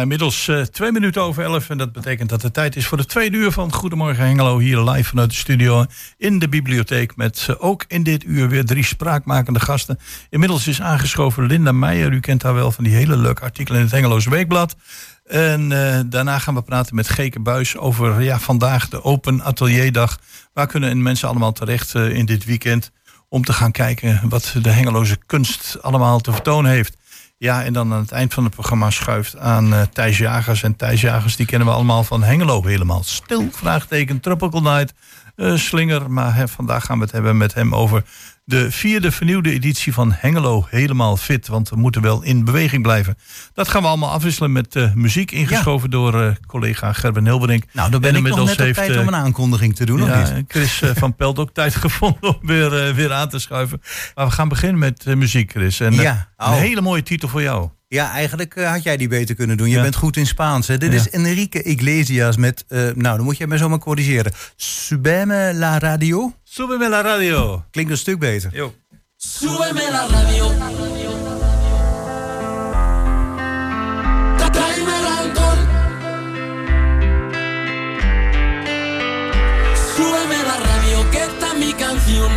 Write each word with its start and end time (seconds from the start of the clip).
Inmiddels 0.00 0.46
uh, 0.46 0.62
twee 0.62 0.92
minuten 0.92 1.22
over 1.22 1.42
elf. 1.42 1.70
En 1.70 1.78
dat 1.78 1.92
betekent 1.92 2.28
dat 2.28 2.42
het 2.42 2.54
tijd 2.54 2.76
is 2.76 2.86
voor 2.86 2.96
de 2.96 3.04
tweede 3.04 3.36
uur 3.36 3.52
van 3.52 3.72
Goedemorgen 3.72 4.24
Hengelo. 4.24 4.58
Hier 4.58 4.80
live 4.80 5.08
vanuit 5.08 5.30
de 5.30 5.36
studio 5.36 5.84
in 6.16 6.38
de 6.38 6.48
bibliotheek. 6.48 7.16
Met 7.16 7.46
uh, 7.50 7.56
ook 7.58 7.84
in 7.88 8.02
dit 8.02 8.24
uur 8.24 8.48
weer 8.48 8.64
drie 8.64 8.84
spraakmakende 8.84 9.60
gasten. 9.60 9.98
Inmiddels 10.30 10.66
is 10.66 10.80
aangeschoven 10.80 11.46
Linda 11.46 11.72
Meijer. 11.72 12.12
U 12.12 12.20
kent 12.20 12.42
haar 12.42 12.54
wel 12.54 12.72
van 12.72 12.84
die 12.84 12.94
hele 12.94 13.16
leuke 13.16 13.42
artikelen 13.42 13.78
in 13.78 13.84
het 13.84 13.94
Hengeloze 13.94 14.30
Weekblad. 14.30 14.76
En 15.26 15.70
uh, 15.70 16.00
daarna 16.06 16.38
gaan 16.38 16.54
we 16.54 16.62
praten 16.62 16.94
met 16.94 17.08
Geke 17.08 17.40
Buis 17.40 17.76
over 17.76 18.22
ja, 18.22 18.38
vandaag 18.38 18.88
de 18.88 19.04
Open 19.04 19.42
Atelierdag. 19.44 20.18
Waar 20.52 20.66
kunnen 20.66 21.02
mensen 21.02 21.28
allemaal 21.28 21.52
terecht 21.52 21.94
in 21.94 22.26
dit 22.26 22.44
weekend? 22.44 22.90
Om 23.28 23.44
te 23.44 23.52
gaan 23.52 23.72
kijken 23.72 24.20
wat 24.28 24.54
de 24.62 24.70
Hengeloze 24.70 25.18
kunst 25.26 25.82
allemaal 25.82 26.20
te 26.20 26.32
vertonen 26.32 26.70
heeft. 26.70 26.96
Ja, 27.40 27.64
en 27.64 27.72
dan 27.72 27.92
aan 27.92 28.00
het 28.00 28.12
eind 28.12 28.34
van 28.34 28.44
het 28.44 28.54
programma 28.54 28.90
schuift 28.90 29.36
aan 29.36 29.72
uh, 29.72 29.82
Thijs 29.82 30.18
Jagers. 30.18 30.62
En 30.62 30.76
Thijs 30.76 31.00
Jagers, 31.00 31.36
die 31.36 31.46
kennen 31.46 31.68
we 31.68 31.74
allemaal 31.74 32.04
van 32.04 32.22
Hengelo 32.22 32.64
helemaal. 32.64 33.02
Stil, 33.02 33.48
vraagteken, 33.52 34.20
Tropical 34.20 34.62
Night, 34.62 34.94
uh, 35.36 35.56
Slinger. 35.56 36.10
Maar 36.10 36.34
hè, 36.34 36.48
vandaag 36.48 36.84
gaan 36.84 36.98
we 36.98 37.04
het 37.04 37.12
hebben 37.12 37.36
met 37.36 37.54
hem 37.54 37.74
over 37.74 38.04
de 38.48 38.70
vierde 38.70 39.12
vernieuwde 39.12 39.50
editie 39.52 39.92
van 39.92 40.12
Hengelo 40.12 40.66
helemaal 40.70 41.16
fit. 41.16 41.46
Want 41.46 41.68
we 41.68 41.76
moeten 41.76 42.02
wel 42.02 42.22
in 42.22 42.44
beweging 42.44 42.82
blijven. 42.82 43.18
Dat 43.54 43.68
gaan 43.68 43.82
we 43.82 43.88
allemaal 43.88 44.10
afwisselen 44.10 44.52
met 44.52 44.74
uh, 44.74 44.94
muziek. 44.94 45.30
Ingeschoven 45.32 45.90
ja. 45.90 45.96
door 45.96 46.22
uh, 46.22 46.30
collega 46.46 46.92
Gerben 46.92 47.24
Hilberink. 47.24 47.64
Nou, 47.72 47.90
dan 47.90 48.00
ben 48.00 48.14
ik 48.14 48.22
nog 48.22 48.36
net 48.36 48.60
op 48.60 48.74
tijd 48.74 48.96
om 48.96 49.06
een 49.06 49.14
aankondiging 49.14 49.76
te 49.76 49.84
doen. 49.84 50.04
Ja, 50.04 50.42
Chris 50.48 50.82
uh, 50.82 50.90
van 50.94 51.14
Pelt 51.16 51.38
ook 51.38 51.50
tijd 51.52 51.74
gevonden 51.74 52.28
om 52.28 52.46
weer, 52.46 52.94
weer 52.94 53.12
aan 53.12 53.28
te 53.28 53.38
schuiven. 53.38 53.80
Maar 54.14 54.26
we 54.26 54.32
gaan 54.32 54.48
beginnen 54.48 54.78
met 54.78 55.04
muziek, 55.04 55.50
Chris. 55.50 55.80
En 55.80 55.92
ja. 55.92 56.28
oh. 56.36 56.46
een 56.46 56.58
hele 56.58 56.80
mooie 56.80 57.02
titel 57.02 57.28
voor 57.28 57.42
jou. 57.42 57.68
Ja, 57.88 58.10
eigenlijk 58.10 58.54
had 58.64 58.82
jij 58.82 58.96
die 58.96 59.08
beter 59.08 59.34
kunnen 59.34 59.56
doen. 59.56 59.68
Je 59.68 59.76
ja. 59.76 59.82
bent 59.82 59.96
goed 59.96 60.16
in 60.16 60.26
Spaans. 60.26 60.66
Hè? 60.66 60.78
Dit 60.78 60.92
ja. 60.92 60.98
is 60.98 61.10
Enrique 61.10 61.62
Iglesias 61.62 62.36
met, 62.36 62.64
uh, 62.68 62.80
nou 62.80 63.16
dan 63.16 63.24
moet 63.24 63.36
jij 63.36 63.46
mij 63.46 63.58
zomaar 63.58 63.78
corrigeren. 63.78 64.32
Subeme 64.56 65.52
la 65.54 65.78
radio? 65.78 66.34
Subeme 66.50 66.88
la 66.88 67.00
radio. 67.00 67.64
Klinkt 67.70 67.90
een 67.90 67.98
stuk 67.98 68.18
beter. 68.18 68.50
Yo. 68.52 68.72
Subeme 69.16 69.90
la 69.90 70.06
radio. 70.06 70.46
Súbeme 79.94 80.42
la 80.42 80.56
radio, 80.56 81.10
que 81.10 81.18
esta 81.18 81.46
es 81.46 81.58
mi 81.58 81.72
canción. 81.74 82.30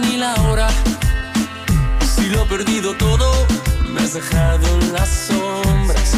Ni 0.00 0.16
la 0.18 0.34
hora. 0.42 0.68
Si 2.14 2.26
lo 2.26 2.42
he 2.42 2.46
perdido 2.46 2.94
todo, 2.94 3.46
me 3.88 4.00
has 4.00 4.12
dejado 4.14 4.66
en 4.80 4.92
las 4.92 5.08
sombras. 5.08 6.12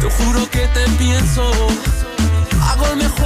Te 0.00 0.10
juro 0.10 0.48
que 0.50 0.66
te 0.68 0.88
pienso, 0.96 1.50
hago 2.62 2.86
el 2.86 2.96
mejor 2.96 3.17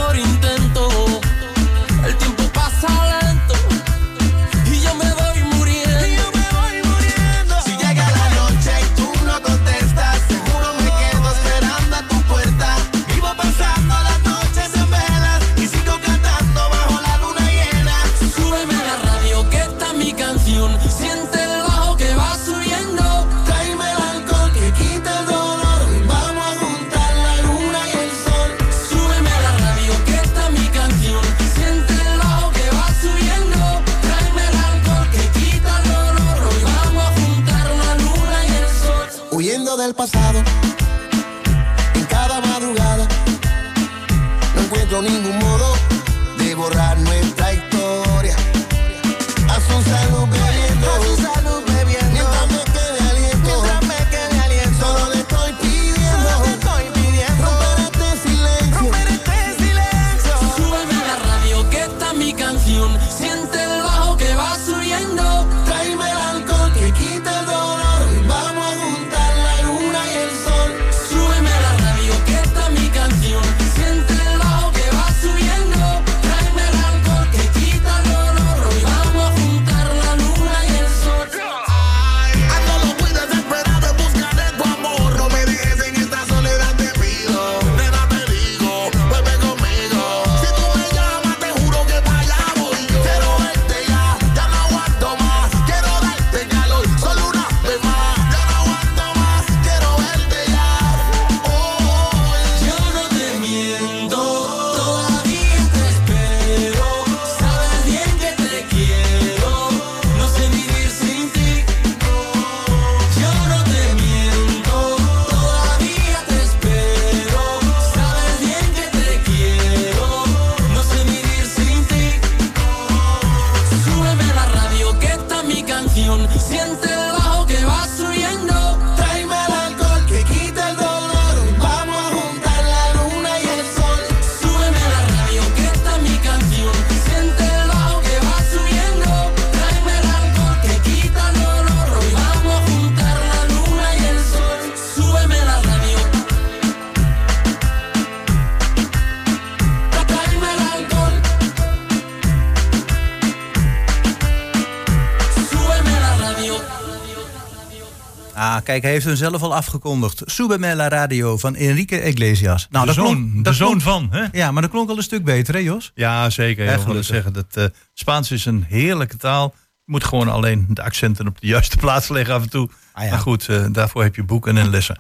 kijk, 158.72 158.82
hij 158.84 158.92
heeft 158.92 159.04
hem 159.06 159.16
zelf 159.16 159.42
al 159.42 159.54
afgekondigd. 159.54 160.22
Subeme 160.24 160.74
la 160.74 160.88
radio 160.88 161.38
van 161.38 161.54
Enrique 161.56 162.02
Iglesias. 162.02 162.66
Nou, 162.70 162.86
de 162.86 162.94
dat 162.94 163.04
zoon, 163.04 163.14
klonk- 163.16 163.34
de 163.36 163.42
dat 163.42 163.54
zoon 163.54 163.68
klonk- 163.68 163.82
van, 163.82 164.08
hè? 164.10 164.24
Ja, 164.32 164.50
maar 164.50 164.62
dat 164.62 164.70
klonk 164.70 164.88
al 164.90 164.96
een 164.96 165.02
stuk 165.02 165.24
beter, 165.24 165.54
hè 165.54 165.60
Jos? 165.60 165.90
Ja, 165.94 166.30
zeker. 166.30 166.66
Echt 166.66 166.80
Ik 166.80 166.86
wilde 166.86 167.02
gelukkig. 167.04 167.04
zeggen 167.14 167.32
dat 167.32 167.56
eh, 167.72 167.78
Spaans 167.94 168.30
is 168.30 168.44
een 168.44 168.64
heerlijke 168.68 169.16
taal. 169.16 169.54
Je 169.84 169.92
moet 169.92 170.04
gewoon 170.04 170.28
alleen 170.28 170.66
de 170.68 170.82
accenten 170.82 171.26
op 171.26 171.40
de 171.40 171.46
juiste 171.46 171.76
plaats 171.84 172.08
leggen 172.08 172.34
af 172.34 172.42
en 172.42 172.50
toe. 172.50 172.68
Ah 172.92 173.04
ja. 173.04 173.10
Maar 173.10 173.18
goed, 173.18 173.48
eh, 173.48 173.64
daarvoor 173.72 174.02
heb 174.02 174.14
je 174.16 174.22
boeken 174.24 174.56
en 174.58 174.70
lessen. 174.70 174.98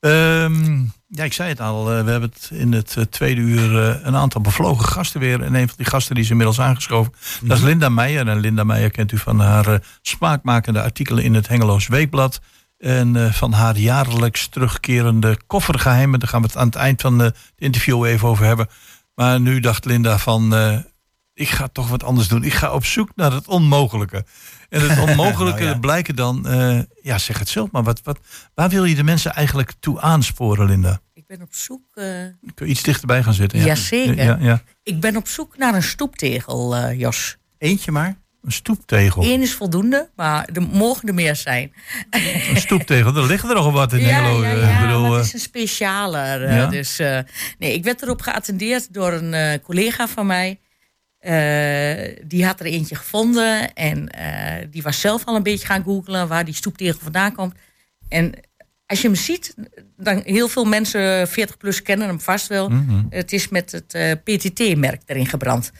Ehm, 0.00 0.82
Ja, 1.08 1.24
ik 1.24 1.32
zei 1.32 1.48
het 1.48 1.60
al. 1.60 1.92
eh, 1.92 2.04
we 2.04 2.10
hebben 2.10 2.30
het 2.34 2.50
in 2.52 2.72
het 2.72 2.96
tweede 3.10 3.40
uur 3.40 3.74
een 4.06 4.16
aantal 4.16 4.40
bevlogen 4.40 4.84
gasten 4.84 5.20
weer. 5.20 5.42
En 5.42 5.54
een 5.54 5.66
van 5.68 5.76
die 5.76 5.86
gasten 5.86 6.14
die 6.14 6.24
is 6.24 6.30
inmiddels 6.30 6.60
aangeschoven. 6.60 7.12
Dat 7.42 7.56
is 7.56 7.62
Linda 7.62 7.88
Meijer. 7.88 8.28
En 8.28 8.40
Linda 8.40 8.64
Meijer 8.64 8.90
kent 8.90 9.12
u 9.12 9.18
van 9.18 9.40
haar 9.40 9.80
smaakmakende 10.02 10.82
artikelen 10.82 11.24
in 11.24 11.34
het 11.34 11.48
Hengeloos 11.48 11.86
Weekblad. 11.86 12.40
En 12.84 13.16
eh, 13.16 13.32
van 13.32 13.52
haar 13.52 13.76
jaarlijks 13.76 14.48
terugkerende 14.48 15.38
koffergeheimen. 15.46 16.18
Daar 16.20 16.28
gaan 16.28 16.40
we 16.40 16.46
het 16.46 16.56
aan 16.56 16.66
het 16.66 16.74
eind 16.74 17.00
van 17.00 17.20
eh, 17.20 17.26
het 17.26 17.36
interview 17.56 18.04
even 18.04 18.28
over 18.28 18.44
hebben. 18.44 18.68
Maar 19.14 19.40
nu 19.40 19.60
dacht 19.60 19.84
Linda 19.84 20.18
van... 20.18 20.54
eh, 20.54 20.78
ik 21.34 21.48
ga 21.48 21.68
toch 21.68 21.88
wat 21.88 22.02
anders 22.02 22.28
doen. 22.28 22.44
Ik 22.44 22.52
ga 22.54 22.72
op 22.72 22.84
zoek 22.84 23.10
naar 23.14 23.32
het 23.32 23.48
onmogelijke. 23.48 24.24
En 24.68 24.88
het 24.90 24.98
onmogelijke 25.10 25.60
Nou 25.62 25.72
ja. 25.74 25.78
blijken 25.78 26.16
dan... 26.16 26.46
eh, 26.48 26.78
ja, 27.02 27.18
zeg 27.18 27.38
het 27.38 27.48
zelf 27.48 27.70
maar. 27.70 27.82
Wat, 27.82 28.00
wat, 28.02 28.18
waar 28.54 28.68
wil 28.68 28.84
je 28.84 28.94
de 28.94 29.02
mensen 29.04 29.32
eigenlijk 29.34 29.72
toe 29.80 30.00
aansporen, 30.00 30.66
Linda? 30.66 31.00
Ik 31.14 31.26
ben 31.26 31.42
op 31.42 31.54
zoek. 31.54 31.82
eh, 31.94 32.04
Kun 32.54 32.66
je 32.66 32.72
iets 32.72 32.82
dichterbij 32.82 33.22
gaan 33.22 33.34
zitten? 33.34 33.58
Ja. 33.58 33.64
Jazeker. 33.64 34.24
Ja, 34.24 34.36
ja. 34.40 34.62
ik 34.82 35.00
ben 35.00 35.16
op 35.16 35.28
zoek 35.28 35.56
naar 35.58 35.74
een 35.74 35.82
stoeptegel, 35.82 36.76
eh, 36.76 36.98
Jos. 36.98 37.36
Eentje 37.58 37.90
maar. 37.92 38.16
Een 38.44 38.52
stoeptegel. 38.52 39.24
Eén 39.24 39.40
is 39.42 39.54
voldoende, 39.54 40.08
maar 40.16 40.48
er 40.52 40.62
mogen 40.62 41.08
er 41.08 41.14
meer 41.14 41.36
zijn. 41.36 41.72
Een 42.10 42.56
stoeptegel. 42.56 43.16
Er 43.16 43.26
liggen 43.26 43.48
er 43.48 43.54
nog 43.54 43.72
wat 43.72 43.92
in 43.92 44.00
ja, 44.00 44.06
Hengelo. 44.06 44.44
ja, 44.44 44.50
eh, 44.52 44.60
ja, 44.60 44.80
bedoel, 44.86 45.00
maar 45.02 45.10
eh, 45.10 45.16
het 45.16 45.26
is 45.26 45.32
een 45.32 45.38
speciale. 45.38 46.18
eh, 46.18 46.56
Ja? 46.56 46.66
Dus 46.66 46.98
nee, 47.58 47.72
ik 47.74 47.84
werd 47.84 48.02
erop 48.02 48.20
geattendeerd 48.20 48.92
door 48.94 49.12
een 49.12 49.60
collega 49.60 50.08
van 50.08 50.26
mij. 50.26 50.58
Die 52.26 52.44
had 52.46 52.60
er 52.60 52.66
eentje 52.66 52.94
gevonden 52.94 53.74
en 53.74 54.08
die 54.70 54.82
was 54.82 55.00
zelf 55.00 55.24
al 55.24 55.36
een 55.36 55.42
beetje 55.42 55.66
gaan 55.66 55.82
googlen 55.82 56.28
waar 56.28 56.44
die 56.44 56.54
stoeptegel 56.54 56.98
vandaan 57.02 57.34
komt. 57.34 57.54
En 58.08 58.32
als 58.86 59.00
je 59.00 59.06
hem 59.06 59.16
ziet, 59.16 59.54
dan 59.96 60.22
heel 60.24 60.48
veel 60.48 60.64
mensen 60.64 61.28
40 61.28 61.56
plus 61.56 61.82
kennen 61.82 62.08
hem 62.08 62.20
vast 62.20 62.46
wel. 62.46 62.68
mhm. 62.68 63.02
Het 63.10 63.32
is 63.32 63.48
met 63.48 63.72
het 63.72 64.20
PTT-merk 64.24 65.02
erin 65.06 65.26
gebrand. 65.26 65.72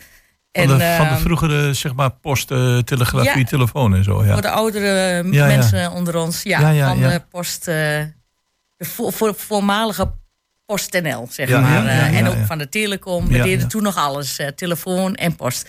Van, 0.62 0.66
de, 0.66 0.94
van 0.96 1.04
de 1.06 1.10
ehm, 1.12 1.20
vroegere 1.20 1.74
zeg 1.74 1.94
maar, 1.94 2.10
post, 2.10 2.50
eh, 2.50 2.78
telegrafie, 2.78 3.38
Ja. 3.38 3.44
telefoon 3.44 3.94
en 3.94 4.04
zo. 4.04 4.24
Ja. 4.24 4.32
Voor 4.32 4.42
de 4.42 4.50
oudere 4.50 5.24
Ja, 5.30 5.46
mensen 5.46 5.90
onder 5.92 6.16
ons. 6.16 6.42
Ja, 6.42 6.88
van 6.88 7.00
de 7.00 7.22
post. 7.30 7.68
eh, 7.68 7.74
de 8.76 8.84
vo- 8.84 9.10
voor, 9.10 9.34
voormalige 9.34 10.12
PostNL, 10.66 11.26
zeg 11.30 11.48
maar. 11.50 11.86
eh, 11.86 12.18
en 12.18 12.26
ook 12.28 12.36
van 12.46 12.58
de 12.58 12.68
telecom. 12.68 13.28
We 13.28 13.42
deden 13.42 13.68
toen 13.68 13.82
nog 13.82 13.96
alles. 13.96 14.40
telefoon 14.54 15.14
en 15.14 15.36
post. 15.36 15.68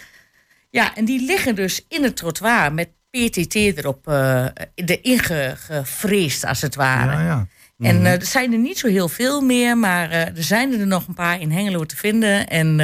Ja, 0.70 0.96
en 0.96 1.06
die 1.06 1.26
liggen 1.26 1.56
dus 1.56 1.86
in 1.90 2.04
het 2.04 2.16
trottoir 2.16 2.74
met 2.74 2.90
PTT 3.10 3.56
erop 3.56 4.08
uh, 4.08 4.46
erin 4.76 5.20
ge- 5.20 5.54
gevreesd, 5.56 6.46
als 6.46 6.62
het 6.62 6.76
ware. 6.76 7.12
Ja, 7.12 7.22
ja. 7.26 7.48
En 7.80 8.06
eh, 8.06 8.12
er 8.12 8.26
zijn 8.26 8.52
er 8.54 8.60
niet 8.60 8.78
zo 8.80 8.88
heel 8.88 9.10
veel 9.10 9.42
meer, 9.42 9.78
maar 9.78 10.12
er 10.12 10.32
zijn 10.44 10.80
er 10.80 10.88
nog 10.88 11.08
een 11.08 11.14
paar 11.14 11.40
in 11.42 11.52
Hengelo 11.52 11.84
te 11.86 11.96
vinden. 11.96 12.48
En 12.48 12.80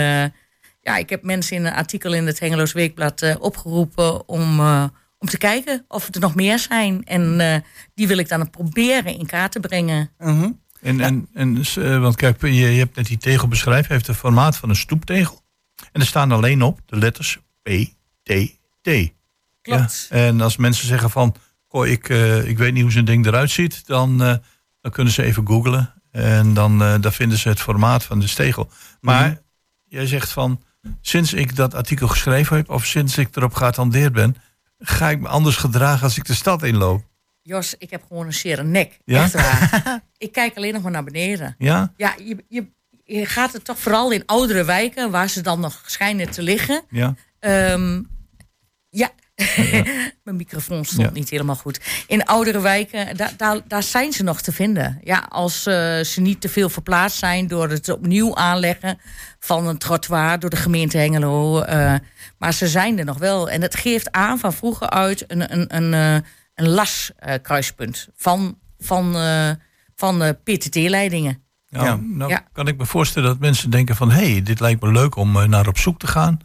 ja, 0.81 0.97
ik 0.97 1.09
heb 1.09 1.23
mensen 1.23 1.55
in 1.55 1.65
een 1.65 1.73
artikel 1.73 2.13
in 2.13 2.25
het 2.27 2.39
Hengeloos 2.39 2.71
Weekblad 2.73 3.21
eh, 3.21 3.35
opgeroepen 3.39 4.27
om, 4.27 4.59
eh, 4.59 4.83
om 5.17 5.27
te 5.27 5.37
kijken 5.37 5.85
of 5.87 6.13
er 6.13 6.19
nog 6.19 6.35
meer 6.35 6.59
zijn. 6.59 7.03
En 7.05 7.39
eh, 7.39 7.59
die 7.93 8.07
wil 8.07 8.17
ik 8.17 8.29
dan 8.29 8.49
proberen 8.49 9.17
in 9.17 9.25
kaart 9.25 9.51
te 9.51 9.59
brengen. 9.59 10.09
Mhm. 10.17 10.51
En, 10.81 10.99
en, 10.99 11.27
en, 11.33 11.61
eh, 11.75 11.99
want 11.99 12.15
kijk, 12.15 12.41
je, 12.41 12.51
je 12.53 12.79
hebt 12.79 12.95
net 12.95 13.07
die 13.07 13.17
tegel 13.17 13.47
beschreven. 13.47 13.85
Hij 13.85 13.95
heeft 13.95 14.07
het 14.07 14.15
formaat 14.17 14.57
van 14.57 14.69
een 14.69 14.75
stoeptegel. 14.75 15.41
En 15.91 16.01
er 16.01 16.07
staan 16.07 16.31
alleen 16.31 16.61
op 16.61 16.79
de 16.85 16.97
letters 16.97 17.39
P, 17.63 17.69
T, 18.23 18.31
T. 18.81 18.89
Klopt. 19.61 20.07
Ja, 20.09 20.15
en 20.15 20.41
als 20.41 20.57
mensen 20.57 20.87
zeggen 20.87 21.09
van, 21.09 21.35
goh, 21.67 21.87
ik, 21.87 22.09
eh, 22.09 22.47
ik 22.47 22.57
weet 22.57 22.73
niet 22.73 22.81
hoe 22.81 22.91
zo'n 22.91 23.05
ding 23.05 23.25
eruit 23.25 23.51
ziet, 23.51 23.87
dan, 23.87 24.23
eh, 24.23 24.35
dan 24.81 24.91
kunnen 24.91 25.13
ze 25.13 25.23
even 25.23 25.47
googlen. 25.47 25.93
En 26.11 26.53
dan, 26.53 26.81
eh, 26.83 26.95
dan 26.99 27.13
vinden 27.13 27.37
ze 27.37 27.49
het 27.49 27.59
formaat 27.61 28.03
van 28.03 28.19
de 28.19 28.27
stegel. 28.27 28.69
Maar 29.01 29.27
Mhm. 29.27 29.37
jij 29.85 30.05
zegt 30.07 30.31
van, 30.31 30.63
sinds 31.01 31.33
ik 31.33 31.55
dat 31.55 31.73
artikel 31.73 32.07
geschreven 32.07 32.55
heb, 32.57 32.69
of 32.69 32.85
sinds 32.85 33.17
ik 33.17 33.35
erop 33.35 33.53
geattendeerd 33.53 34.13
ben, 34.13 34.35
ga 34.79 35.09
ik 35.09 35.19
me 35.19 35.27
anders 35.27 35.55
gedragen 35.55 36.03
als 36.03 36.17
ik 36.17 36.25
de 36.25 36.33
stad 36.33 36.63
inloop. 36.63 37.09
Jos, 37.41 37.75
ik 37.77 37.89
heb 37.89 38.03
gewoon 38.07 38.25
een 38.25 38.33
zere 38.33 38.63
nek. 38.63 38.99
Ja? 39.05 39.23
Echt 39.23 39.33
waar. 39.33 40.01
ik 40.17 40.31
kijk 40.31 40.57
alleen 40.57 40.73
nog 40.73 40.81
maar 40.81 40.91
naar 40.91 41.03
beneden. 41.03 41.55
Ja? 41.57 41.93
Ja, 41.97 42.15
je, 42.17 42.43
je, 42.47 42.65
je 43.03 43.25
gaat 43.25 43.53
het 43.53 43.65
toch 43.65 43.79
vooral 43.79 44.11
in 44.11 44.25
oudere 44.25 44.63
wijken, 44.63 45.11
waar 45.11 45.29
ze 45.29 45.41
dan 45.41 45.59
nog 45.59 45.83
schijnen 45.85 46.31
te 46.31 46.41
liggen. 46.41 46.83
Ja? 46.89 47.15
Ehm, 47.39 48.01
ja, 48.89 49.11
mijn 50.23 50.35
microfoon 50.35 50.85
stond 50.85 51.01
Ja. 51.07 51.11
niet 51.13 51.29
helemaal 51.29 51.55
goed. 51.55 51.79
In 52.07 52.25
oudere 52.25 52.59
wijken, 52.61 53.17
daar, 53.67 53.83
zijn 53.83 54.11
ze 54.11 54.23
nog 54.23 54.41
te 54.41 54.51
vinden. 54.51 54.99
Ja, 55.03 55.25
als 55.29 55.65
eh, 55.65 55.99
ze 55.99 56.21
niet 56.21 56.41
te 56.41 56.49
veel 56.49 56.69
verplaatst 56.69 57.17
zijn 57.17 57.47
door 57.47 57.69
het 57.69 57.89
opnieuw 57.89 58.35
aanleggen 58.35 58.99
van 59.39 59.67
een 59.67 59.77
trottoir 59.77 60.39
door 60.39 60.49
de 60.49 60.55
gemeente 60.55 60.97
Hengelo. 60.97 61.61
eh, 61.61 61.93
maar 62.37 62.53
ze 62.53 62.67
zijn 62.67 62.99
er 62.99 63.05
nog 63.05 63.17
wel. 63.17 63.49
En 63.49 63.61
het 63.61 63.75
geeft 63.75 64.11
aan 64.11 64.39
van 64.39 64.53
vroeger 64.53 64.89
uit 64.89 65.23
een, 65.27 65.53
een, 65.53 65.75
een, 65.75 65.93
eh, 65.93 66.29
een 66.55 66.69
laskruispunt 66.69 68.07
van, 68.15 68.57
van, 68.79 69.15
eh, 69.15 69.49
van 69.95 70.23
eh, 70.23 70.29
PTT-leidingen. 70.43 71.43
Nou, 71.69 71.85
Ja. 71.85 71.95
nou 72.01 72.29
Ja. 72.31 72.43
kan 72.53 72.67
ik 72.67 72.77
me 72.77 72.85
voorstellen 72.85 73.29
dat 73.29 73.39
mensen 73.39 73.69
denken 73.69 73.95
van... 73.95 74.11
hé, 74.11 74.31
hey, 74.31 74.41
dit 74.43 74.59
lijkt 74.59 74.81
me 74.81 74.91
leuk 74.91 75.15
om 75.15 75.49
naar 75.49 75.67
op 75.67 75.77
zoek 75.77 75.99
te 75.99 76.07
gaan. 76.07 76.39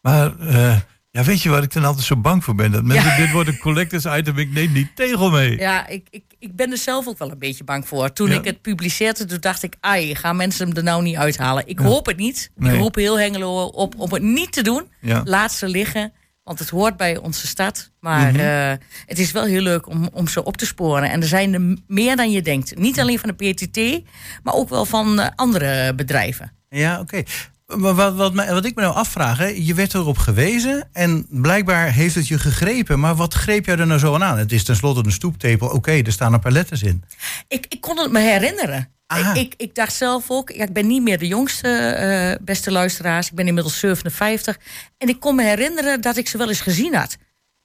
Maar 0.00 0.38
eh, 0.38 0.76
ja, 1.14 1.24
weet 1.24 1.42
je 1.42 1.48
waar 1.48 1.62
ik 1.62 1.72
dan 1.72 1.84
altijd 1.84 2.06
zo 2.06 2.16
bang 2.16 2.44
voor 2.44 2.54
ben? 2.54 2.70
Dat 2.72 2.82
mensen, 2.84 3.10
Ja. 3.10 3.16
dit 3.16 3.30
wordt 3.30 3.48
een 3.48 3.58
collectors 3.58 4.04
item, 4.04 4.38
ik 4.38 4.52
neem 4.52 4.72
die 4.72 4.90
tegel 4.94 5.30
mee. 5.30 5.58
Ja, 5.58 5.86
ik, 5.86 6.06
ik, 6.10 6.24
ik 6.38 6.56
ben 6.56 6.70
er 6.70 6.78
zelf 6.78 7.06
ook 7.08 7.18
wel 7.18 7.30
een 7.30 7.38
beetje 7.38 7.64
bang 7.64 7.88
voor. 7.88 8.12
Toen 8.12 8.28
Ja. 8.30 8.38
ik 8.38 8.44
het 8.44 8.60
publiceerde, 8.62 9.24
toen 9.24 9.40
dacht 9.40 9.62
ik... 9.62 9.76
ai, 9.80 10.14
gaan 10.14 10.36
mensen 10.36 10.66
hem 10.68 10.76
er 10.76 10.82
nou 10.82 11.02
niet 11.02 11.16
uithalen? 11.16 11.66
Ik 11.66 11.78
Ja. 11.80 11.84
hoop 11.86 12.06
het 12.06 12.16
niet. 12.16 12.50
Nee. 12.56 12.74
Ik 12.74 12.80
roep 12.80 12.94
heel 12.94 13.18
Hengelo 13.18 13.64
op 13.64 13.94
om 13.98 14.12
het 14.12 14.22
niet 14.22 14.52
te 14.52 14.62
doen. 14.62 14.82
Ja. 15.00 15.22
Laat 15.24 15.52
ze 15.52 15.68
liggen, 15.68 16.12
want 16.44 16.58
het 16.58 16.68
hoort 16.68 16.96
bij 16.96 17.16
onze 17.16 17.46
stad. 17.46 17.90
Maar 18.00 18.32
Mhm. 18.32 18.40
eh, 18.40 18.72
het 19.06 19.18
is 19.18 19.32
wel 19.32 19.44
heel 19.44 19.60
leuk 19.62 19.88
om, 19.88 20.08
om 20.12 20.28
ze 20.28 20.44
op 20.44 20.56
te 20.56 20.66
sporen. 20.66 21.10
En 21.10 21.20
er 21.20 21.28
zijn 21.28 21.54
er 21.54 21.76
meer 21.86 22.16
dan 22.16 22.30
je 22.30 22.42
denkt. 22.42 22.78
Niet 22.78 23.00
alleen 23.00 23.18
van 23.18 23.32
de 23.36 23.52
PTT, 23.52 24.04
maar 24.42 24.54
ook 24.54 24.68
wel 24.68 24.84
van 24.84 25.20
eh, 25.20 25.28
andere 25.34 25.94
bedrijven. 25.94 26.52
Ja, 26.68 27.00
oké. 27.00 27.22
Wat, 27.66 28.14
wat, 28.14 28.34
wat 28.34 28.64
ik 28.64 28.74
me 28.74 28.82
nou 28.82 28.94
afvraag, 28.94 29.38
hè, 29.38 29.46
je 29.46 29.74
werd 29.74 29.94
erop 29.94 30.18
gewezen 30.18 30.88
en 30.92 31.26
blijkbaar 31.30 31.92
heeft 31.92 32.14
het 32.14 32.28
je 32.28 32.38
gegrepen. 32.38 33.00
Maar 33.00 33.14
wat 33.14 33.34
greep 33.34 33.66
jij 33.66 33.76
er 33.76 33.86
nou 33.86 33.98
zo 33.98 34.14
aan? 34.14 34.38
Het 34.38 34.52
is 34.52 34.64
tenslotte 34.64 35.04
een 35.04 35.12
stoeptepel. 35.12 35.68
Oké, 35.68 35.92
er 35.92 36.12
staan 36.12 36.32
een 36.32 36.40
paar 36.40 36.52
letters 36.52 36.82
in. 36.82 37.04
Ik, 37.48 37.66
ik 37.68 37.80
kon 37.80 37.98
het 37.98 38.12
me 38.12 38.20
herinneren. 38.20 38.88
Aha. 39.06 39.34
Ik, 39.34 39.40
ik, 39.40 39.54
ik 39.56 39.74
dacht 39.74 39.92
zelf 39.92 40.30
ook, 40.30 40.50
ja, 40.50 40.64
ik 40.64 40.72
ben 40.72 40.86
niet 40.86 41.02
meer 41.02 41.18
de 41.18 41.26
jongste 41.26 41.68
eh, 41.68 42.44
beste 42.44 42.70
luisteraars. 42.70 43.28
Ik 43.28 43.34
ben 43.34 43.46
inmiddels 43.46 43.78
57. 43.78 44.58
En 44.98 45.08
ik 45.08 45.20
kon 45.20 45.34
me 45.34 45.42
herinneren 45.42 46.00
dat 46.00 46.16
ik 46.16 46.28
ze 46.28 46.38
wel 46.38 46.48
eens 46.48 46.60
gezien 46.60 46.94
had. 46.94 47.16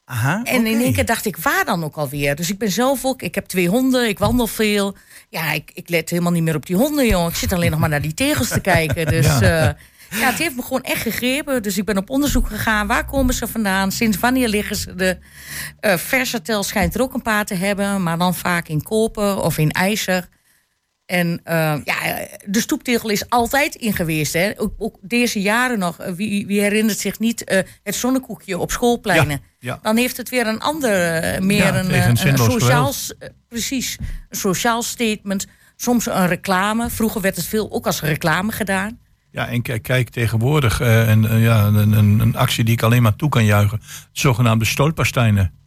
Aha, 0.06 0.44
En 0.44 0.66
in 0.66 0.82
één 0.82 0.94
keer 0.94 1.06
dacht 1.06 1.26
ik, 1.26 1.38
waar 1.38 1.66
dan 1.66 1.84
ook 1.84 1.96
alweer? 1.96 2.36
Dus 2.36 2.50
ik 2.50 2.58
ben 2.58 2.72
zelf 2.72 3.06
ook, 3.06 3.22
ik 3.22 3.36
heb 3.36 3.46
twee 3.46 3.68
honden, 3.68 4.08
ik 4.08 4.20
wandel 4.20 4.48
veel. 4.48 4.96
Ja, 5.30 5.52
ik, 5.52 5.72
ik 5.74 5.90
let 5.90 6.10
helemaal 6.10 6.32
niet 6.32 6.44
meer 6.44 6.56
op 6.56 6.66
die 6.66 6.76
honden, 6.76 7.08
jongen. 7.08 7.30
Ik 7.30 7.36
zit 7.36 7.54
alleen 7.54 7.72
nog 7.72 7.80
maar 7.80 7.90
naar 7.90 8.02
die 8.02 8.14
tegels 8.14 8.48
te 8.48 8.62
kijken. 8.62 9.06
Dus 9.16 9.26
Ja. 9.26 9.40
ja. 9.42 9.76
ja, 10.10 10.30
het 10.30 10.40
heeft 10.40 10.56
me 10.56 10.62
gewoon 10.62 10.82
echt 10.84 11.02
gegrepen. 11.02 11.64
Dus 11.64 11.78
ik 11.78 11.86
ben 11.86 11.98
op 11.98 12.10
onderzoek 12.10 12.48
gegaan. 12.48 12.88
Waar 12.88 13.06
komen 13.06 13.34
ze 13.34 13.48
vandaan? 13.48 13.92
Sinds 13.92 14.20
wanneer 14.20 14.48
liggen 14.48 14.76
ze? 14.76 14.96
De 14.96 15.18
eh 15.80 15.98
Versatel 15.98 16.64
schijnt 16.64 16.96
er 16.96 17.02
ook 17.02 17.14
een 17.14 17.22
paar 17.22 17.46
te 17.46 17.54
hebben. 17.56 18.04
Maar 18.04 18.18
dan 18.18 18.36
vaak 18.36 18.68
in 18.68 18.84
koper 18.84 19.42
of 19.42 19.58
in 19.58 19.72
ijzer. 19.72 20.28
En 21.10 21.42
eh, 21.44 21.76
ja, 21.84 22.28
de 22.46 22.60
stoeptegel 22.60 23.10
is 23.10 23.30
altijd 23.30 23.76
in 23.76 23.94
geweest. 23.94 24.34
Hè? 24.34 24.52
Ook, 24.58 24.74
ook 24.78 24.98
deze 25.02 25.42
jaren 25.42 25.80
nog. 25.80 26.00
Eh, 26.00 26.14
Wie, 26.14 26.48
wie 26.48 26.62
herinnert 26.62 27.00
zich 27.00 27.20
niet 27.20 27.44
eh, 27.44 27.60
het 27.84 27.96
zonnekoekje 27.96 28.58
op 28.58 28.72
schoolpleinen? 28.72 29.42
ja. 29.60 29.80
Dan 29.82 29.98
heeft 29.98 30.18
het 30.18 30.30
weer 30.30 30.48
een 30.48 30.60
ander, 30.60 30.90
meer 31.44 31.58
Ja, 31.58 32.06
een, 32.06 32.38
sociaal, 32.38 32.94
precies, 33.48 33.98
een 34.30 34.38
sociaal 34.38 34.82
statement. 34.82 35.48
Soms 35.76 36.06
een 36.06 36.28
reclame. 36.28 36.90
Vroeger 36.90 37.22
werd 37.22 37.36
het 37.36 37.46
veel 37.46 37.72
ook 37.72 37.86
als 37.86 38.02
reclame 38.02 38.52
gedaan. 38.52 39.00
Ja, 39.32 39.48
en 39.48 39.62
kijk, 39.62 39.84
kijk 39.84 40.10
tegenwoordig, 40.10 40.82
en, 40.82 41.40
ja, 41.40 41.66
een, 41.66 41.92
een, 41.92 42.20
een 42.20 42.36
actie 42.36 42.64
die 42.64 42.74
ik 42.74 42.84
alleen 42.84 43.02
maar 43.02 43.16
toe 43.16 43.30
kan 43.30 43.46
juichen. 43.46 43.82
Zogenaamde 44.12 44.66
stolpersteinen. 44.66 45.59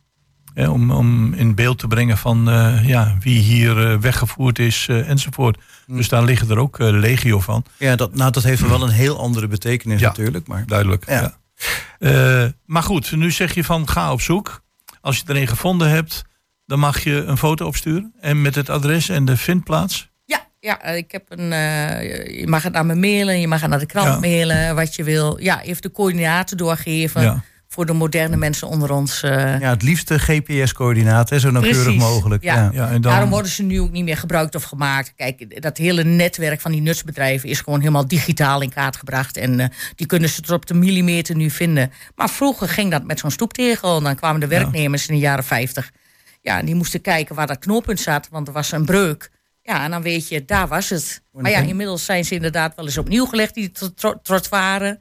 Hè, 0.54 0.68
om, 0.68 0.90
om 0.90 1.34
in 1.34 1.54
beeld 1.54 1.78
te 1.78 1.86
brengen 1.86 2.18
van 2.18 2.50
eh, 2.50 2.88
ja, 2.88 3.16
wie 3.20 3.38
hier 3.38 3.90
eh, 3.90 3.98
weggevoerd 3.98 4.58
is 4.58 4.86
eh, 4.90 5.08
enzovoort. 5.08 5.58
Hm. 5.86 5.96
Dus 5.96 6.08
daar 6.08 6.22
liggen 6.24 6.50
er 6.50 6.58
ook 6.58 6.78
legio 6.78 7.40
van. 7.40 7.64
Ja, 7.78 7.96
dat, 7.96 8.14
nou, 8.14 8.30
dat 8.30 8.42
heeft 8.42 8.68
wel 8.68 8.82
een 8.82 8.88
heel 8.90 9.18
andere 9.18 9.48
betekenis 9.48 10.00
Ja. 10.00 10.08
natuurlijk. 10.08 10.46
Maar 10.46 10.66
Duidelijk. 10.66 11.04
Ja. 11.08 11.20
Ja. 11.20 11.34
Eh, 12.44 12.50
maar 12.66 12.82
goed, 12.82 13.12
nu 13.12 13.30
zeg 13.30 13.54
je 13.54 13.64
van 13.64 13.88
ga 13.88 14.12
op 14.12 14.20
zoek. 14.20 14.62
Als 15.00 15.16
je 15.16 15.22
er 15.26 15.36
een 15.36 15.48
gevonden 15.48 15.90
hebt, 15.90 16.22
dan 16.66 16.78
mag 16.78 17.04
je 17.04 17.14
een 17.24 17.36
foto 17.38 17.66
opsturen. 17.66 18.12
En 18.20 18.42
met 18.42 18.54
het 18.54 18.68
adres 18.70 19.08
en 19.08 19.24
de 19.24 19.36
vindplaats. 19.36 20.10
Ja, 20.24 20.40
ja 20.60 20.82
ik 20.84 21.12
heb 21.12 21.24
een. 21.28 21.52
eh, 21.52 22.40
je 22.40 22.46
mag 22.46 22.62
het 22.62 22.72
naar 22.72 22.86
me 22.86 22.94
mailen, 22.94 23.40
je 23.40 23.48
mag 23.48 23.60
het 23.60 23.70
naar 23.70 23.78
de 23.78 23.86
krant 23.86 24.08
Ja. 24.08 24.18
mailen, 24.18 24.74
wat 24.74 24.94
je 24.94 25.04
wil. 25.04 25.40
Ja, 25.40 25.62
even 25.62 25.82
de 25.82 25.90
coördinaten 25.90 26.56
doorgeven 26.56 27.22
Ja. 27.22 27.42
Voor 27.72 27.86
de 27.86 27.92
moderne 27.92 28.36
mensen 28.36 28.68
onder 28.68 28.92
ons. 28.92 29.22
eh, 29.22 29.60
Ja, 29.60 29.70
het 29.70 29.82
liefste 29.82 30.18
GPS-coördinaat, 30.18 31.30
hè, 31.30 31.38
zo 31.38 31.50
nauwkeurig 31.50 31.96
mogelijk. 31.96 32.42
ja. 32.42 32.54
Ja. 32.54 32.70
Ja, 32.72 32.86
en 32.86 33.00
dan, 33.00 33.12
Daarom 33.12 33.30
worden 33.30 33.50
ze 33.50 33.62
nu 33.62 33.80
ook 33.80 33.90
niet 33.90 34.04
meer 34.04 34.16
gebruikt 34.16 34.54
of 34.54 34.62
gemaakt. 34.62 35.12
Kijk, 35.16 35.62
dat 35.62 35.76
hele 35.76 36.04
netwerk 36.04 36.60
van 36.60 36.72
die 36.72 36.80
nutsbedrijven 36.80 37.48
is 37.48 37.60
gewoon 37.60 37.78
helemaal 37.80 38.06
digitaal 38.08 38.60
in 38.60 38.70
kaart 38.72 38.96
gebracht. 38.96 39.36
En 39.36 39.60
eh, 39.60 39.66
die 39.94 40.06
kunnen 40.06 40.28
ze 40.28 40.40
tot 40.40 40.50
op 40.56 40.66
de 40.66 40.74
millimeter 40.74 41.36
nu 41.36 41.50
vinden. 41.50 41.92
Maar 42.14 42.30
vroeger 42.30 42.68
ging 42.68 42.90
dat 42.90 43.04
met 43.04 43.18
zo'n 43.18 43.30
stoeptegel. 43.30 43.96
En 43.96 44.02
dan 44.04 44.16
kwamen 44.16 44.40
de 44.40 44.46
werknemers 44.46 45.06
in 45.08 45.14
de 45.14 45.20
jaren 45.20 45.44
50. 45.44 45.90
Ja, 46.40 46.58
en 46.58 46.64
die 46.66 46.74
moesten 46.74 47.00
kijken 47.00 47.34
waar 47.34 47.46
dat 47.46 47.58
knooppunt 47.58 48.00
zat, 48.00 48.28
want 48.30 48.46
er 48.46 48.52
was 48.54 48.72
een 48.72 48.84
breuk. 48.84 49.30
Ja, 49.62 49.84
en 49.84 49.90
dan 49.90 50.02
weet 50.02 50.28
je, 50.28 50.44
daar 50.44 50.68
was 50.68 50.88
het. 50.88 51.22
Maar 51.32 51.50
ja, 51.50 51.58
inmiddels 51.58 52.04
zijn 52.04 52.24
ze 52.24 52.34
inderdaad 52.34 52.72
wel 52.76 52.84
eens 52.84 52.98
opnieuw 52.98 53.24
gelegd, 53.26 53.54
die 53.54 53.70
tro- 53.70 53.92
tro- 53.94 54.18
trottoiren. 54.22 54.98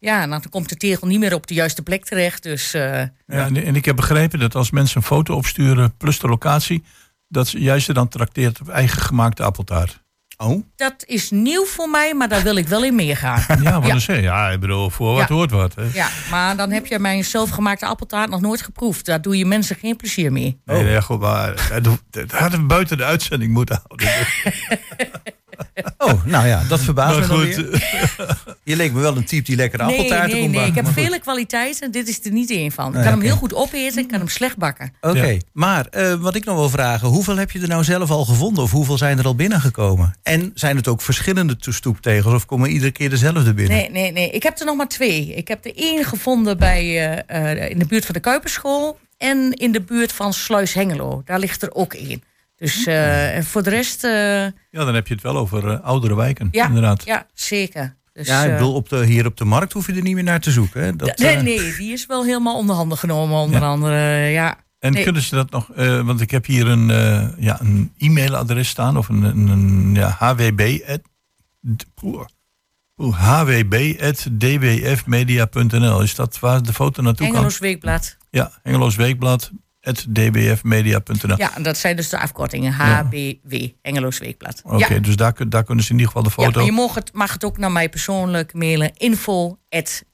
Ja, 0.00 0.26
dan 0.26 0.42
komt 0.50 0.68
de 0.68 0.76
tegel 0.76 1.06
niet 1.06 1.18
meer 1.18 1.34
op 1.34 1.46
de 1.46 1.54
juiste 1.54 1.82
plek 1.82 2.04
terecht. 2.04 2.42
Dus 2.42 2.74
eh, 2.74 2.82
ja, 2.82 3.08
en, 3.26 3.64
en 3.64 3.76
ik 3.76 3.84
heb 3.84 3.96
begrepen 3.96 4.38
dat 4.38 4.54
als 4.54 4.70
mensen 4.70 4.96
een 4.96 5.02
foto 5.06 5.34
opsturen 5.34 5.96
plus 5.96 6.18
de 6.18 6.28
locatie, 6.28 6.84
dat 7.28 7.48
ze 7.48 7.58
juist 7.60 7.88
er 7.88 7.94
dan 7.94 8.08
trakteert 8.08 8.60
op 8.60 8.68
eigen 8.68 9.00
gemaakte 9.02 9.42
appeltaart. 9.42 10.06
Oh, 10.36 10.62
dat 10.76 10.94
is 11.06 11.30
nieuw 11.30 11.64
voor 11.64 11.88
mij, 11.90 12.14
maar 12.14 12.28
daar 12.28 12.42
wil 12.42 12.56
ik 12.56 12.68
wel 12.68 12.84
in 12.84 12.94
meegaan. 12.94 13.44
Ja, 13.62 13.80
wat 13.80 13.86
Ja. 13.90 13.98
zeg 13.98 14.16
je? 14.16 14.22
Ja, 14.22 14.48
ik 14.50 14.60
bedoel, 14.60 14.90
voor 14.90 15.14
wat 15.14 15.28
Ja. 15.28 15.34
hoort 15.34 15.50
wat. 15.50 15.74
Hè? 15.74 15.84
Ja, 15.92 16.08
maar 16.30 16.56
dan 16.56 16.70
heb 16.70 16.86
je 16.86 16.98
mijn 16.98 17.24
zelfgemaakte 17.24 17.86
appeltaart 17.86 18.30
nog 18.30 18.40
nooit 18.40 18.62
geproefd. 18.62 19.04
Daar 19.06 19.22
doe 19.22 19.36
je 19.38 19.46
mensen 19.46 19.76
geen 19.76 19.96
plezier 19.96 20.32
mee. 20.32 20.60
Nee, 20.64 20.82
nee, 20.82 21.02
goed, 21.02 21.20
maar 21.20 21.80
dat, 21.82 22.02
dat 22.10 22.30
hadden 22.30 22.60
we 22.60 22.66
buiten 22.66 22.96
de 22.96 23.04
uitzending 23.04 23.52
moeten 23.52 23.82
houden. 23.86 24.08
oh 26.14 26.24
nou 26.24 26.46
ja, 26.46 26.62
dat 26.68 26.80
verbaast 26.80 27.18
Maar 27.18 27.28
me 27.28 27.34
dan 27.54 27.54
goed, 27.54 27.80
weer. 27.80 28.36
Je 28.68 28.76
leek 28.76 28.92
me 28.92 29.00
wel 29.00 29.16
een 29.16 29.24
type 29.24 29.44
die 29.44 29.56
lekkere 29.56 29.84
Nee, 29.84 29.94
appeltaarten 29.96 30.30
nee, 30.36 30.42
kon 30.42 30.50
nee. 30.50 30.66
Ik 30.66 30.74
heb 30.74 30.84
goed. 30.84 30.94
vele 30.94 31.18
kwaliteiten. 31.20 31.90
Dit 31.92 32.08
is 32.08 32.24
er 32.24 32.32
niet 32.32 32.50
één 32.50 32.72
van. 32.72 32.86
Ik 32.86 33.02
kan 33.02 33.12
hem 33.12 33.20
heel 33.20 33.36
goed 33.36 33.54
opeten. 33.54 33.98
Ik 34.02 34.08
kan 34.08 34.18
hem 34.18 34.28
slecht 34.28 34.56
bakken. 34.56 34.92
Oké, 35.00 35.26
Ja. 35.26 35.38
maar 35.52 35.86
eh, 35.86 36.14
wat 36.14 36.34
ik 36.34 36.44
nog 36.44 36.56
wil 36.56 36.68
vragen, 36.68 37.08
hoeveel 37.08 37.36
heb 37.36 37.50
je 37.50 37.60
er 37.60 37.68
nou 37.68 37.84
zelf 37.84 38.10
al 38.10 38.24
gevonden? 38.24 38.62
Of 38.62 38.70
hoeveel 38.70 38.96
zijn 38.98 39.18
er 39.18 39.24
al 39.24 39.34
binnengekomen? 39.34 40.14
En 40.22 40.50
zijn 40.54 40.76
het 40.76 40.88
ook 40.88 41.00
verschillende 41.00 41.56
to- 41.56 41.72
stoeptegels 41.72 42.34
of 42.34 42.46
komen 42.46 42.70
iedere 42.70 42.90
keer 42.90 43.10
dezelfde 43.10 43.54
binnen? 43.54 43.76
Nee, 43.76 43.90
nee, 43.90 44.12
nee. 44.12 44.30
Ik 44.30 44.42
heb 44.42 44.58
er 44.58 44.66
nog 44.66 44.76
maar 44.76 44.88
twee. 44.88 45.34
Ik 45.34 45.48
heb 45.48 45.64
er 45.64 45.76
één 45.76 46.04
gevonden 46.04 46.58
bij, 46.58 46.82
eh, 47.26 47.52
eh, 47.62 47.70
in 47.70 47.78
de 47.78 47.86
buurt 47.86 48.04
van 48.04 48.14
de 48.14 48.20
Kuiperschool. 48.20 48.98
En 49.16 49.52
in 49.52 49.72
de 49.72 49.80
buurt 49.80 50.12
van 50.12 50.32
Sluis 50.32 50.72
Hengelo. 50.74 51.22
Daar 51.24 51.38
ligt 51.38 51.62
er 51.62 51.74
ook 51.74 51.94
één. 51.94 52.22
Dus 52.56 52.86
eh, 52.86 53.36
en 53.36 53.44
voor 53.44 53.62
de 53.62 53.70
rest, 53.70 54.04
eh, 54.04 54.10
ja, 54.12 54.50
dan 54.70 54.94
heb 54.94 55.06
je 55.06 55.14
het 55.14 55.22
wel 55.22 55.36
over 55.36 55.80
oudere 55.80 56.14
wijken, 56.16 56.48
ja, 56.50 56.66
inderdaad. 56.66 57.04
ja, 57.04 57.26
zeker. 57.34 57.96
Dus, 58.18 58.26
ja, 58.26 58.42
ik 58.42 58.50
eh, 58.50 58.56
bedoel, 58.56 58.74
op 58.74 58.88
de, 58.88 59.04
hier 59.04 59.26
op 59.26 59.36
de 59.36 59.44
markt 59.44 59.72
hoef 59.72 59.86
je 59.86 59.92
er 59.92 60.02
niet 60.02 60.14
meer 60.14 60.22
naar 60.24 60.40
te 60.40 60.50
zoeken. 60.50 60.82
Hè? 60.82 60.96
Dat, 60.96 61.18
nee, 61.18 61.36
eh, 61.36 61.42
nee, 61.42 61.74
die 61.76 61.92
is 61.92 62.06
wel 62.06 62.24
helemaal 62.24 62.56
onder 62.56 62.76
handen 62.76 62.98
genomen. 62.98 63.38
Onder 63.38 63.60
Ja. 63.60 63.66
andere, 63.66 63.96
ja. 64.28 64.56
En 64.78 64.92
Nee. 64.92 65.02
kunnen 65.02 65.22
ze 65.22 65.34
dat 65.34 65.50
nog, 65.50 65.70
eh, 65.72 66.00
want 66.00 66.20
ik 66.20 66.30
heb 66.30 66.46
hier 66.46 66.66
een, 66.66 66.86
ja, 67.38 67.60
een 67.60 67.92
e-mailadres 67.98 68.68
staan, 68.68 68.96
of 68.96 69.08
een, 69.08 69.22
een, 69.22 69.48
een 69.48 69.94
ja, 69.94 70.16
hwb. 70.18 70.78
at- 70.88 71.00
hwb.dbfmedia.nl. 74.68 76.02
Is 76.02 76.14
dat 76.14 76.38
waar 76.38 76.62
de 76.62 76.72
foto 76.72 77.02
naartoe 77.02 77.26
kan? 77.26 77.34
Engeloos 77.34 77.58
Weekblad. 77.58 78.16
Ja, 78.30 78.52
Engeloos 78.62 78.96
Weekblad. 78.96 79.50
dbfmedia.nl. 79.94 81.36
Ja, 81.36 81.50
dat 81.62 81.76
zijn 81.76 81.96
dus 81.96 82.08
de 82.08 82.18
afkortingen. 82.18 82.72
HBW, 82.72 83.54
Engeloos 83.82 84.18
Weekblad. 84.18 84.60
Oké, 84.64 84.94
ja. 84.94 85.00
dus 85.00 85.16
daar, 85.16 85.48
daar 85.48 85.64
kunnen 85.64 85.84
ze 85.84 85.90
in 85.92 85.98
ieder 85.98 86.12
geval 86.12 86.28
de 86.28 86.34
Ja, 86.36 86.42
foto. 86.44 86.56
maar 86.58 86.66
je 86.68 86.72
mag 86.72 86.94
het, 86.94 87.12
mag 87.12 87.32
het 87.32 87.44
ook 87.44 87.58
naar 87.58 87.72
mij 87.72 87.88
persoonlijk 87.88 88.52
mailen. 88.54 88.96
info 88.96 89.58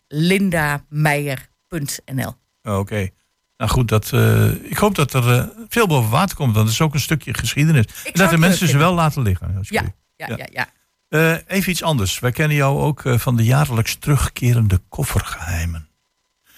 lindameijer.nl 0.09 2.35
Oké. 2.62 3.09
Nou 3.57 3.71
goed, 3.71 3.88
dat, 3.88 4.12
eh, 4.12 4.50
ik 4.50 4.76
hoop 4.76 4.95
dat 4.95 5.12
er 5.12 5.38
eh, 5.38 5.45
veel 5.69 5.87
boven 5.87 6.11
water 6.11 6.37
komt, 6.37 6.54
want 6.54 6.64
het 6.66 6.75
is 6.75 6.81
ook 6.81 6.95
een 6.95 7.00
stukje 7.00 7.35
geschiedenis. 7.35 7.85
En 8.04 8.12
dat 8.12 8.31
de 8.31 8.38
mensen 8.38 8.69
ze 8.69 8.78
wel 8.78 8.95
laten 8.95 9.23
liggen. 9.23 9.59
Ja, 9.61 9.83
ja, 10.16 10.26
Ja. 10.26 10.37
ja, 10.37 10.47
ja. 10.52 10.69
Eh, 11.09 11.57
even 11.57 11.71
iets 11.73 11.83
anders. 11.83 12.19
Wij 12.19 12.33
kennen 12.33 12.57
jou 12.57 12.78
ook 12.81 13.02
van 13.04 13.37
de 13.37 13.45
jaarlijks 13.45 13.95
terugkerende 13.95 14.81
koffergeheimen. 14.88 15.88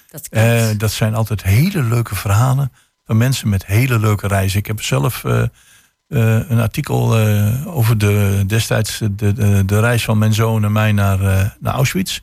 Dat 0.09 0.29
dat 0.79 0.93
zijn 0.93 1.15
altijd 1.15 1.43
hele 1.43 1.83
leuke 1.83 2.15
verhalen 2.15 2.73
mensen 3.07 3.49
met 3.49 3.67
hele 3.67 3.99
leuke 3.99 4.27
reizen. 4.27 4.59
Ik 4.59 4.67
heb 4.67 4.83
zelf 4.83 5.25
eh, 5.25 5.43
eh, 6.09 6.51
een 6.51 6.61
artikel 6.61 7.19
eh, 7.19 7.77
over 7.77 7.99
de, 7.99 8.45
destijds 8.47 8.99
de, 8.99 9.33
de, 9.33 9.65
de 9.65 9.81
reis 9.81 10.05
van 10.05 10.19
mijn 10.19 10.35
zoon 10.35 10.65
en 10.65 10.73
mij 10.73 10.93
naar, 10.93 11.19
naar 11.61 11.75
Auschwitz. 11.75 12.21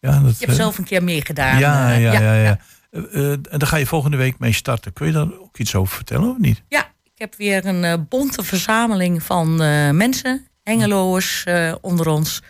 Ja, 0.00 0.10
dat, 0.10 0.20
je 0.20 0.38
hebt 0.38 0.50
eh, 0.50 0.56
zelf 0.56 0.78
een 0.78 0.84
keer 0.84 1.04
meegedaan. 1.04 1.58
ja, 1.58 1.90
ja, 1.92 2.12
ja, 2.20 2.34
ja. 2.34 2.58
En 2.90 3.58
daar 3.58 3.66
ga 3.66 3.76
je 3.76 3.86
volgende 3.86 4.16
week 4.16 4.38
mee 4.38 4.52
starten. 4.52 4.92
Kun 4.92 5.06
je 5.06 5.12
daar 5.12 5.38
ook 5.40 5.58
iets 5.58 5.74
over 5.74 5.94
vertellen 5.96 6.30
of 6.30 6.38
niet? 6.38 6.62
Ja, 6.68 6.92
ik 7.04 7.12
heb 7.14 7.34
weer 7.34 7.66
een 7.66 8.06
bonte 8.08 8.42
verzameling 8.42 9.22
van 9.22 9.56
mensen, 9.96 10.46
Hengeloers 10.62 11.44
onder 11.80 12.08
ons. 12.08 12.42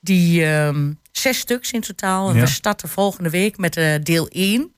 Die 0.00 0.44
ehm, 0.44 0.92
zes 1.12 1.38
stuks 1.38 1.72
in 1.72 1.80
totaal. 1.80 2.28
En 2.28 2.34
Ja. 2.34 2.40
we 2.40 2.46
starten 2.46 2.88
volgende 2.88 3.30
week 3.30 3.58
met 3.58 4.00
deel 4.02 4.28
1. 4.28 4.72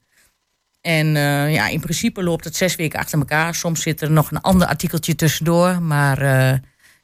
En 0.83 1.17
eh, 1.17 1.53
ja, 1.53 1.69
in 1.69 1.81
principe 1.81 2.23
loopt 2.23 2.45
het 2.45 2.57
zes 2.57 2.77
weken 2.77 2.99
achter 2.99 3.19
elkaar. 3.19 3.55
Soms 3.55 3.83
zit 3.83 4.01
er 4.01 4.11
nog 4.11 4.31
een 4.31 4.41
ander 4.41 4.67
artikeltje 4.69 5.15
tussendoor. 5.15 5.83
Maar 5.83 6.19
eh, 6.19 6.59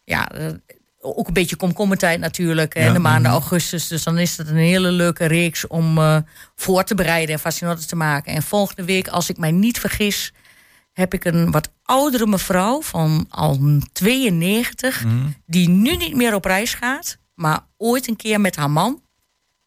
ja, 0.05 0.29
eh, 0.31 0.47
ook 1.01 1.27
een 1.27 1.33
beetje 1.33 1.57
komkommertijd 1.57 2.21
natuurlijk. 2.21 2.75
Ja. 2.79 2.87
In 2.87 2.93
de 2.93 2.99
maanden 2.99 3.31
augustus. 3.31 3.89
Dus 3.89 4.03
dan 4.03 4.19
is 4.19 4.37
het 4.37 4.49
een 4.49 4.57
hele 4.57 4.91
leuke 4.91 5.25
reeks 5.27 5.67
om 5.67 5.99
voor 6.57 6.85
te 6.85 6.95
bereiden 6.95 7.35
en 7.35 7.41
fascinant 7.41 7.89
te 7.89 7.97
maken. 7.97 8.33
En 8.33 8.43
volgende 8.43 8.85
week, 8.85 9.09
als 9.09 9.29
ik 9.31 9.37
mij 9.39 9.51
niet 9.51 9.79
vergis, 9.81 10.33
heb 10.93 11.15
ik 11.15 11.25
een 11.25 11.51
wat 11.51 11.73
oudere 11.83 12.27
mevrouw 12.27 12.83
van 12.83 13.27
al 13.29 13.59
92, 13.93 15.05
Mhm. 15.05 15.27
die 15.47 15.69
nu 15.69 15.97
niet 15.97 16.15
meer 16.17 16.35
op 16.35 16.45
reis 16.45 16.75
gaat, 16.75 17.19
maar 17.35 17.61
ooit 17.77 18.09
een 18.09 18.17
keer 18.17 18.41
met 18.41 18.57
haar 18.57 18.71
man 18.71 19.03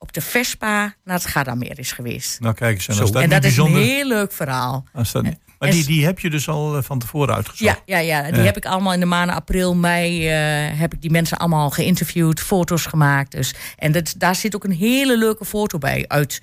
op 0.02 0.14
de 0.14 0.22
Vespa 0.22 0.94
naar 1.04 1.16
het 1.16 1.26
Gardameer 1.26 1.80
is 1.80 1.92
geweest. 1.92 2.40
Nou 2.40 2.54
kijk 2.54 2.76
eens, 2.76 2.88
en 2.88 2.94
Zo. 2.96 3.06
dat 3.12 3.22
en 3.24 3.30
dat 3.30 3.44
is 3.44 3.58
een 3.58 3.76
heel 3.76 4.08
leuk 4.08 4.32
verhaal. 4.32 4.84
Als 4.94 5.12
dat, 5.12 5.24
maar 5.24 5.34
en- 5.60 5.72
die, 5.72 5.86
die 5.86 6.06
heb 6.06 6.20
je 6.20 6.30
dus 6.30 6.48
al 6.48 6.78
eh, 6.78 6.84
van 6.84 7.00
tevoren 7.00 7.36
uitgezocht? 7.36 7.82
Ja, 7.86 7.98
ja, 7.98 8.18
ja, 8.18 8.28
die 8.32 8.36
Ja. 8.40 8.44
heb 8.46 8.58
ik 8.58 8.66
allemaal 8.66 8.94
in 8.94 9.00
de 9.00 9.06
maanden 9.06 9.36
april, 9.36 9.76
mei, 9.76 10.28
eh, 10.28 10.80
heb 10.80 10.94
ik 10.94 11.02
die 11.02 11.12
mensen 11.12 11.38
allemaal 11.38 11.70
geïnterviewd, 11.70 12.40
foto's 12.40 12.86
gemaakt. 12.86 13.32
Dus. 13.32 13.54
En 13.76 13.92
dat, 13.92 14.14
daar 14.18 14.36
zit 14.36 14.56
ook 14.56 14.64
een 14.64 14.72
hele 14.72 15.18
leuke 15.18 15.46
foto 15.46 15.78
bij 15.78 16.06
uit, 16.08 16.42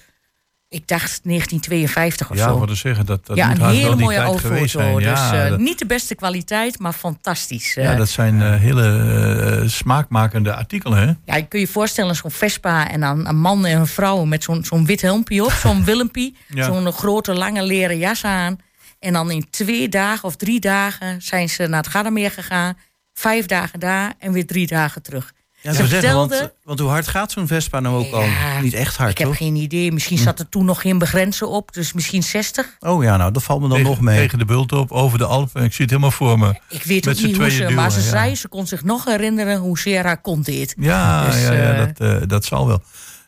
ik 0.70 0.86
dacht 0.88 1.20
1952 1.24 2.30
of 2.30 2.36
Ja, 2.36 2.48
zo. 2.48 2.58
wat 2.58 2.68
te 2.68 2.74
zeggen, 2.74 3.06
dat, 3.06 3.26
dat 3.26 3.36
ja, 3.36 3.50
een 3.50 3.68
hele 3.68 3.96
mooie 3.96 4.20
foto. 4.20 4.66
zijn. 4.66 4.94
dus 4.96 5.02
ja, 5.04 5.44
eh, 5.44 5.50
dat, 5.50 5.58
niet 5.58 5.78
de 5.78 5.86
beste 5.86 6.14
kwaliteit, 6.14 6.78
maar 6.78 6.92
fantastisch. 6.92 7.74
ja, 7.74 7.92
Eh, 7.92 7.96
dat 7.98 8.08
zijn 8.08 8.42
eh, 8.42 8.54
hele 8.56 9.62
smaakmakende 9.66 10.54
artikelen, 10.54 10.98
hè? 10.98 11.12
Ja, 11.24 11.36
je 11.36 11.46
kun 11.46 11.60
je 11.60 11.66
voorstellen, 11.66 12.14
zo'n 12.16 12.30
Vespa 12.30 12.90
en 12.90 13.00
dan 13.00 13.26
een 13.26 13.40
man 13.40 13.66
en 13.66 13.78
een 13.78 13.86
vrouw 13.86 14.24
met 14.24 14.42
zo'n 14.42 14.64
zo'n 14.64 14.86
wit 14.86 15.00
helmpje 15.02 15.44
op, 15.44 15.50
zo'n 15.62 15.84
Willempie, 15.84 16.36
Ja. 16.48 16.64
zo'n 16.64 16.92
grote 16.92 17.34
lange 17.34 17.62
leren 17.62 17.98
jas 17.98 18.24
aan. 18.24 18.58
En 18.98 19.12
dan 19.12 19.30
in 19.30 19.46
twee 19.50 19.88
dagen 19.88 20.24
of 20.24 20.36
drie 20.36 20.60
dagen 20.60 21.22
zijn 21.22 21.48
ze 21.48 21.66
naar 21.66 21.82
het 21.82 21.90
Gardameer 21.90 22.30
gegaan. 22.30 22.76
Vijf 23.14 23.46
dagen 23.46 23.80
daar 23.80 24.12
en 24.18 24.32
weer 24.32 24.46
drie 24.46 24.66
dagen 24.66 25.02
terug. 25.02 25.32
Ja, 25.62 25.72
Ze 25.72 25.86
zeggen, 25.86 26.14
want, 26.14 26.30
vertelde- 26.30 26.54
want 26.64 26.78
hoe 26.78 26.88
hard 26.88 27.08
gaat 27.08 27.32
zo'n 27.32 27.46
Vespa 27.46 27.80
nou 27.80 27.96
ook 28.06 28.12
al? 28.12 28.24
Niet 28.62 28.74
echt 28.74 28.96
hard, 28.96 29.10
Ik 29.10 29.18
heb 29.18 29.26
toch? 29.26 29.36
geen 29.36 29.54
idee. 29.56 29.92
Misschien 29.92 30.18
zat 30.18 30.38
er 30.38 30.48
toen 30.48 30.64
nog 30.64 30.80
geen 30.80 30.98
begrenzer 30.98 31.46
op, 31.46 31.72
dus 31.72 31.92
misschien 31.92 32.22
60. 32.22 32.76
Oh 32.80 33.02
ja, 33.02 33.16
nou, 33.16 33.32
dat 33.32 33.42
valt 33.42 33.60
me 33.60 33.68
dan 33.68 33.76
tegen, 33.76 33.90
nog 33.92 34.00
mee. 34.00 34.16
tegen 34.18 34.38
de 34.38 34.44
bult 34.44 34.72
op, 34.72 34.92
over 34.92 35.18
de 35.18 35.24
Alpen. 35.24 35.64
Ik 35.64 35.72
zie 35.72 35.80
het 35.80 35.90
helemaal 35.90 36.10
voor 36.10 36.38
me. 36.38 36.60
Ik 36.68 36.82
weet 36.82 37.04
Met 37.04 37.16
ook 37.18 37.24
niet 37.24 37.36
hoe 37.36 37.50
ze, 37.50 37.62
maar 37.62 37.70
duwen, 37.70 37.90
ze 37.90 37.98
ja. 38.00 38.04
zei, 38.04 38.34
ze 38.36 38.48
kon 38.48 38.66
zich 38.66 38.84
nog 38.84 39.04
herinneren 39.04 39.58
hoe 39.58 39.78
zeer 39.78 40.04
haar 40.04 40.20
kont 40.20 40.44
deed. 40.44 40.74
Ja, 40.78 41.24
Dus, 41.26 41.42
ja, 41.42 41.52
ja 41.52 41.72
eh, 41.72 41.86
dat, 41.96 42.00
eh, 42.22 42.28
dat 42.28 42.44
zal 42.44 42.66
wel. 42.66 42.82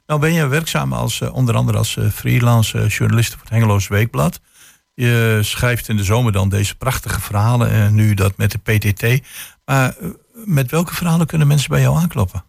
Nou 0.06 0.20
ben 0.20 0.32
je 0.32 0.46
werkzaam 0.46 0.92
als, 0.92 1.20
eh, 1.20 1.34
onder 1.34 1.54
andere 1.54 1.78
als 1.78 1.96
freelance 2.14 2.86
journalist 2.86 3.30
voor 3.32 3.40
het 3.40 3.50
Hengeloos 3.50 3.88
Weekblad. 3.88 4.40
Je 4.94 5.38
schrijft 5.42 5.88
in 5.88 5.96
de 5.96 6.04
zomer 6.04 6.32
dan 6.32 6.48
deze 6.48 6.76
prachtige 6.76 7.20
verhalen. 7.20 7.70
En 7.70 7.94
nu 7.94 8.14
dat 8.14 8.36
met 8.36 8.50
de 8.50 8.58
PTT. 8.58 9.26
Maar 9.64 9.94
met 10.44 10.70
welke 10.70 10.94
verhalen 10.94 11.26
kunnen 11.26 11.46
mensen 11.46 11.70
bij 11.70 11.80
jou 11.80 11.96
aankloppen? 11.96 12.44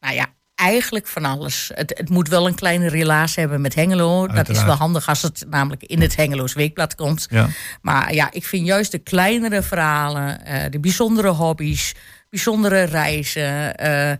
Nou 0.00 0.14
ja, 0.14 0.26
eigenlijk 0.54 1.06
van 1.06 1.24
alles. 1.24 1.70
Het, 1.74 1.92
het 1.96 2.08
moet 2.08 2.28
wel 2.28 2.46
een 2.46 2.54
kleine 2.54 2.88
relatie 2.88 3.40
hebben 3.40 3.60
met 3.60 3.74
Hengelo. 3.74 4.26
Dat 4.26 4.48
is 4.48 4.64
wel 4.64 4.74
handig 4.74 5.08
als 5.08 5.22
het 5.22 5.44
namelijk 5.50 5.82
in 5.82 6.00
het 6.00 6.16
Hengeloos 6.16 6.54
Weekblad 6.54 6.94
komt. 6.94 7.26
Ja. 7.30 7.48
Maar 7.80 8.14
ja, 8.14 8.32
ik 8.32 8.44
vind 8.44 8.66
juist 8.66 8.90
de 8.90 8.98
kleinere 8.98 9.62
verhalen, 9.62 10.44
eh, 10.44 10.70
de 10.70 10.80
bijzondere 10.80 11.28
hobby's, 11.28 11.94
bijzondere 12.30 12.82
reizen. 12.82 13.76
eh, 13.76 14.12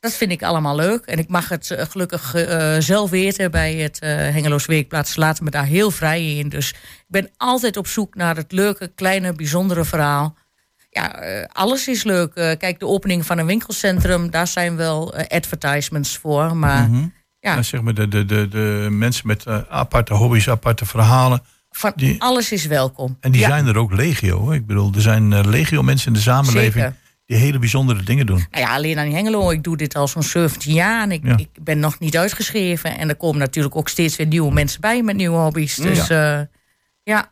dat 0.00 0.12
vind 0.12 0.30
ik 0.30 0.42
allemaal 0.42 0.76
leuk. 0.76 1.04
En 1.04 1.18
ik 1.18 1.28
mag 1.28 1.48
het 1.48 1.70
eh, 1.70 1.86
gelukkig 1.86 2.34
zelf 2.78 3.10
weten 3.10 3.50
bij 3.50 3.74
het 3.74 3.98
Hengeloos 4.00 4.66
Weekblad. 4.66 5.08
Ze 5.08 5.20
laten 5.20 5.44
me 5.44 5.50
daar 5.50 5.64
heel 5.64 5.90
vrij 5.90 6.36
in. 6.36 6.48
Dus 6.48 6.70
ik 6.70 7.04
ben 7.06 7.30
altijd 7.36 7.76
op 7.76 7.86
zoek 7.86 8.14
naar 8.14 8.36
het 8.36 8.52
leuke, 8.52 8.92
kleine, 8.94 9.32
bijzondere 9.32 9.84
verhaal. 9.84 10.34
Ja, 10.90 11.14
eh, 11.14 11.44
alles 11.52 11.88
is 11.88 12.02
leuk. 12.04 12.34
Eh, 12.34 12.56
kijk, 12.58 12.78
de 12.78 12.86
opening 12.86 13.26
van 13.26 13.38
een 13.38 13.46
winkelcentrum, 13.46 14.30
daar 14.30 14.46
zijn 14.46 14.76
wel 14.76 15.14
eh, 15.14 15.36
advertisements 15.36 16.16
voor. 16.18 16.56
Maar 16.56 16.88
Mhm. 16.90 17.06
Ja. 17.40 17.62
Zeg 17.62 17.80
maar 17.80 17.94
de, 17.94 18.08
de, 18.08 18.24
de, 18.24 18.48
de 18.48 18.86
mensen 18.90 19.26
met 19.26 19.46
aparte 19.68 20.14
hobby's, 20.14 20.48
aparte 20.48 20.86
verhalen. 20.86 21.42
Van 21.70 21.92
Die- 21.96 22.22
alles 22.22 22.52
is 22.52 22.66
welkom. 22.66 23.16
En 23.20 23.32
die 23.32 23.40
Ja, 23.40 23.48
zijn 23.48 23.66
er 23.66 23.76
ook 23.76 23.92
legio. 23.92 24.50
Ik 24.52 24.66
bedoel, 24.66 24.92
er 24.94 25.00
zijn 25.00 25.48
legio 25.48 25.82
mensen 25.82 26.06
in 26.06 26.12
de 26.12 26.20
samenleving 26.20 26.72
Zeker. 26.84 26.96
die 27.26 27.36
hele 27.36 27.58
bijzondere 27.58 28.02
dingen 28.02 28.26
doen. 28.26 28.44
Nou 28.50 28.64
ja, 28.64 28.74
alleen 28.74 28.98
aan 28.98 29.10
Hengelo. 29.10 29.50
Ik 29.50 29.62
doe 29.62 29.76
dit 29.76 29.94
al 29.94 30.08
zo'n 30.08 30.22
17 30.22 30.72
jaar 30.74 31.02
en 31.02 31.12
ik, 31.12 31.24
Ja. 31.26 31.36
ik 31.36 31.48
ben 31.62 31.78
nog 31.78 31.98
niet 31.98 32.16
uitgeschreven. 32.16 32.98
En 32.98 33.08
er 33.08 33.16
komen 33.16 33.38
natuurlijk 33.38 33.76
ook 33.76 33.88
steeds 33.88 34.16
weer 34.16 34.26
nieuwe 34.26 34.52
mensen 34.52 34.80
bij 34.80 35.02
met 35.02 35.16
nieuwe 35.16 35.36
hobby's. 35.38 35.74
Dus 35.74 36.06
ja, 36.06 36.48
ja. 37.02 37.28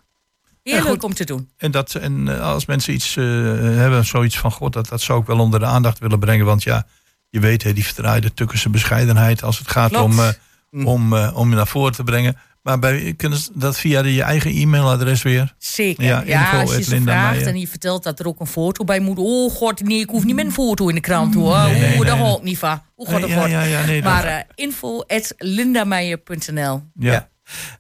Heel 0.69 0.77
Ja, 0.77 0.83
goed. 0.83 0.91
leuk 0.91 1.03
om 1.03 1.15
te 1.15 1.25
doen. 1.25 1.49
En, 1.57 1.71
dat, 1.71 1.95
en 1.95 2.29
eh, 2.29 2.41
als 2.53 2.67
mensen 2.67 2.93
iets 2.95 3.17
eh, 3.17 3.25
hebben, 3.61 4.05
zoiets 4.05 4.39
van 4.39 4.53
god, 4.53 4.73
dat, 4.73 4.89
dat 4.89 5.01
zou 5.01 5.21
ik 5.21 5.27
wel 5.27 5.39
onder 5.39 5.61
de 5.61 5.67
aandacht 5.67 5.99
willen 5.99 6.19
brengen. 6.19 6.47
Want 6.47 6.63
ja, 6.63 6.87
je 7.29 7.41
weet, 7.41 7.63
hè, 7.63 7.73
die 7.73 7.85
verdraaide 7.85 8.35
tukkense 8.35 8.69
bescheidenheid 8.71 9.43
als 9.43 9.59
het 9.59 9.71
gaat 9.71 9.91
Klopt. 9.91 10.05
om, 10.05 10.19
eh, 10.21 10.87
om, 10.87 11.13
eh, 11.17 11.37
om 11.37 11.51
je 11.51 11.57
naar 11.57 11.67
voren 11.67 11.93
te 11.93 12.05
brengen. 12.05 12.37
Maar 12.63 12.79
bij, 12.79 13.15
kunnen 13.17 13.39
ze 13.39 13.51
dat 13.55 13.79
via 13.79 14.03
de, 14.03 14.15
je 14.15 14.23
eigen 14.23 14.51
e-mailadres 14.51 15.23
weer? 15.23 15.55
Zeker. 15.59 16.05
Ja, 16.05 16.23
Ja, 16.27 16.41
info 16.45 16.59
als 16.61 16.77
je 16.77 16.83
ze 16.83 16.91
Linda 16.91 17.13
vraagt 17.13 17.31
Meijer. 17.31 17.49
en 17.49 17.61
je 17.61 17.69
vertelt 17.69 18.03
dat 18.03 18.19
er 18.21 18.27
ook 18.27 18.41
een 18.41 18.47
foto 18.47 18.85
bij 18.85 19.01
moet. 19.01 19.19
Oh 19.19 19.53
god, 19.53 19.83
nee, 19.83 20.01
ik 20.01 20.11
hoef 20.11 20.25
niet 20.25 20.35
met 20.35 20.45
een 20.45 20.53
foto 20.53 20.89
in 20.89 20.95
de 20.95 21.01
krant 21.01 21.35
hoor. 21.35 21.59
Nee, 21.59 21.81
nee, 21.81 21.99
oh, 21.99 22.07
daar 22.07 22.17
nee. 22.17 22.25
hou 22.25 22.37
ik 22.39 22.43
niet 22.43 22.59
van. 22.59 22.83
Oh 22.97 23.09
god, 23.09 23.29
ja, 23.29 23.47
ja, 23.47 23.85
nee, 23.87 24.03
dat- 24.03 24.13
Maar 24.13 24.47
info 24.55 25.01
at 25.01 25.35
lindameijer.nl. 25.39 26.83
ja. 26.95 27.13
Ja. 27.13 27.29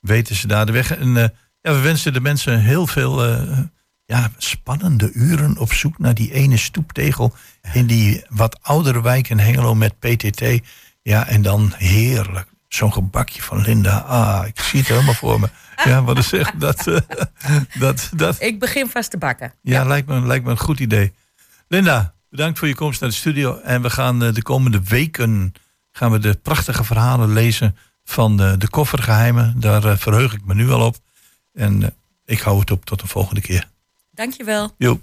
weten 0.00 0.36
ze 0.36 0.46
daar 0.46 0.66
de 0.66 0.72
weg. 0.72 0.96
En 0.96 1.16
eh, 1.16 1.28
ja, 1.60 1.72
we 1.72 1.80
wensen 1.80 2.12
de 2.12 2.20
mensen 2.20 2.60
heel 2.60 2.86
veel 2.86 3.24
eh, 3.24 3.58
ja, 4.04 4.30
spannende 4.36 5.10
uren 5.12 5.58
op 5.58 5.72
zoek 5.72 5.98
naar 5.98 6.14
die 6.14 6.32
ene 6.32 6.56
stoeptegel 6.56 7.34
in 7.72 7.86
die 7.86 8.24
wat 8.28 8.58
oudere 8.62 9.02
wijk 9.02 9.28
in 9.28 9.38
Hengelo 9.38 9.74
met 9.74 9.98
PTT. 9.98 10.42
Ja, 11.02 11.26
en 11.26 11.42
dan 11.42 11.72
heerlijk. 11.76 12.46
Zo'n 12.76 12.92
gebakje 12.92 13.42
van 13.42 13.60
Linda. 13.60 13.98
Ah, 13.98 14.46
ik 14.46 14.60
zie 14.60 14.78
het 14.78 14.88
helemaal 14.88 15.14
voor 15.14 15.40
me. 15.40 15.48
Ja, 15.84 16.02
wat 16.02 16.18
is 16.18 16.28
zeg 16.28 16.50
dat, 16.50 16.86
eh, 16.86 16.96
dat, 17.78 18.10
dat, 18.14 18.36
Ik 18.40 18.58
begin 18.58 18.88
vast 18.88 19.10
te 19.10 19.18
bakken. 19.18 19.52
ja, 19.60 19.84
Lijkt, 19.84 20.08
me, 20.08 20.20
lijkt 20.20 20.44
me 20.44 20.50
een 20.50 20.58
goed 20.58 20.80
idee. 20.80 21.12
Linda, 21.68 22.14
bedankt 22.30 22.58
voor 22.58 22.68
je 22.68 22.74
komst 22.74 23.00
naar 23.00 23.10
de 23.10 23.16
studio. 23.16 23.58
En 23.60 23.82
we 23.82 23.90
gaan 23.90 24.22
eh, 24.24 24.32
de 24.32 24.42
komende 24.42 24.80
weken 24.82 25.54
gaan 25.92 26.10
we 26.10 26.18
de 26.18 26.34
prachtige 26.42 26.84
verhalen 26.84 27.32
lezen 27.32 27.76
van 28.04 28.36
de, 28.36 28.56
de 28.56 28.68
koffergeheimen. 28.70 29.54
Daar 29.60 29.84
eh, 29.84 29.96
verheug 29.96 30.34
ik 30.34 30.44
me 30.44 30.54
nu 30.54 30.70
al 30.70 30.86
op. 30.86 30.96
En 31.52 31.82
eh, 31.82 31.88
ik 32.24 32.40
hou 32.40 32.60
het 32.60 32.70
op 32.70 32.84
tot 32.84 33.00
de 33.00 33.06
volgende 33.06 33.40
keer. 33.40 33.68
Dankjewel. 34.10 34.74
Jo. 34.78 35.00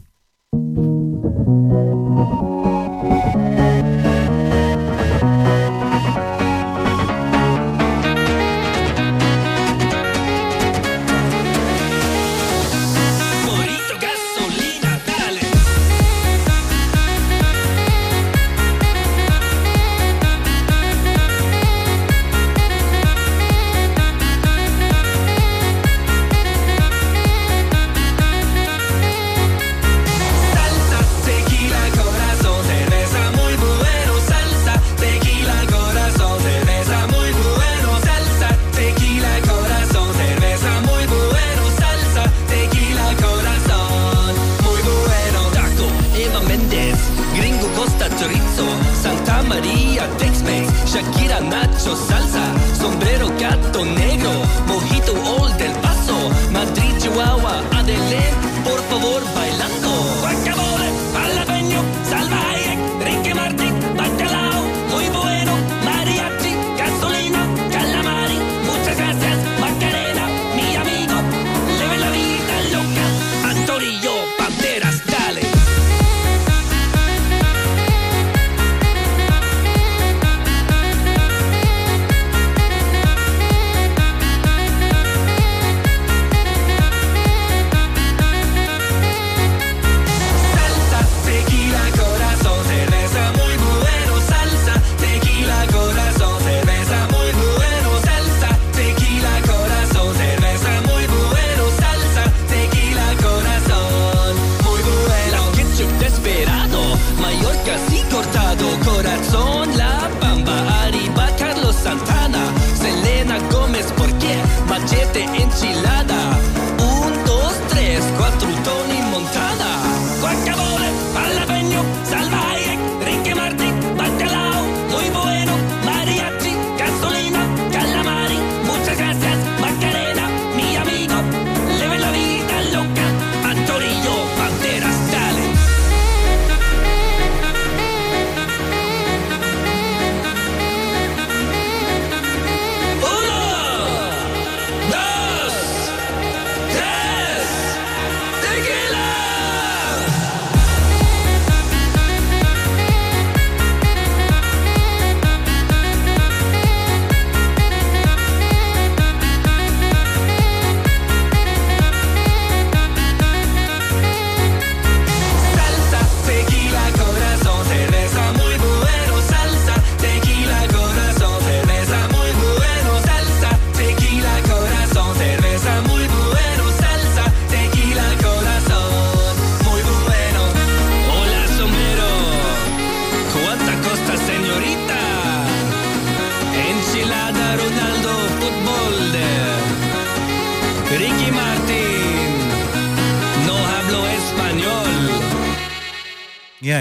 Sombrero, 52.83 53.22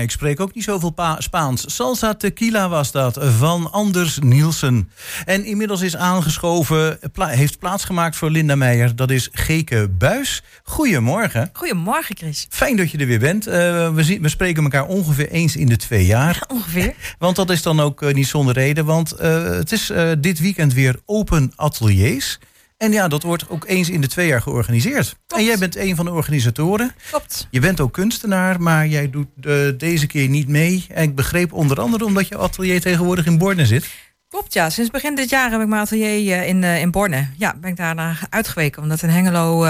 ik 0.02 0.10
spreek 0.10 0.40
ook 0.40 0.54
niet 0.54 0.64
zoveel 0.64 0.90
pa- 0.90 1.20
Spaans. 1.20 1.74
Salsa 1.74 2.14
Tequila 2.14 2.68
was 2.68 2.92
dat, 2.92 3.18
van 3.38 3.72
Anders 3.72 4.18
Nielsen. 4.18 4.90
En 5.24 5.44
inmiddels 5.44 5.80
is 5.80 5.96
aangeschoven, 5.96 6.98
pla- 7.12 7.26
heeft 7.28 7.58
plaatsgemaakt 7.58 8.16
voor 8.16 8.30
Linda 8.30 8.54
Meijer. 8.56 8.96
Dat 8.96 9.10
is 9.10 9.28
Geke 9.32 9.88
Buis. 9.98 10.42
Goedemorgen. 10.64 11.50
Goedemorgen, 11.52 12.16
Chris. 12.16 12.46
Fijn 12.50 12.76
dat 12.76 12.90
je 12.90 12.98
er 12.98 13.06
weer 13.06 13.18
bent. 13.18 13.46
Eh, 13.46 13.94
we, 13.94 14.02
zien, 14.02 14.22
we 14.22 14.28
spreken 14.28 14.62
elkaar 14.62 14.86
ongeveer 14.86 15.28
eens 15.30 15.56
in 15.56 15.66
de 15.66 15.76
twee 15.76 16.06
jaar. 16.06 16.44
Ongeveer. 16.48 16.94
Want 17.18 17.36
dat 17.36 17.50
is 17.50 17.62
dan 17.62 17.80
ook 17.80 18.02
eh, 18.02 18.14
niet 18.14 18.26
zonder 18.28 18.54
reden. 18.54 18.84
Want 18.84 19.12
eh, 19.12 19.44
het 19.44 19.72
is 19.72 19.92
dit 20.18 20.38
weekend 20.40 20.72
weer 20.72 20.96
open 21.06 21.52
ateliers. 21.56 22.38
En 22.82 22.92
ja, 22.92 23.08
dat 23.08 23.22
wordt 23.22 23.48
ook 23.48 23.64
eens 23.66 23.90
in 23.90 24.00
de 24.00 24.06
twee 24.06 24.26
jaar 24.26 24.42
georganiseerd. 24.42 25.16
En 25.36 25.44
jij 25.44 25.58
bent 25.58 25.76
een 25.76 25.96
van 25.96 26.04
de 26.04 26.10
organisatoren. 26.10 26.92
Klopt. 27.10 27.46
Je 27.50 27.60
bent 27.60 27.80
ook 27.80 27.92
kunstenaar, 27.92 28.60
maar 28.60 28.86
jij 28.86 29.10
doet 29.10 29.28
eh, 29.40 29.54
deze 29.78 30.06
keer 30.06 30.28
niet 30.28 30.48
mee. 30.48 30.86
En 30.88 31.02
ik 31.02 31.14
begreep 31.14 31.52
onder 31.52 31.80
andere 31.80 32.04
omdat 32.04 32.28
je 32.28 32.38
atelier 32.38 32.80
tegenwoordig 32.80 33.26
in 33.26 33.38
Borne 33.38 33.66
zit. 33.66 33.88
Klopt, 34.28 34.52
ja. 34.52 34.70
Sinds 34.70 34.90
begin 34.90 35.14
dit 35.14 35.30
jaar 35.30 35.50
heb 35.50 35.60
ik 35.60 35.66
mijn 35.66 35.80
atelier 35.80 36.32
eh, 36.32 36.48
in, 36.48 36.64
eh, 36.64 36.80
in 36.80 36.90
Borne. 36.90 37.26
Ja, 37.36 37.54
ben 37.60 37.70
ik 37.70 37.76
daarna 37.76 38.16
uitgeweken. 38.30 38.82
Omdat 38.82 39.02
in 39.02 39.08
Hengelo 39.08 39.66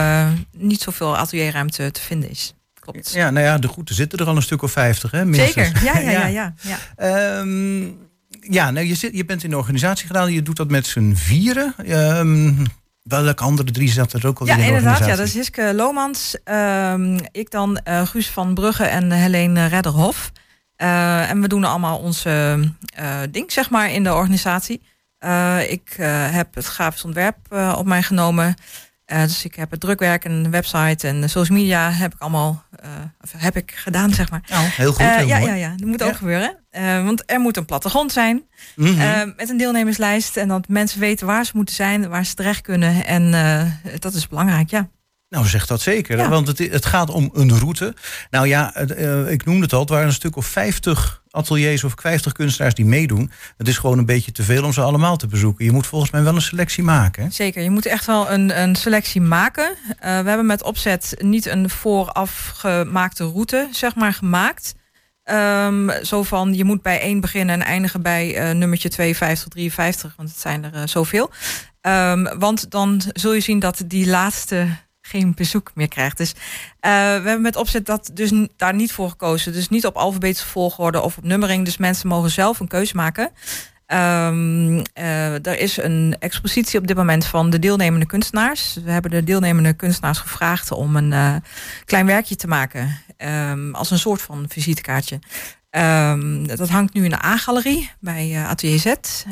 niet 0.57 0.81
zoveel 0.81 1.16
atelierruimte 1.16 1.90
te 1.90 2.01
vinden 2.01 2.31
is. 2.31 2.55
Klopt. 2.81 3.12
Ja, 3.12 3.31
nou 3.31 3.46
ja, 3.46 3.59
de 3.59 3.68
groeten 3.68 3.94
zitten 3.94 4.18
er 4.18 4.27
al 4.27 4.37
een 4.37 4.42
stuk 4.42 4.62
of 4.62 4.72
vijftig, 4.72 5.11
hè? 5.11 5.25
minstens. 5.25 5.66
Zeker. 5.66 5.85
Ja, 5.85 5.98
ja, 5.98 6.11
ja. 6.11 6.27
ja, 6.27 6.55
ja. 6.61 6.79
Ehm, 6.96 7.83
ja, 8.40 8.70
nou, 8.70 8.87
je, 8.87 8.94
zit, 8.94 9.16
je 9.16 9.25
bent 9.25 9.44
in 9.44 9.51
de 9.51 9.57
organisatie 9.57 10.07
gedaan. 10.07 10.33
Je 10.33 10.42
doet 10.42 10.57
dat 10.57 10.70
met 10.70 10.87
z'n 10.87 11.14
vieren. 11.14 11.75
Ehm, 11.87 12.55
welke 13.03 13.43
andere 13.43 13.71
drie 13.71 13.91
zaten 13.91 14.21
er 14.21 14.27
ook 14.27 14.38
al 14.38 14.47
Ja, 14.47 14.53
in 14.53 14.59
de 14.59 14.67
inderdaad. 14.67 14.99
Ja, 14.99 15.05
organisatie? 15.05 15.25
dat 15.25 15.27
is 15.27 15.35
Hiske 15.35 15.75
Lomans. 15.75 16.37
ehm, 16.45 17.19
ik 17.31 17.51
dan 17.51 17.77
eh, 17.77 18.07
Guus 18.07 18.31
van 18.31 18.55
Brugge 18.55 18.85
en 18.85 19.11
Helene 19.11 19.67
Redderhof. 19.67 20.33
Eh, 20.77 21.31
en 21.31 21.41
we 21.41 21.49
doen 21.49 21.65
allemaal 21.65 21.99
onze 21.99 22.61
eh, 22.95 23.21
ding, 23.31 23.53
zeg 23.53 23.71
maar, 23.71 23.91
in 23.91 24.05
de 24.05 24.15
organisatie. 24.15 24.83
Ik 25.69 25.95
heb 26.31 26.55
het 26.55 26.67
grafisch 26.67 27.05
ontwerp 27.05 27.37
op 27.77 27.87
mij 27.87 28.03
genomen. 28.03 28.55
Eh, 29.12 29.22
dus 29.22 29.44
ik 29.44 29.55
heb 29.55 29.70
het 29.70 29.81
drukwerk 29.81 30.25
en 30.25 30.42
de 30.42 30.48
website 30.48 31.09
en 31.09 31.20
de 31.20 31.29
social 31.29 31.59
media 31.59 31.90
heb 31.90 32.14
ik 32.14 32.20
allemaal 32.20 32.62
eh, 32.81 32.88
heb 33.37 33.57
ik 33.57 33.72
gedaan, 33.75 34.12
zeg 34.14 34.31
maar. 34.31 34.42
Nou, 34.48 34.64
heel 34.66 34.90
goed, 34.92 35.01
Eh, 35.01 35.16
heel 35.16 35.27
ja, 35.27 35.38
mooi. 35.38 35.51
ja, 35.51 35.57
ja, 35.57 35.75
dat 35.77 35.87
moet 35.88 36.01
Ja. 36.01 36.07
ook 36.07 36.16
gebeuren. 36.16 36.57
Want 37.05 37.22
er 37.27 37.40
moet 37.40 37.57
een 37.57 37.64
plattegrond 37.64 38.12
zijn 38.12 38.42
Mhm. 38.77 39.29
met 39.37 39.48
een 39.51 39.57
deelnemerslijst. 39.57 40.37
En 40.37 40.48
dat 40.48 40.68
mensen 40.68 41.01
weten 41.01 41.27
waar 41.27 41.44
ze 41.44 41.53
moeten 41.55 41.75
zijn, 41.75 42.09
waar 42.09 42.25
ze 42.25 42.35
terecht 42.35 42.61
kunnen. 42.61 43.07
En 43.07 43.31
dat 43.98 44.14
is 44.14 44.29
belangrijk, 44.29 44.70
ja. 44.70 44.88
Nou, 45.33 45.47
zeg 45.47 45.66
dat 45.66 45.81
zeker. 45.81 46.18
Ja. 46.18 46.29
Want 46.29 46.47
het, 46.47 46.59
het 46.59 46.87
gaat 46.87 47.11
om 47.11 47.31
een 47.33 47.59
route. 47.59 47.95
Nou 48.31 48.47
ja, 48.47 48.71
het, 48.75 48.95
eh, 48.95 49.31
ik 49.31 49.45
noemde 49.45 49.62
het 49.62 49.73
al. 49.73 49.81
Het 49.81 49.88
waren 49.88 50.07
een 50.07 50.12
stuk 50.12 50.37
of 50.37 50.47
50 50.47 51.23
ateliers 51.31 51.85
of 51.85 51.92
50 51.97 52.33
kunstenaars 52.33 52.75
die 52.75 52.85
meedoen. 52.85 53.31
Het 53.57 53.68
is 53.68 53.79
gewoon 53.79 53.99
een 53.99 54.07
beetje 54.07 54.33
te 54.33 54.42
veel 54.42 54.64
om 54.64 54.73
ze 54.73 54.81
allemaal 54.81 55.16
te 55.16 55.27
bezoeken. 55.27 55.64
Je 55.64 55.73
moet 55.73 55.87
volgens 55.87 56.11
mij 56.11 56.23
wel 56.23 56.35
een 56.35 56.42
selectie 56.42 56.83
maken. 56.83 57.23
hè? 57.23 57.31
Zeker, 57.31 57.62
je 57.62 57.71
moet 57.71 57.87
echt 57.87 58.07
wel 58.07 58.31
een, 58.31 58.61
een 58.61 58.77
selectie 58.77 59.21
maken. 59.21 59.75
Eh, 59.99 60.21
we 60.21 60.29
hebben 60.29 60.47
met 60.47 60.62
opzet 60.62 61.14
niet 61.18 61.47
een 61.47 61.71
vooraf 61.71 62.53
gemaakte 62.55 63.25
route, 63.25 63.68
zeg 63.71 63.95
maar, 63.95 64.12
gemaakt. 64.12 64.75
Ehm, 65.25 66.05
zo 66.05 66.23
van, 66.23 66.55
je 66.55 66.64
moet 66.64 66.83
bij 66.83 67.01
één 67.01 67.21
beginnen 67.21 67.61
en 67.61 67.66
eindigen 67.66 68.03
bij 68.03 68.37
eh, 68.37 68.55
nummertje 68.55 68.88
52, 68.88 69.49
53, 69.49 70.12
want 70.16 70.29
het 70.29 70.38
zijn 70.38 70.64
er 70.73 70.88
zoveel. 70.88 71.31
Ehm, 71.81 72.38
want 72.38 72.71
dan 72.71 73.03
zul 73.12 73.33
je 73.33 73.40
zien 73.40 73.59
dat 73.59 73.83
die 73.87 74.07
laatste 74.07 74.66
geen 75.12 75.35
bezoek 75.35 75.70
meer 75.75 75.88
krijgt. 75.88 76.16
Dus 76.16 76.33
eh, 76.81 76.90
we 76.92 76.98
hebben 77.29 77.42
met 77.42 77.57
opzet 77.57 77.87
dat 77.87 78.11
dus 78.14 78.33
daar 78.57 78.75
niet 78.75 78.92
voor 78.92 79.09
gekozen. 79.09 79.53
Dus 79.53 79.68
niet 79.68 79.87
op 79.87 79.96
alfabetische 79.96 80.46
volgorde 80.46 81.01
of 81.01 81.16
op 81.16 81.25
nummering. 81.25 81.64
Dus 81.64 81.77
mensen 81.77 82.09
mogen 82.09 82.31
zelf 82.31 82.61
een 82.61 82.68
keuze 82.68 82.96
maken. 82.96 83.31
Eh, 84.92 85.46
er 85.46 85.59
is 85.59 85.77
een 85.77 86.16
expositie 86.18 86.79
op 86.79 86.87
dit 86.87 86.96
moment 86.96 87.27
van 87.27 87.51
de 87.51 87.59
deelnemende 87.59 88.07
kunstenaars. 88.07 88.79
We 88.85 88.90
hebben 88.90 89.11
de 89.11 89.25
deelnemende 89.25 89.72
kunstenaars 89.72 90.18
gevraagd 90.18 90.70
om 90.70 90.96
een 90.96 91.12
eh, 91.12 91.35
klein 91.85 92.07
werkje 92.07 92.37
te 92.37 92.46
maken. 92.46 93.01
ehm, 93.16 93.75
als 93.75 93.90
een 93.90 93.98
soort 93.98 94.22
van 94.22 94.44
visitekaartje. 94.48 95.18
Ehm, 95.70 96.46
dat 96.46 96.68
hangt 96.68 96.94
nu 96.94 97.05
in 97.05 97.11
de 97.11 97.25
A-galerie 97.25 97.90
bij 98.01 98.31
eh, 98.35 98.48
Atelier 98.48 98.79
Z 98.79 98.87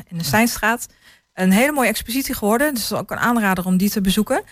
in 0.09 0.19
de 0.19 0.25
Steinstraat. 0.25 0.87
Een 1.35 1.53
hele 1.53 1.73
mooie 1.73 1.89
expositie 1.89 2.35
geworden. 2.35 2.75
Dus 2.75 2.93
ook 2.93 3.11
een 3.11 3.19
aanrader 3.19 3.65
om 3.65 3.77
die 3.77 3.91
te 3.91 4.01
bezoeken. 4.01 4.43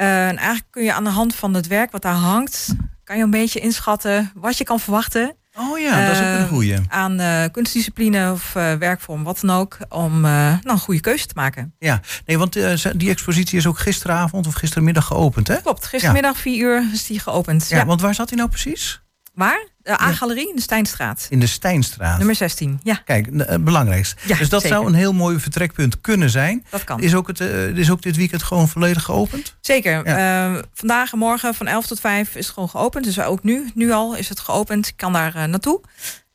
Eh, 0.00 0.28
en 0.28 0.36
eigenlijk 0.36 0.66
kun 0.70 0.82
je 0.84 0.92
aan 0.92 1.04
de 1.04 1.10
hand 1.10 1.34
van 1.34 1.54
het 1.54 1.66
werk 1.66 1.90
wat 1.90 2.02
daar 2.02 2.12
hangt... 2.14 2.74
kan 3.04 3.16
je 3.16 3.22
een 3.22 3.30
beetje 3.30 3.60
inschatten 3.60 4.30
wat 4.34 4.58
je 4.58 4.64
kan 4.64 4.80
verwachten 4.80 5.34
Oh 5.58 5.78
ja, 5.78 6.06
dat 6.06 6.12
is 6.12 6.18
ook 6.18 6.24
een 6.24 6.36
Eh, 6.38 6.48
goeie. 6.48 6.76
aan 6.88 7.20
eh, 7.20 7.44
kunstdiscipline 7.52 8.32
of 8.32 8.52
werkvorm, 8.52 9.22
wat 9.22 9.40
dan 9.40 9.50
ook, 9.56 9.78
om 9.88 10.20
nou, 10.20 10.58
een 10.64 10.78
goede 10.78 11.00
keuze 11.00 11.26
te 11.26 11.32
maken. 11.36 11.74
Ja, 11.78 12.00
nee, 12.26 12.38
want 12.38 12.52
die 12.96 13.10
expositie 13.10 13.58
is 13.58 13.66
ook 13.66 13.78
gisteravond 13.78 14.46
of 14.46 14.54
gistermiddag 14.54 15.06
geopend, 15.06 15.48
hè? 15.48 15.60
Klopt, 15.60 15.86
gistermiddag 15.86 16.36
4 16.38 16.58
uur 16.64 16.84
is 16.92 17.06
die 17.06 17.18
geopend. 17.20 17.68
Ja, 17.68 17.76
Ja, 17.76 17.84
want 17.86 18.00
waar 18.00 18.14
zat 18.14 18.28
hij 18.28 18.38
nou 18.38 18.50
precies? 18.50 19.02
Waar? 19.40 19.66
De 19.82 20.00
A-galerie 20.00 20.48
in 20.48 20.56
de 20.56 20.62
Steinstraat, 20.62 21.26
In 21.30 21.40
de 21.40 21.46
Steinstraat. 21.46 22.18
nummer 22.18 22.34
16. 22.34 22.80
Ja, 22.82 22.94
Kijk, 23.04 23.28
het 23.36 23.64
belangrijkste. 23.64 24.16
Ja, 24.26 24.36
dus 24.36 24.48
dat 24.48 24.60
zeker. 24.60 24.76
zou 24.76 24.88
een 24.88 24.94
heel 24.94 25.12
mooi 25.12 25.38
vertrekpunt 25.38 26.00
kunnen 26.00 26.30
zijn. 26.30 26.64
dat 26.70 26.84
kan. 26.84 27.00
Is 27.00 27.14
ook, 27.14 27.26
het, 27.26 27.40
eh, 27.40 27.66
is 27.76 27.90
ook 27.90 28.02
dit 28.02 28.16
weekend 28.16 28.42
gewoon 28.42 28.68
volledig 28.68 29.02
geopend? 29.02 29.56
Zeker. 29.60 30.04
Eh, 30.04 30.54
vandaag 30.74 31.12
en 31.12 31.18
morgen 31.18 31.54
van 31.54 31.66
11 31.66 31.86
tot 31.86 32.00
5 32.00 32.34
is 32.34 32.44
het 32.44 32.54
gewoon 32.54 32.68
geopend. 32.68 33.04
Dus 33.04 33.20
ook 33.20 33.42
nu, 33.42 33.70
nu 33.74 33.90
al 33.90 34.16
is 34.16 34.28
het 34.28 34.40
geopend. 34.40 34.86
Ik 34.86 34.96
kan 34.96 35.12
daar 35.12 35.34
eh, 35.34 35.44
naartoe. 35.44 35.80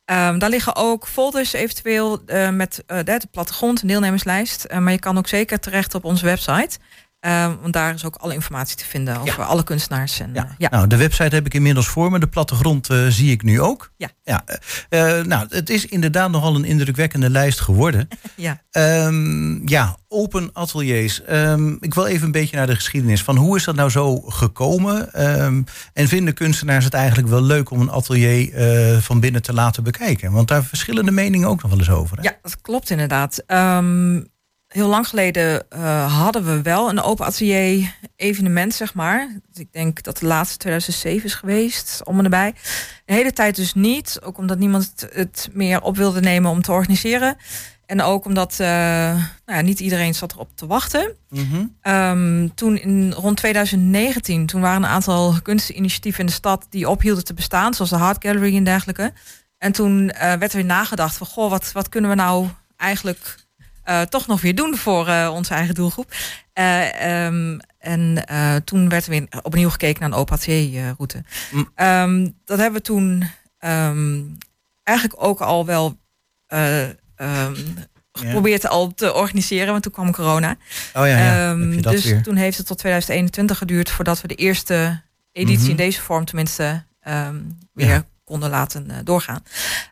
Ehm, 0.06 0.38
daar 0.38 0.50
liggen 0.50 0.76
ook 0.76 1.06
folders 1.06 1.52
eventueel 1.52 2.22
eh, 2.26 2.50
met 2.50 2.82
eh, 2.86 2.98
de, 3.04 3.20
plattegrond, 3.30 3.82
een 3.82 3.88
deelnemerslijst. 3.88 4.64
Eh, 4.64 4.78
maar 4.78 4.92
je 4.92 4.98
kan 4.98 5.18
ook 5.18 5.28
zeker 5.28 5.60
terecht 5.60 5.94
op 5.94 6.04
onze 6.04 6.24
website. 6.24 6.78
Eh, 7.20 7.52
want 7.60 7.72
daar 7.72 7.94
is 7.94 8.04
ook 8.04 8.16
alle 8.16 8.34
informatie 8.34 8.76
te 8.76 8.84
vinden 8.84 9.20
over 9.20 9.44
alle 9.44 9.62
kunstenaars. 9.64 10.20
En, 10.20 10.30
Ja. 10.34 10.44
eh, 10.44 10.50
ja. 10.58 10.68
Nou, 10.70 10.86
de 10.86 10.96
website 10.96 11.34
heb 11.34 11.46
ik 11.46 11.54
inmiddels 11.54 11.86
voor 11.88 12.10
me. 12.10 12.18
De 12.18 12.26
plattegrond 12.26 12.90
eh, 12.90 13.06
zie 13.08 13.30
ik 13.30 13.42
nu 13.42 13.60
ook. 13.60 13.92
Ja. 13.96 14.08
ja. 14.22 14.44
eh, 14.88 15.22
nou, 15.24 15.46
het 15.50 15.70
is 15.70 15.86
inderdaad 15.86 16.30
nogal 16.30 16.54
een 16.54 16.64
indrukwekkende 16.64 17.30
lijst 17.30 17.60
geworden. 17.60 18.08
ja. 18.36 18.62
Ehm, 18.70 19.68
ja, 19.68 19.96
open 20.08 20.50
ateliers. 20.52 21.22
Ehm, 21.22 21.72
ik 21.80 21.94
wil 21.94 22.06
even 22.06 22.26
een 22.26 22.32
beetje 22.32 22.56
naar 22.56 22.66
de 22.66 22.74
geschiedenis. 22.74 23.22
Van 23.22 23.36
hoe 23.36 23.56
is 23.56 23.64
dat 23.64 23.74
nou 23.74 23.90
zo 23.90 24.20
gekomen? 24.20 25.12
Ehm, 25.12 25.62
en 25.92 26.08
vinden 26.08 26.34
kunstenaars 26.34 26.84
het 26.84 26.94
eigenlijk 26.94 27.28
wel 27.28 27.42
leuk 27.42 27.70
om 27.70 27.80
een 27.80 27.90
atelier 27.90 28.50
van 29.00 29.20
binnen 29.20 29.42
te 29.42 29.52
laten 29.52 29.82
bekijken? 29.82 30.32
Want 30.32 30.48
daar 30.48 30.64
verschillende 30.64 31.10
meningen 31.10 31.48
ook 31.48 31.62
nog 31.62 31.70
wel 31.70 31.80
eens 31.80 31.90
over. 31.90 32.16
Hè? 32.16 32.22
Ja, 32.22 32.36
dat 32.42 32.60
klopt 32.60 32.90
inderdaad. 32.90 33.42
Heel 34.76 34.88
lang 34.88 35.08
geleden 35.08 35.70
eh, 35.70 36.18
hadden 36.18 36.44
we 36.44 36.62
wel 36.62 36.88
een 36.88 37.00
open 37.02 37.26
atelier 37.26 37.94
evenement, 38.16 38.74
zeg 38.74 38.94
maar. 38.94 39.28
Dus 39.50 39.58
ik 39.62 39.72
denk 39.72 40.02
dat 40.02 40.18
de 40.18 40.26
laatste 40.26 40.56
2007 40.56 41.24
is 41.24 41.34
geweest, 41.34 42.00
om 42.04 42.18
en 42.18 42.24
erbij. 42.24 42.54
De 43.04 43.12
hele 43.12 43.32
tijd 43.32 43.56
dus 43.56 43.74
niet, 43.74 44.18
ook 44.22 44.38
omdat 44.38 44.58
niemand 44.58 45.06
het- 45.12 45.48
meer 45.52 45.82
op 45.82 45.96
wilde 45.96 46.20
nemen 46.20 46.50
om 46.50 46.62
te 46.62 46.72
organiseren. 46.72 47.36
En 47.86 48.02
ook 48.02 48.24
omdat 48.24 48.52
eh, 48.60 48.66
nou 48.66 49.20
ja, 49.46 49.60
niet 49.60 49.80
iedereen 49.80 50.14
zat 50.14 50.32
erop 50.32 50.50
te 50.54 50.66
wachten. 50.66 51.16
Mhm. 51.30 51.64
Ehm, 51.80 52.48
toen 52.54 52.78
in 52.78 53.12
rond 53.12 53.36
2019, 53.36 54.46
toen 54.46 54.60
waren 54.60 54.82
een 54.82 54.88
aantal 54.88 55.34
kunstinitiatieven 55.42 56.20
in 56.20 56.26
de 56.26 56.32
stad 56.32 56.66
die 56.70 56.88
ophielden 56.88 57.24
te 57.24 57.34
bestaan, 57.34 57.74
zoals 57.74 57.90
de 57.90 57.96
Art 57.96 58.24
Gallery 58.24 58.56
en 58.56 58.64
dergelijke. 58.64 59.12
En 59.58 59.72
toen 59.72 60.10
eh, 60.10 60.20
werd 60.20 60.50
er 60.52 60.56
weer 60.58 60.64
nagedacht 60.66 61.16
van, 61.16 61.26
goh, 61.26 61.50
wat, 61.50 61.72
wat 61.72 61.88
kunnen 61.88 62.10
we 62.10 62.16
nou 62.16 62.48
eigenlijk 62.76 63.44
eh, 63.86 64.00
toch 64.00 64.26
nog 64.26 64.40
weer 64.40 64.54
doen 64.54 64.76
voor 64.76 65.08
eh, 65.08 65.30
onze 65.34 65.54
eigen 65.54 65.74
doelgroep. 65.74 66.14
Eh, 66.52 67.24
ehm, 67.26 67.58
en 67.78 68.24
toen 68.64 68.88
werd 68.88 69.04
er 69.04 69.10
weer 69.10 69.26
opnieuw 69.42 69.70
gekeken 69.70 70.00
naar 70.00 70.10
een 70.10 70.16
open 70.18 70.38
route. 70.96 71.24
Mm. 71.50 71.70
Ehm, 71.74 72.28
dat 72.44 72.58
hebben 72.58 72.78
we 72.78 72.86
toen 72.86 73.24
ehm, 73.58 74.20
eigenlijk 74.82 75.22
ook 75.24 75.40
al 75.40 75.66
wel 75.66 75.98
geprobeerd 78.12 78.66
al 78.68 78.94
te 78.94 79.14
organiseren, 79.14 79.70
want 79.70 79.82
toen 79.82 79.92
kwam 79.92 80.12
corona. 80.12 80.56
Oh 80.94 81.06
ja, 81.06 81.18
ja. 81.18 81.54
Dus 81.80 82.04
weer. 82.04 82.22
toen 82.22 82.36
heeft 82.36 82.58
het 82.58 82.66
tot 82.66 82.78
2021 82.78 83.58
geduurd 83.58 83.90
voordat 83.90 84.20
we 84.20 84.28
de 84.28 84.34
eerste 84.34 85.02
editie 85.32 85.60
Mhm. 85.62 85.70
in 85.70 85.76
deze 85.76 86.02
vorm 86.02 86.24
tenminste 86.24 86.84
weer 87.72 87.88
Ja. 87.88 88.04
Konden 88.26 88.50
laten 88.50 88.90
eh, 88.90 88.96
doorgaan. 89.04 89.42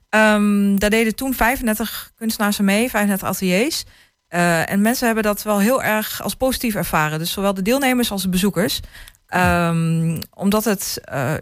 Ehm, 0.09 0.77
daar 0.77 0.90
deden 0.90 1.14
toen 1.14 1.35
35 1.35 2.11
kunstenaars 2.16 2.59
mee, 2.59 2.90
35 2.90 3.29
ateliers. 3.29 3.85
Eh, 4.29 4.70
en 4.70 4.81
mensen 4.81 5.07
hebben 5.07 5.25
dat 5.25 5.42
wel 5.42 5.59
heel 5.59 5.83
erg 5.83 6.23
als 6.23 6.35
positief 6.35 6.75
ervaren. 6.75 7.18
Dus 7.18 7.33
zowel 7.33 7.55
de 7.55 7.62
deelnemers 7.62 8.11
als 8.11 8.23
de 8.23 8.29
bezoekers. 8.29 8.81
Ehm, 9.27 10.20
omdat 10.31 10.64
het, 10.64 10.99
eh, 11.05 11.35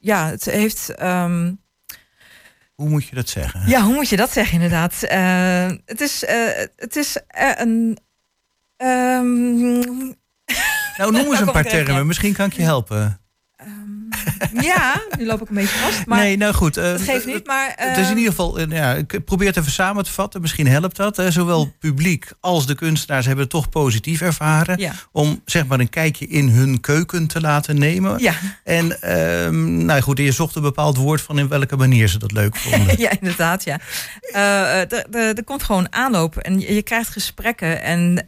ja, 0.00 0.26
het 0.28 0.44
heeft. 0.44 0.94
ehm, 0.94 1.52
Hoe 2.74 2.88
moet 2.88 3.06
je 3.06 3.14
dat 3.14 3.28
zeggen? 3.28 3.68
ja, 3.68 3.82
hoe 3.82 3.94
moet 3.94 4.08
je 4.08 4.16
dat 4.16 4.32
zeggen 4.32 4.54
inderdaad? 4.54 5.00
Het 5.84 6.00
is, 6.00 6.24
het 6.76 6.96
is 6.96 7.16
een. 7.28 7.98
Nou, 10.96 11.12
noem 11.12 11.26
eens 11.30 11.40
een 11.46 11.52
paar 11.52 11.64
termen. 11.64 12.06
Misschien 12.06 12.32
kan 12.32 12.46
ik 12.46 12.52
je 12.52 12.62
helpen. 12.62 13.19
Ehm, 13.60 14.62
ja, 14.70 15.02
nu 15.18 15.26
loop 15.26 15.40
ik 15.42 15.48
een 15.48 15.54
beetje 15.54 15.76
vast. 15.78 16.06
Maar 16.06 16.18
nee, 16.18 16.36
nou 16.36 16.54
goed. 16.54 16.74
dat 16.74 17.00
geeft 17.00 17.26
niet. 17.26 17.46
Maar, 17.46 17.72
Het 17.76 17.90
is 17.90 17.96
in 17.96 18.08
ehm, 18.08 18.16
ieder 18.16 18.30
geval, 18.30 18.60
ja, 18.70 18.94
ik 18.94 19.24
probeer 19.24 19.46
het 19.46 19.56
even 19.56 19.72
samen 19.72 20.04
te 20.04 20.12
vatten. 20.12 20.40
Misschien 20.40 20.66
helpt 20.66 20.96
dat. 20.96 21.16
Hè. 21.16 21.30
Zowel 21.30 21.72
publiek 21.78 22.32
als 22.40 22.66
de 22.66 22.74
kunstenaars 22.74 23.26
hebben 23.26 23.44
het 23.44 23.52
toch 23.52 23.68
positief 23.68 24.20
ervaren. 24.20 24.78
Ja. 24.78 24.92
Om 25.12 25.42
zeg 25.44 25.66
maar 25.66 25.80
een 25.80 25.88
kijkje 25.88 26.26
in 26.26 26.48
hun 26.48 26.80
keuken 26.80 27.26
te 27.26 27.40
laten 27.40 27.78
nemen. 27.78 28.18
Ja. 28.18 28.34
En 28.64 29.02
ehm, 29.02 29.84
nou 29.84 30.00
goed, 30.00 30.18
je 30.18 30.32
zocht 30.32 30.54
een 30.54 30.62
bepaald 30.62 30.96
woord 30.96 31.20
van 31.20 31.38
in 31.38 31.48
welke 31.48 31.76
manier 31.76 32.08
ze 32.08 32.18
dat 32.18 32.32
leuk 32.32 32.56
vonden. 32.56 32.98
ja, 33.04 33.10
inderdaad, 33.20 33.64
ja. 33.64 33.78
Eh, 34.20 34.80
eh, 34.82 34.92
er- 35.12 35.44
komt 35.44 35.62
gewoon 35.62 35.92
aanloop 35.92 36.36
en 36.36 36.60
je, 36.60 36.74
je 36.74 36.82
krijgt 36.82 37.08
gesprekken 37.10 37.82
en 37.82 38.24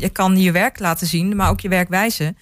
je 0.00 0.08
kan 0.12 0.40
je 0.40 0.52
werk 0.52 0.78
laten 0.78 1.06
zien, 1.06 1.36
maar 1.36 1.50
ook 1.50 1.60
je 1.60 1.68
werkwijze. 1.68 2.34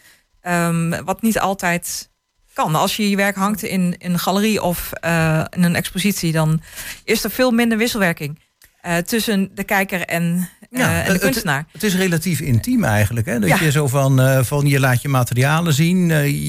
Wat 1.05 1.23
niet 1.23 1.39
altijd 1.39 2.13
kan. 2.55 2.75
Als 2.75 2.97
je 2.97 3.11
je 3.11 3.17
werk 3.17 3.37
hangt 3.37 3.63
in, 3.63 3.95
in 3.99 4.13
een 4.13 4.19
galerie 4.19 4.63
of 4.63 4.93
eh, 4.93 5.45
in 5.51 5.63
een 5.63 5.75
expositie, 5.75 6.33
dan 6.33 6.61
is 7.05 7.25
er 7.25 7.31
veel 7.31 7.51
minder 7.51 7.79
wisselwerking 7.79 8.39
eh, 8.81 8.97
tussen 8.97 9.51
de 9.55 9.65
kijker 9.65 10.01
en, 10.01 10.49
eh, 10.71 10.81
Ja, 10.81 11.03
en 11.03 11.13
de 11.13 11.19
kunstenaar. 11.19 11.67
Het 11.73 11.83
is 11.83 11.95
relatief 11.97 12.41
intiem 12.41 12.85
eigenlijk. 12.85 13.27
Hè? 13.27 13.39
Dat 13.39 13.49
Ja. 13.49 13.59
je 13.61 13.71
zo 13.71 13.87
van, 13.89 14.45
van 14.45 14.67
je 14.67 14.81
laat 14.81 15.03
je 15.03 15.09
materialen 15.09 15.73
zien. 15.73 16.09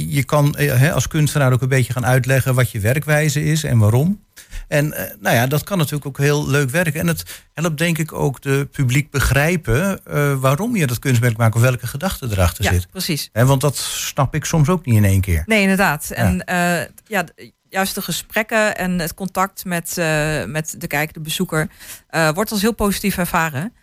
Je 0.09 0.23
kan 0.23 0.55
hè, 0.57 0.93
als 0.93 1.07
kunstenaar 1.07 1.53
ook 1.53 1.61
een 1.61 1.67
beetje 1.67 1.93
gaan 1.93 2.05
uitleggen 2.05 2.55
wat 2.55 2.71
je 2.71 2.79
werkwijze 2.79 3.43
is 3.43 3.63
en 3.63 3.77
waarom. 3.77 4.23
En 4.67 4.93
eh, 4.93 5.13
nou 5.19 5.35
ja, 5.35 5.47
dat 5.47 5.63
kan 5.63 5.77
natuurlijk 5.77 6.05
ook 6.05 6.17
heel 6.17 6.47
leuk 6.47 6.69
werken. 6.69 6.99
En 6.99 7.07
het 7.07 7.43
helpt 7.53 7.77
denk 7.77 7.97
ik 7.97 8.13
ook 8.13 8.41
de 8.41 8.67
publiek 8.71 9.09
begrijpen 9.11 10.05
eh, 10.05 10.33
waarom 10.35 10.75
je 10.75 10.87
dat 10.87 10.99
kunstwerk 10.99 11.37
maakt 11.37 11.55
of 11.55 11.61
welke 11.61 11.87
gedachte 11.87 12.27
erachter 12.31 12.63
Ja, 12.63 12.71
zit. 12.71 12.89
precies. 12.89 13.29
Want 13.33 13.61
dat 13.61 13.75
snap 13.77 14.35
ik 14.35 14.45
soms 14.45 14.69
ook 14.69 14.85
niet 14.85 14.95
in 14.95 15.05
één 15.05 15.21
keer. 15.21 15.43
Nee, 15.45 15.61
inderdaad. 15.61 16.09
En 16.11 16.43
eh, 16.45 16.81
ja, 17.05 17.23
juist 17.69 17.95
de 17.95 18.01
gesprekken 18.01 18.77
en 18.77 18.99
het 18.99 19.13
contact 19.13 19.65
met, 19.65 19.93
met 20.47 20.75
de 20.77 20.87
kijker, 20.87 21.13
de 21.13 21.19
bezoeker, 21.19 21.67
wordt 22.33 22.51
als 22.51 22.61
heel 22.61 22.73
positief 22.73 23.17
ervaren. 23.17 23.73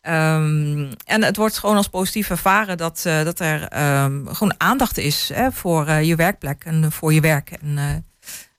Ehm, 0.00 0.92
en 1.04 1.22
het 1.24 1.36
wordt 1.36 1.58
gewoon 1.58 1.76
als 1.76 1.88
positief 1.88 2.30
ervaren 2.30 2.76
dat, 2.76 3.00
dat 3.04 3.40
er 3.40 3.68
ehm, 3.68 4.26
gewoon 4.26 4.54
aandacht 4.58 4.98
is 4.98 5.30
hè, 5.34 5.52
voor 5.52 5.90
je 5.90 6.16
werkplek 6.16 6.64
en 6.64 6.92
voor 6.92 7.12
je 7.12 7.20
werk. 7.20 7.50
En 7.50 7.74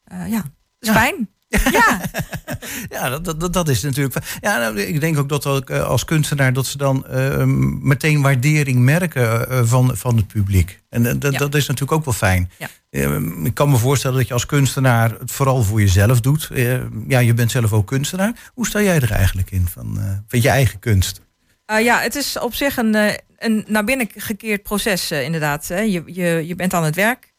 ja, 0.07 0.41
dat 0.41 0.43
is 0.79 0.87
Ja. 0.87 0.93
fijn. 0.93 1.29
Ja, 1.71 2.01
Ja, 2.89 3.09
dat, 3.19 3.39
dat, 3.39 3.53
dat 3.53 3.69
is 3.69 3.81
natuurlijk. 3.81 4.15
Ja, 4.41 4.57
nou, 4.57 4.79
ik 4.79 4.99
denk 4.99 5.17
ook 5.17 5.29
dat 5.29 5.45
ook, 5.45 5.69
eh, 5.69 5.83
als 5.83 6.05
kunstenaar 6.05 6.53
dat 6.53 6.65
ze 6.65 6.77
dan 6.77 7.07
eh, 7.07 7.43
meteen 7.81 8.21
waardering 8.21 8.79
merken 8.79 9.49
eh, 9.49 9.61
van, 9.63 9.97
van 9.97 10.15
het 10.17 10.27
publiek. 10.27 10.81
En 10.89 11.05
eh, 11.05 11.13
dat, 11.19 11.31
Ja. 11.31 11.37
dat 11.37 11.55
is 11.55 11.65
natuurlijk 11.67 11.91
ook 11.91 12.05
wel 12.05 12.13
fijn. 12.13 12.51
Ja. 12.57 12.67
Eh, 12.89 13.15
ik 13.43 13.53
kan 13.53 13.69
me 13.69 13.77
voorstellen 13.77 14.17
dat 14.17 14.27
je 14.27 14.33
als 14.33 14.45
kunstenaar 14.45 15.11
het 15.19 15.31
vooral 15.31 15.63
voor 15.63 15.79
jezelf 15.79 16.19
doet. 16.21 16.49
Eh, 16.53 16.77
ja, 17.07 17.19
je 17.19 17.33
bent 17.33 17.51
zelf 17.51 17.73
ook 17.73 17.87
kunstenaar. 17.87 18.33
Hoe 18.53 18.67
sta 18.67 18.81
jij 18.81 18.95
er 18.99 19.11
eigenlijk 19.11 19.51
in 19.51 19.67
van, 19.71 19.99
eh, 19.99 20.11
van 20.27 20.41
je 20.41 20.49
eigen 20.49 20.79
kunst? 20.79 21.21
Eh, 21.65 21.83
ja, 21.83 21.99
het 21.99 22.15
is 22.15 22.39
op 22.39 22.53
zich 22.53 22.77
een, 22.77 22.95
eh, 22.95 23.13
een 23.37 23.63
naar 23.67 23.83
binnen 23.83 24.07
gekeerd 24.15 24.63
proces, 24.63 25.11
eh, 25.11 25.23
inderdaad. 25.23 25.67
Hè. 25.67 25.79
Je, 25.79 26.03
je, 26.05 26.43
je 26.47 26.55
bent 26.55 26.73
aan 26.73 26.83
het 26.83 26.95
werk. 26.95 27.32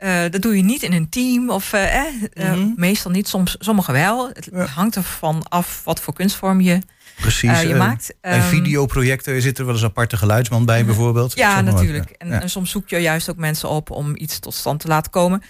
Eh, 0.00 0.20
dat 0.30 0.42
doe 0.42 0.56
je 0.56 0.62
niet 0.62 0.82
in 0.82 0.92
een 0.92 1.08
team 1.08 1.50
of 1.50 1.72
eh, 1.72 1.96
eh, 1.96 2.12
Mhm. 2.34 2.72
meestal 2.76 3.10
niet, 3.10 3.28
soms, 3.28 3.56
sommigen 3.58 3.92
wel. 3.92 4.28
Het 4.28 4.48
Ja. 4.52 4.64
hangt 4.64 4.96
ervan 4.96 5.42
af 5.48 5.80
wat 5.84 6.00
voor 6.00 6.14
kunstvorm 6.14 6.60
je, 6.60 6.78
Precies. 7.20 7.50
eh, 7.50 7.62
je 7.62 7.74
maakt. 7.74 8.14
Bij 8.20 8.32
Ehm, 8.38 8.48
videoprojecten 8.48 9.42
zit 9.42 9.58
er 9.58 9.64
wel 9.64 9.72
eens 9.74 9.82
een 9.82 9.88
aparte 9.88 10.16
geluidsman 10.16 10.64
bij, 10.64 10.84
bijvoorbeeld. 10.84 11.34
Ja, 11.36 11.54
wat, 11.64 11.74
natuurlijk. 11.74 12.08
ja. 12.08 12.14
En, 12.18 12.28
Ja. 12.28 12.40
en 12.40 12.50
soms 12.50 12.70
zoek 12.70 12.88
je 12.88 12.98
juist 12.98 13.30
ook 13.30 13.36
mensen 13.36 13.68
op 13.68 13.90
om 13.90 14.12
iets 14.16 14.38
tot 14.38 14.54
stand 14.54 14.80
te 14.80 14.88
laten 14.88 15.10
komen. 15.10 15.42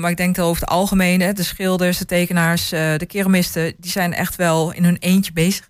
Maar 0.00 0.10
ik 0.10 0.16
denk 0.16 0.36
dat 0.36 0.46
over 0.46 0.60
het 0.60 0.70
algemeen, 0.70 1.20
hè, 1.20 1.32
de 1.32 1.42
schilders, 1.42 1.98
de 1.98 2.04
tekenaars, 2.06 2.68
de 2.68 3.04
keramisten, 3.08 3.74
die 3.78 3.90
zijn 3.90 4.12
echt 4.14 4.36
wel 4.36 4.72
in 4.72 4.84
hun 4.84 4.96
eentje 4.98 5.32
bezig. 5.32 5.68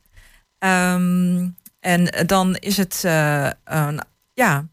Ehm, 0.58 1.48
en 1.80 2.26
dan 2.26 2.56
is 2.56 2.76
het, 2.76 2.98
ja, 4.34 4.66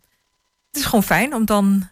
het 0.71 0.81
is 0.81 0.85
gewoon 0.85 1.03
fijn 1.03 1.33
om 1.33 1.45
dan 1.45 1.89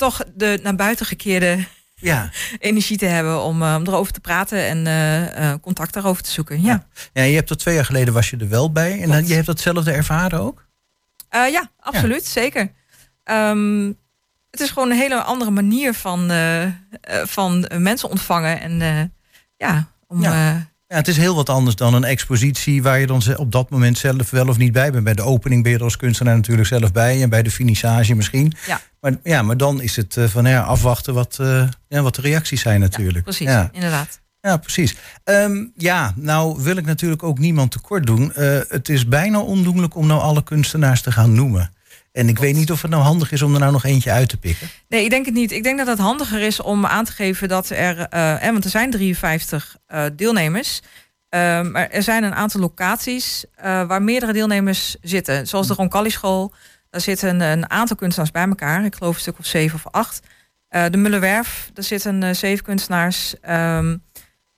toch 0.00 0.22
de 0.34 0.58
naar 0.62 0.74
buiten 0.74 1.06
gekeerde 1.06 1.66
ja. 1.94 2.30
energie 2.58 2.96
te 2.96 3.06
hebben 3.06 3.42
om, 3.42 3.62
eh, 3.62 3.74
om 3.74 3.86
erover 3.86 4.12
te 4.12 4.20
praten 4.20 4.66
en 4.66 4.86
eh, 4.86 5.50
eh, 5.50 5.60
contact 5.60 5.92
daarover 5.94 6.22
te 6.22 6.30
zoeken. 6.30 6.62
Ja, 6.62 6.86
ja, 7.12 7.22
je 7.22 7.34
hebt 7.34 7.48
dat 7.48 7.58
twee 7.58 7.74
jaar 7.74 7.84
geleden 7.84 8.14
was 8.14 8.30
je 8.30 8.36
er 8.36 8.48
wel 8.48 8.72
bij. 8.72 9.00
En 9.02 9.10
dan, 9.10 9.26
je 9.26 9.34
hebt 9.34 9.46
datzelfde 9.46 9.92
ervaren 9.92 10.40
ook? 10.40 10.68
Ja 11.30 11.70
absoluut, 11.78 12.26
zeker. 12.26 12.72
Ehm, 13.24 13.92
het 14.50 14.60
is 14.60 14.70
gewoon 14.70 14.90
een 14.90 14.96
hele 14.96 15.22
andere 15.22 15.50
manier 15.50 15.94
van, 15.94 16.30
van 17.24 17.70
mensen 17.78 18.08
ontvangen. 18.08 18.60
En 18.60 19.14
ja, 19.56 19.88
om, 20.06 20.22
Ja. 20.22 20.69
Ja, 20.90 20.96
het 20.96 21.08
is 21.08 21.16
heel 21.16 21.34
wat 21.34 21.48
anders 21.48 21.76
dan 21.76 21.94
een 21.94 22.04
expositie 22.04 22.82
waar 22.82 22.98
je 22.98 23.06
dan 23.06 23.22
op 23.36 23.52
dat 23.52 23.70
moment 23.70 23.98
zelf 23.98 24.30
wel 24.30 24.48
of 24.48 24.56
niet 24.56 24.72
bij 24.72 24.92
bent. 24.92 25.04
Bij 25.04 25.14
de 25.14 25.22
opening 25.22 25.62
ben 25.62 25.72
je 25.72 25.78
er 25.78 25.84
als 25.84 25.96
kunstenaar 25.96 26.36
natuurlijk 26.36 26.68
zelf 26.68 26.92
bij 26.92 27.22
en 27.22 27.30
bij 27.30 27.42
de 27.42 27.50
finissage 27.50 28.14
misschien. 28.14 28.52
Ja. 28.66 28.80
Maar, 29.00 29.16
ja, 29.22 29.42
maar 29.42 29.56
dan 29.56 29.80
is 29.80 29.96
het 29.96 30.16
eh, 30.16 30.24
van 30.24 30.44
ja, 30.44 30.62
afwachten 30.62 31.14
wat, 31.14 31.36
eh, 31.40 31.68
ja, 31.88 32.02
wat 32.02 32.14
de 32.14 32.20
reacties 32.20 32.60
zijn 32.60 32.80
natuurlijk. 32.80 33.24
precies, 33.24 33.46
Ja, 33.46 33.68
inderdaad. 33.72 34.20
ja 34.40 34.56
precies. 34.56 34.96
Ehm, 35.24 35.64
ja, 35.76 36.12
nou 36.16 36.62
wil 36.62 36.76
ik 36.76 36.86
natuurlijk 36.86 37.22
ook 37.22 37.38
niemand 37.38 37.70
tekort 37.70 38.06
doen. 38.06 38.32
Eh, 38.32 38.58
het 38.68 38.88
is 38.88 39.08
bijna 39.08 39.40
ondoenlijk 39.40 39.94
om 39.94 40.06
nou 40.06 40.20
alle 40.20 40.42
kunstenaars 40.42 41.02
te 41.02 41.12
gaan 41.12 41.34
noemen. 41.34 41.72
En 42.12 42.28
ik 42.28 42.38
weet 42.38 42.54
niet 42.54 42.70
of 42.70 42.82
het 42.82 42.90
nou 42.90 43.02
handig 43.02 43.32
is 43.32 43.42
om 43.42 43.54
er 43.54 43.60
nou 43.60 43.72
nog 43.72 43.84
eentje 43.84 44.10
uit 44.10 44.28
te 44.28 44.36
pikken. 44.36 44.68
Nee, 44.88 45.04
ik 45.04 45.10
denk 45.10 45.24
het 45.24 45.34
niet. 45.34 45.52
Ik 45.52 45.62
denk 45.62 45.78
dat 45.78 45.86
het 45.86 45.98
handiger 45.98 46.40
is 46.40 46.60
om 46.60 46.86
aan 46.86 47.04
te 47.04 47.12
geven 47.12 47.48
dat 47.48 47.70
er, 47.70 47.98
eh, 48.00 48.46
eh, 48.46 48.52
want 48.52 48.64
er 48.64 48.70
zijn 48.70 48.90
53 48.90 49.76
eh, 49.86 50.04
deelnemers. 50.16 50.80
Eh, 51.28 51.60
maar 51.62 51.88
er 51.88 52.02
zijn 52.02 52.22
een 52.24 52.34
aantal 52.34 52.60
locaties 52.60 53.44
eh, 53.54 53.86
waar 53.86 54.02
meerdere 54.02 54.32
deelnemers 54.32 54.96
zitten. 55.02 55.46
Zoals 55.46 55.66
de 55.66 55.74
Roncalli 55.74 56.10
School. 56.10 56.52
Daar 56.90 57.00
zitten 57.00 57.40
een 57.40 57.70
aantal 57.70 57.96
kunstenaars 57.96 58.30
bij 58.30 58.46
elkaar. 58.48 58.84
Ik 58.84 58.94
geloof 58.94 59.14
een 59.14 59.20
stuk 59.20 59.38
of 59.38 59.46
zeven 59.46 59.80
of 59.84 59.92
acht. 59.92 60.20
De 60.90 60.96
Mullenwerf, 60.96 61.70
daar 61.74 61.84
zitten 61.84 62.36
zeven 62.36 62.64
kunstenaars. 62.64 63.34
Ehm, 63.40 63.96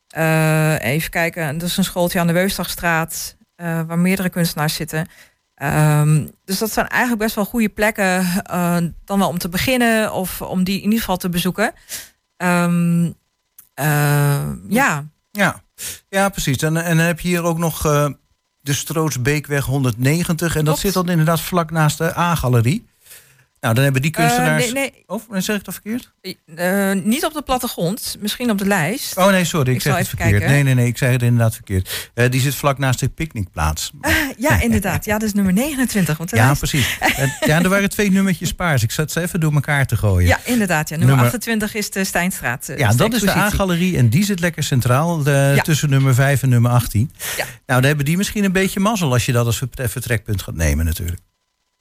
eh, 0.09 0.85
even 0.85 1.11
kijken, 1.11 1.59
dat 1.59 1.69
is 1.69 1.77
een 1.77 1.85
schooltje 1.85 2.21
aan 2.21 2.27
de 2.27 2.33
Weustagstraat. 2.33 3.37
eh, 3.57 3.81
waar 3.87 3.99
meerdere 3.99 4.29
kunstenaars 4.29 4.75
zitten. 4.75 5.07
Ehm, 5.63 6.27
dus 6.45 6.59
dat 6.59 6.73
zijn 6.73 6.89
eigenlijk 6.89 7.23
best 7.23 7.35
wel 7.35 7.45
goede 7.45 7.69
plekken. 7.69 8.27
eh, 8.45 8.77
dan 9.05 9.19
wel 9.19 9.29
om 9.29 9.39
te 9.39 9.49
beginnen 9.49 10.13
of 10.13 10.43
om 10.43 10.65
die 10.65 10.77
in 10.77 10.85
ieder 10.85 10.99
geval 10.99 11.17
te 11.17 11.29
bezoeken. 11.29 11.73
Ehm, 12.37 13.11
eh, 13.75 14.43
ja, 14.69 15.05
Ja, 15.31 15.63
ja 16.09 16.29
precies. 16.29 16.57
En, 16.57 16.77
en 16.77 16.97
dan 16.97 17.07
heb 17.07 17.21
je 17.21 17.29
hier 17.29 17.43
ook 17.43 17.59
nog 17.59 17.87
eh, 17.87 18.09
de 18.61 18.73
Strootsbeekweg 18.73 19.65
190. 19.65 20.57
En 20.57 20.65
dat 20.65 20.79
zit 20.79 20.93
dan 20.93 21.09
inderdaad 21.09 21.41
vlak 21.41 21.71
naast 21.71 21.99
de 21.99 22.17
A-galerie. 22.17 22.87
Nou, 23.63 23.75
dan 23.75 23.85
hebben 23.85 24.03
die 24.03 24.11
kunstenaars... 24.11 24.67
Eh, 24.67 24.73
nee, 24.73 24.93
nee, 24.93 25.05
Oh, 25.07 25.23
zeg 25.39 25.57
ik 25.57 25.65
dat 25.65 25.75
verkeerd? 25.75 26.13
eh, 26.57 26.93
niet 27.05 27.25
op 27.25 27.33
de 27.33 27.43
plattegrond, 27.43 28.17
misschien 28.21 28.51
op 28.51 28.59
de 28.59 28.67
lijst. 28.67 29.17
Oh 29.17 29.27
nee, 29.31 29.45
sorry, 29.45 29.69
ik, 29.71 29.75
Ik 29.77 29.83
zeg 29.83 29.93
het 29.97 30.03
even 30.07 30.17
verkeerd. 30.19 30.39
kijken. 30.39 30.55
Nee, 30.55 30.63
nee, 30.63 30.75
nee, 30.75 30.87
ik 30.87 30.99
zeg 30.99 31.11
het 31.11 31.23
inderdaad 31.23 31.55
verkeerd. 31.55 32.11
Eh, 32.15 32.31
die 32.31 32.41
zit 32.41 32.55
vlak 32.55 32.79
naast 32.79 33.01
de 33.01 33.09
picknickplaats. 33.09 33.93
Ja, 34.39 34.61
inderdaad. 34.61 35.05
Ja, 35.05 35.13
dat 35.19 35.23
is 35.29 35.33
nummer 35.35 35.53
29. 35.53 36.17
Want 36.19 36.31
Ja, 36.31 36.45
lijst- 36.45 36.59
precies. 36.59 36.99
Eh, 37.01 37.29
ja, 37.47 37.63
er 37.63 37.69
waren 37.69 37.91
twee 37.91 38.11
nummertjes 38.11 38.53
paars. 38.53 38.83
Ik 38.83 38.91
zat 38.91 39.13
ze 39.13 39.21
even 39.21 39.41
door 39.41 39.53
elkaar 39.53 39.87
te 39.87 39.97
gooien. 39.97 40.29
ja, 40.29 40.39
inderdaad. 40.45 40.89
Ja. 40.89 40.97
Nummer, 40.97 41.15
Nummer- 41.17 41.33
28 41.35 41.75
is 41.75 41.91
de 41.91 42.05
Stijnstraat. 42.05 42.69
eh, 42.69 42.79
Ja, 42.79 42.93
dat 42.93 43.13
is 43.13 43.21
de. 43.21 43.31
A-galerie 43.37 43.97
en 43.97 44.09
die 44.09 44.25
zit 44.25 44.41
lekker 44.41 44.63
centraal 44.63 45.23
de- 45.23 45.53
Ja. 45.57 45.63
tussen 45.63 45.91
nummer 45.91 46.15
5 46.15 46.43
en 46.43 46.49
nummer 46.49 46.71
18. 46.71 47.11
Ja. 47.37 47.45
Nou, 47.45 47.51
dan 47.81 47.85
hebben 47.85 48.05
die 48.05 48.17
misschien 48.17 48.45
een 48.45 48.53
beetje 48.53 48.81
mazzel 48.81 49.13
als 49.13 49.27
je 49.27 49.33
dat 49.33 49.47
als 49.47 49.59
vertre- 49.59 49.89
vertrekpunt 49.89 50.43
gaat 50.43 50.55
nemen 50.55 50.85
natuurlijk. 50.85 51.21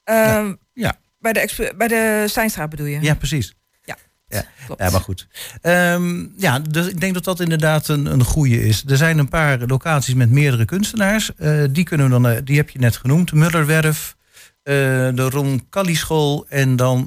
Ehm, 0.03 0.53
Ja. 0.73 0.95
Bij 1.21 1.33
de, 1.33 1.73
bij 1.77 1.87
de 1.87 2.23
Stijnstraat 2.27 2.69
bedoel 2.69 2.85
je? 2.85 3.01
Ja, 3.01 3.13
precies. 3.15 3.55
Ja. 3.83 4.43
klopt. 4.65 4.81
Ja, 4.81 4.89
maar 4.89 5.01
goed. 5.01 5.27
Ehm, 5.61 6.25
ja, 6.37 6.59
dus 6.59 6.87
ik 6.87 6.99
denk 6.99 7.13
dat 7.13 7.23
dat 7.23 7.39
inderdaad 7.39 7.87
een, 7.87 8.05
een 8.05 8.23
goede 8.23 8.65
is. 8.67 8.83
Er 8.87 8.97
zijn 8.97 9.17
een 9.17 9.29
paar 9.29 9.59
locaties 9.59 10.13
met 10.13 10.29
meerdere 10.29 10.65
kunstenaars. 10.65 11.35
Eh, 11.35 11.63
die, 11.69 11.83
kunnen 11.83 12.05
we 12.05 12.11
dan, 12.11 12.27
eh, 12.27 12.41
die 12.43 12.57
heb 12.57 12.69
je 12.69 12.79
net 12.79 12.97
genoemd. 12.97 13.31
Mullerwerf, 13.33 14.15
eh, 14.63 14.73
de 15.13 15.27
Roncalli 15.29 15.95
School 15.95 16.45
en 16.49 16.75
dan 16.75 17.05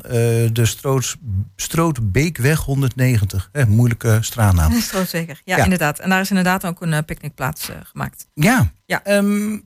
de 0.53 0.61
Stroots, 0.67 1.17
Strootbeekweg 1.57 2.59
190. 2.61 3.49
Eh, 3.53 3.65
moeilijke 3.65 4.19
straatnaam. 4.21 4.71
Dat 4.71 4.79
is 4.79 4.89
toch 4.89 5.09
zeker. 5.09 5.41
Ja, 5.45 5.57
Ja. 5.57 5.65
inderdaad. 5.65 5.99
En 5.99 6.09
daar 6.11 6.21
is 6.21 6.29
inderdaad 6.29 6.65
ook 6.67 6.83
een 6.83 7.05
picknickplaats 7.05 7.69
gemaakt. 7.85 8.27
Ja. 8.35 8.73
Ja. 8.87 9.05
Ehm, 9.05 9.59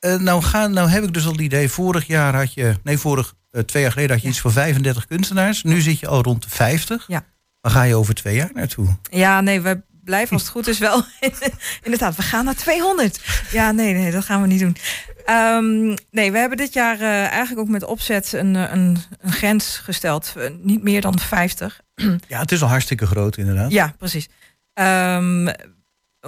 eh, 0.00 0.18
nou, 0.18 0.42
ga, 0.42 0.66
nou 0.66 0.88
heb 0.88 1.04
ik 1.04 1.14
dus 1.14 1.24
al 1.26 1.32
het 1.32 1.40
idee, 1.40 1.68
vorig 1.68 2.06
jaar 2.06 2.34
had 2.36 2.54
je, 2.54 2.74
nee, 2.82 2.98
vorig, 2.98 3.34
eh, 3.50 3.62
twee 3.62 3.82
jaar 3.82 3.92
geleden 3.92 4.10
had 4.12 4.20
je 4.20 4.26
Ja. 4.26 4.32
iets 4.32 4.42
van 4.42 4.52
35 4.52 5.06
kunstenaars. 5.06 5.62
Nu 5.62 5.80
zit 5.80 5.98
je 5.98 6.06
al 6.06 6.22
rond 6.22 6.42
de 6.42 6.50
50. 6.50 7.04
Ja. 7.08 7.24
Waar 7.60 7.72
ga 7.72 7.82
je 7.82 7.94
over 7.94 8.14
twee 8.14 8.34
jaar 8.34 8.50
naartoe? 8.54 8.96
Ja, 9.10 9.40
nee, 9.40 9.60
we 9.60 9.80
blijven 10.04 10.32
als 10.32 10.42
het 10.42 10.50
goed 10.50 10.66
is 10.66 10.78
wel. 10.78 11.02
inderdaad, 11.82 12.16
we 12.16 12.22
gaan 12.22 12.44
naar 12.44 12.54
200. 12.54 13.20
Ja, 13.50 13.72
nee, 13.72 13.94
nee, 13.94 14.10
dat 14.10 14.24
gaan 14.24 14.40
we 14.40 14.46
niet 14.46 14.60
doen. 14.60 14.76
Ehm, 15.24 15.96
nee, 16.10 16.32
we 16.32 16.38
hebben 16.38 16.56
dit 16.58 16.72
jaar 16.72 17.00
eh, 17.00 17.26
eigenlijk 17.26 17.60
ook 17.60 17.68
met 17.68 17.84
opzet 17.84 18.32
een, 18.32 18.56
eh, 18.56 18.72
een, 18.72 18.98
een 19.20 19.32
grens 19.32 19.76
gesteld. 19.76 20.34
Niet 20.62 20.82
meer 20.82 21.00
dan 21.00 21.18
50. 21.18 21.80
Ja, 22.28 22.38
het 22.40 22.52
is 22.52 22.62
al 22.62 22.68
hartstikke 22.68 23.06
groot 23.06 23.36
inderdaad. 23.36 23.70
Ja, 23.70 23.94
precies. 23.98 24.28
Ehm, 24.74 25.48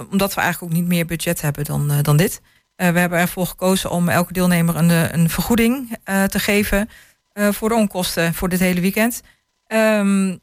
omdat 0.09 0.33
we 0.33 0.41
eigenlijk 0.41 0.73
ook 0.73 0.79
niet 0.79 0.87
meer 0.87 1.05
budget 1.05 1.41
hebben 1.41 1.63
dan, 1.63 2.01
dan 2.01 2.17
dit. 2.17 2.41
We 2.75 2.83
hebben 2.83 3.19
ervoor 3.19 3.47
gekozen 3.47 3.89
om 3.89 4.09
elke 4.09 4.33
deelnemer 4.33 4.75
een, 4.75 5.13
een 5.19 5.29
vergoeding 5.29 5.97
te 6.27 6.39
geven 6.39 6.89
voor 7.33 7.69
de 7.69 7.75
onkosten 7.75 8.33
voor 8.33 8.49
dit 8.49 8.59
hele 8.59 8.81
weekend. 8.81 9.21
Ehm, 9.67 10.37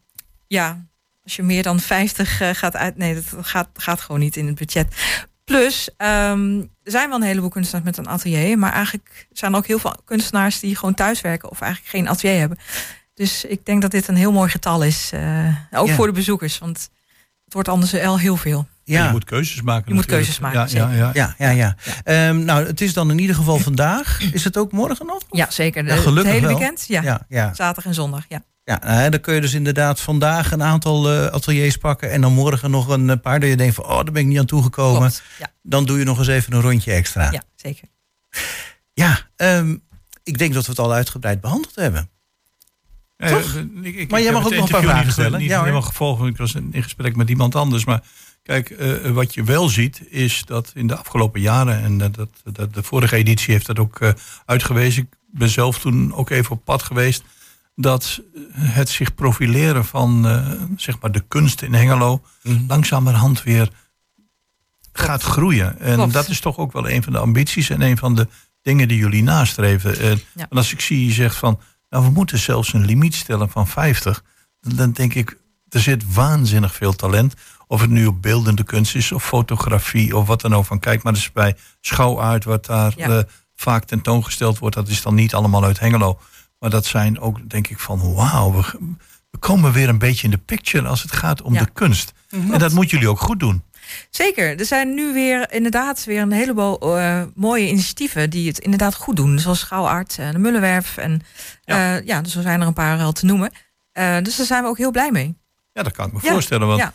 ja, 0.46 0.86
als 1.22 1.36
je 1.36 1.42
meer 1.42 1.62
dan 1.62 1.80
50 1.80 2.40
eh, 2.40 2.48
gaat 2.52 2.76
uit. 2.76 2.96
Nee, 2.96 3.14
dat 3.14 3.24
gaat, 3.46 3.68
gaat 3.74 4.00
gewoon 4.00 4.20
niet 4.20 4.36
in 4.36 4.46
het 4.46 4.54
budget. 4.54 4.94
Plus, 5.44 5.90
ehm, 5.96 6.58
er 6.58 6.90
zijn 6.90 7.08
wel 7.08 7.18
een 7.18 7.24
heleboel 7.24 7.48
kunstenaars 7.48 7.84
met 7.84 7.96
een 7.96 8.08
atelier. 8.08 8.58
Maar 8.58 8.72
eigenlijk 8.72 9.26
zijn 9.32 9.52
er 9.52 9.58
ook 9.58 9.66
heel 9.66 9.78
veel 9.78 9.94
kunstenaars 10.04 10.60
die 10.60 10.76
gewoon 10.76 10.94
thuiswerken 10.94 11.50
of 11.50 11.60
eigenlijk 11.60 11.92
geen 11.92 12.08
atelier 12.08 12.38
hebben. 12.38 12.58
Dus 13.14 13.44
ik 13.44 13.64
denk 13.66 13.82
dat 13.82 13.90
dit 13.90 14.08
een 14.08 14.16
heel 14.16 14.32
mooi 14.32 14.50
getal 14.50 14.82
is. 14.82 15.10
eh, 15.12 15.56
ook 15.70 15.86
Ja. 15.86 15.94
voor 15.94 16.06
de 16.06 16.12
bezoekers. 16.12 16.58
Want 16.58 16.90
het 17.44 17.54
wordt 17.54 17.68
anders 17.68 17.94
al 17.94 18.18
heel 18.18 18.36
veel. 18.36 18.68
Ja. 18.90 19.04
Je 19.04 19.10
moet 19.10 19.24
keuzes 19.24 19.62
maken. 19.62 19.84
Je 19.88 19.94
moet 19.94 20.06
natuurlijk. 20.06 20.38
keuzes 20.38 20.38
maken, 20.38 20.78
Ja, 20.78 20.88
ja, 20.90 21.10
ja. 21.14 21.34
Ja, 21.38 21.50
ja, 21.50 21.50
ja. 21.50 21.76
Ehm, 22.28 22.44
nou, 22.44 22.66
het 22.66 22.80
is 22.80 22.92
dan 22.92 23.10
in 23.10 23.18
ieder 23.18 23.36
geval 23.36 23.58
vandaag. 23.58 24.20
Is 24.32 24.44
het 24.44 24.56
ook 24.56 24.72
morgen 24.72 25.06
nog? 25.06 25.22
Ja, 25.30 25.50
zeker. 25.50 25.82
De, 25.82 25.88
Ja, 25.88 25.94
het 25.96 26.04
hele 26.24 26.40
wel. 26.46 26.56
weekend. 26.58 26.84
Ja. 26.88 27.02
Ja, 27.02 27.20
ja. 27.28 27.54
Zaterdag 27.54 27.84
en 27.84 27.94
zondag. 27.94 28.24
Ja. 28.28 28.42
ja 28.64 28.80
nou, 28.84 29.10
dan 29.10 29.20
kun 29.20 29.34
je 29.34 29.40
dus 29.40 29.54
inderdaad 29.54 30.00
vandaag 30.00 30.52
een 30.52 30.62
aantal 30.62 31.10
eh, 31.12 31.26
ateliers 31.26 31.76
pakken. 31.76 32.10
En 32.10 32.20
dan 32.20 32.32
morgen 32.32 32.70
nog 32.70 32.88
een 32.88 33.10
eh, 33.10 33.16
paar. 33.22 33.40
Dat 33.40 33.48
je 33.48 33.56
denkt 33.56 33.74
van, 33.74 33.84
oh, 33.84 33.94
daar 33.94 34.12
ben 34.12 34.22
ik 34.22 34.28
niet 34.28 34.38
aan 34.38 34.46
toegekomen. 34.46 34.98
Klopt. 35.00 35.22
Ja, 35.38 35.46
Dan 35.62 35.84
doe 35.84 35.98
je 35.98 36.04
nog 36.04 36.18
eens 36.18 36.28
even 36.28 36.52
een 36.52 36.60
rondje 36.60 36.92
extra. 36.92 37.30
ja, 37.30 37.42
zeker. 37.56 37.88
Ja, 38.92 39.18
ehm, 39.36 39.76
ik 40.22 40.38
denk 40.38 40.54
dat 40.54 40.64
we 40.64 40.70
het 40.70 40.80
al 40.80 40.92
uitgebreid 40.92 41.40
behandeld 41.40 41.74
hebben. 41.74 42.10
Ja, 43.16 43.28
Toch? 43.28 43.54
ja, 43.54 43.60
ik- 43.82 43.96
ik- 43.96 44.10
Maar 44.10 44.22
jij 44.22 44.32
mag 44.32 44.44
ook 44.44 44.54
nog 44.54 44.64
een 44.64 44.70
paar 44.70 44.82
vragen 44.82 45.12
stellen. 45.12 45.38
Niet 45.40 45.48
Ja, 45.48 45.60
helemaal 45.60 45.82
gevolgd, 45.82 46.18
want 46.18 46.30
ik 46.30 46.36
was 46.36 46.54
in 46.54 46.82
gesprek 46.82 47.16
met 47.16 47.28
iemand 47.28 47.54
anders. 47.54 47.84
Maar 47.84 48.02
kijk, 48.42 48.70
eh, 48.70 49.10
wat 49.10 49.34
je 49.34 49.44
wel 49.44 49.68
ziet 49.68 50.00
is 50.08 50.42
dat 50.44 50.72
in 50.74 50.86
de 50.86 50.96
afgelopen 50.96 51.40
jaren... 51.40 51.82
en 51.82 51.98
dat, 51.98 52.16
dat, 52.52 52.74
de 52.74 52.82
vorige 52.82 53.16
editie 53.16 53.52
heeft 53.52 53.66
dat 53.66 53.78
ook 53.78 54.00
eh, 54.00 54.12
uitgewezen. 54.44 55.02
Ik 55.02 55.08
ben 55.38 55.48
zelf 55.48 55.78
toen 55.78 56.14
ook 56.14 56.30
even 56.30 56.50
op 56.50 56.64
pad 56.64 56.82
geweest... 56.82 57.22
dat 57.74 58.20
het 58.52 58.88
zich 58.88 59.14
profileren 59.14 59.84
van 59.84 60.28
eh, 60.28 60.52
zeg 60.76 61.00
maar 61.00 61.12
de 61.12 61.24
kunst 61.28 61.62
in 61.62 61.74
Hengelo... 61.74 62.22
Mhm. 62.42 62.64
langzamerhand 62.68 63.42
weer 63.42 63.68
gaat 64.92 65.22
groeien. 65.22 65.78
En 65.78 65.94
Klopt. 65.94 66.12
dat 66.12 66.28
is 66.28 66.40
toch 66.40 66.56
ook 66.58 66.72
wel 66.72 66.90
een 66.90 67.02
van 67.02 67.12
de 67.12 67.18
ambities... 67.18 67.70
en 67.70 67.80
een 67.80 67.98
van 67.98 68.14
de 68.14 68.28
dingen 68.62 68.88
die 68.88 68.98
jullie 68.98 69.22
nastreven. 69.22 69.98
En, 69.98 70.20
Ja. 70.34 70.46
als 70.50 70.72
ik 70.72 70.80
zie 70.80 71.06
je 71.06 71.12
zegt 71.12 71.36
van... 71.36 71.60
nou, 71.88 72.04
we 72.04 72.10
moeten 72.10 72.38
zelfs 72.38 72.72
een 72.72 72.84
limiet 72.84 73.14
stellen 73.14 73.50
van 73.50 73.66
50... 73.68 74.24
dan- 74.60 74.76
dan 74.76 74.92
denk 74.92 75.14
ik, 75.14 75.38
er 75.74 75.80
zit 75.80 76.14
waanzinnig 76.14 76.74
veel 76.74 76.92
talent. 76.92 77.34
Of 77.66 77.80
het 77.80 77.90
nu 77.90 78.06
op 78.06 78.22
beeldende 78.22 78.62
kunst 78.64 78.94
is 78.94 79.12
of 79.12 79.24
fotografie 79.24 80.16
of 80.16 80.26
wat 80.26 80.40
dan 80.40 80.54
ook. 80.54 80.64
Van 80.64 80.78
kijk 80.78 81.02
maar 81.02 81.14
eens 81.14 81.32
bij 81.32 81.56
Schouwaard 81.80 82.44
wat 82.44 82.66
daar 82.66 82.92
Ja. 82.96 83.08
eh, 83.08 83.22
vaak 83.54 83.84
tentoongesteld 83.84 84.58
wordt. 84.58 84.74
Dat 84.76 84.88
is 84.88 85.02
dan 85.02 85.14
niet 85.14 85.34
allemaal 85.34 85.64
uit 85.64 85.78
Hengelo. 85.80 86.18
Maar 86.58 86.70
dat 86.70 86.86
zijn 86.86 87.20
ook, 87.20 87.50
denk 87.50 87.68
ik, 87.68 87.78
van 87.78 88.14
wauw, 88.14 88.52
we, 88.52 88.78
we 89.30 89.38
komen 89.38 89.72
weer 89.72 89.88
een 89.88 89.98
beetje 89.98 90.24
in 90.24 90.30
de 90.30 90.38
picture 90.38 90.88
als 90.88 91.02
het 91.02 91.12
gaat 91.12 91.42
om 91.42 91.52
Ja. 91.54 91.60
de 91.60 91.70
kunst. 91.72 92.12
En 92.30 92.58
dat 92.58 92.72
moeten 92.72 92.90
jullie 92.96 93.08
ook 93.12 93.20
goed 93.20 93.40
doen. 93.40 93.62
Zeker. 94.10 94.58
Er 94.58 94.64
zijn 94.64 94.94
nu 94.94 95.12
weer 95.12 95.52
inderdaad 95.52 96.04
weer 96.04 96.20
een 96.22 96.32
heleboel 96.32 96.98
eh, 96.98 97.22
mooie 97.34 97.68
initiatieven 97.68 98.30
die 98.30 98.48
het 98.48 98.58
inderdaad 98.58 98.94
goed 98.94 99.16
doen. 99.16 99.38
Zoals 99.38 99.58
Schouwaard 99.58 100.16
en 100.18 100.32
de 100.32 100.38
Mullenwerf. 100.38 100.96
En 100.96 101.20
Ja. 101.64 101.76
ja. 101.94 102.00
ja, 102.04 102.20
dus 102.20 102.36
er 102.36 102.42
zijn 102.42 102.60
er 102.60 102.66
een 102.66 102.72
paar 102.72 102.98
al 103.00 103.12
te 103.12 103.26
noemen. 103.26 103.50
Eh, 103.92 104.16
dus 104.22 104.36
daar 104.36 104.46
zijn 104.46 104.62
we 104.62 104.68
ook 104.68 104.78
heel 104.78 104.90
blij 104.90 105.10
mee. 105.10 105.38
Ja, 105.72 105.82
dat 105.82 105.92
kan 105.92 106.06
ik 106.06 106.12
me 106.12 106.18
Ja, 106.22 106.30
voorstellen. 106.32 106.66
Want 106.66 106.80
ja. 106.80 106.94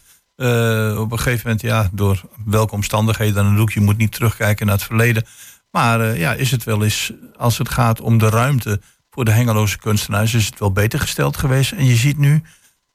eh, 0.91 0.99
op 0.99 1.11
een 1.11 1.17
gegeven 1.19 1.41
moment, 1.43 1.61
ja, 1.61 1.89
door 1.91 2.21
welke 2.45 2.73
omstandigheden 2.73 3.43
dan 3.43 3.59
ook, 3.59 3.71
je 3.71 3.81
moet 3.81 3.97
niet 3.97 4.11
terugkijken 4.11 4.65
naar 4.65 4.75
het 4.75 4.83
verleden. 4.83 5.25
Maar 5.71 6.01
eh, 6.01 6.19
ja, 6.19 6.33
is 6.33 6.51
het 6.51 6.63
wel 6.63 6.83
eens, 6.83 7.11
als 7.37 7.57
het 7.57 7.69
gaat 7.69 8.01
om 8.01 8.17
de 8.17 8.29
ruimte 8.29 8.81
voor 9.09 9.25
de 9.25 9.31
Hengeloze 9.31 9.77
kunstenaars, 9.77 10.33
is 10.33 10.45
het 10.45 10.59
wel 10.59 10.71
beter 10.71 10.99
gesteld 10.99 11.37
geweest. 11.37 11.71
En 11.71 11.85
je 11.85 11.95
ziet 11.95 12.17
nu, 12.17 12.41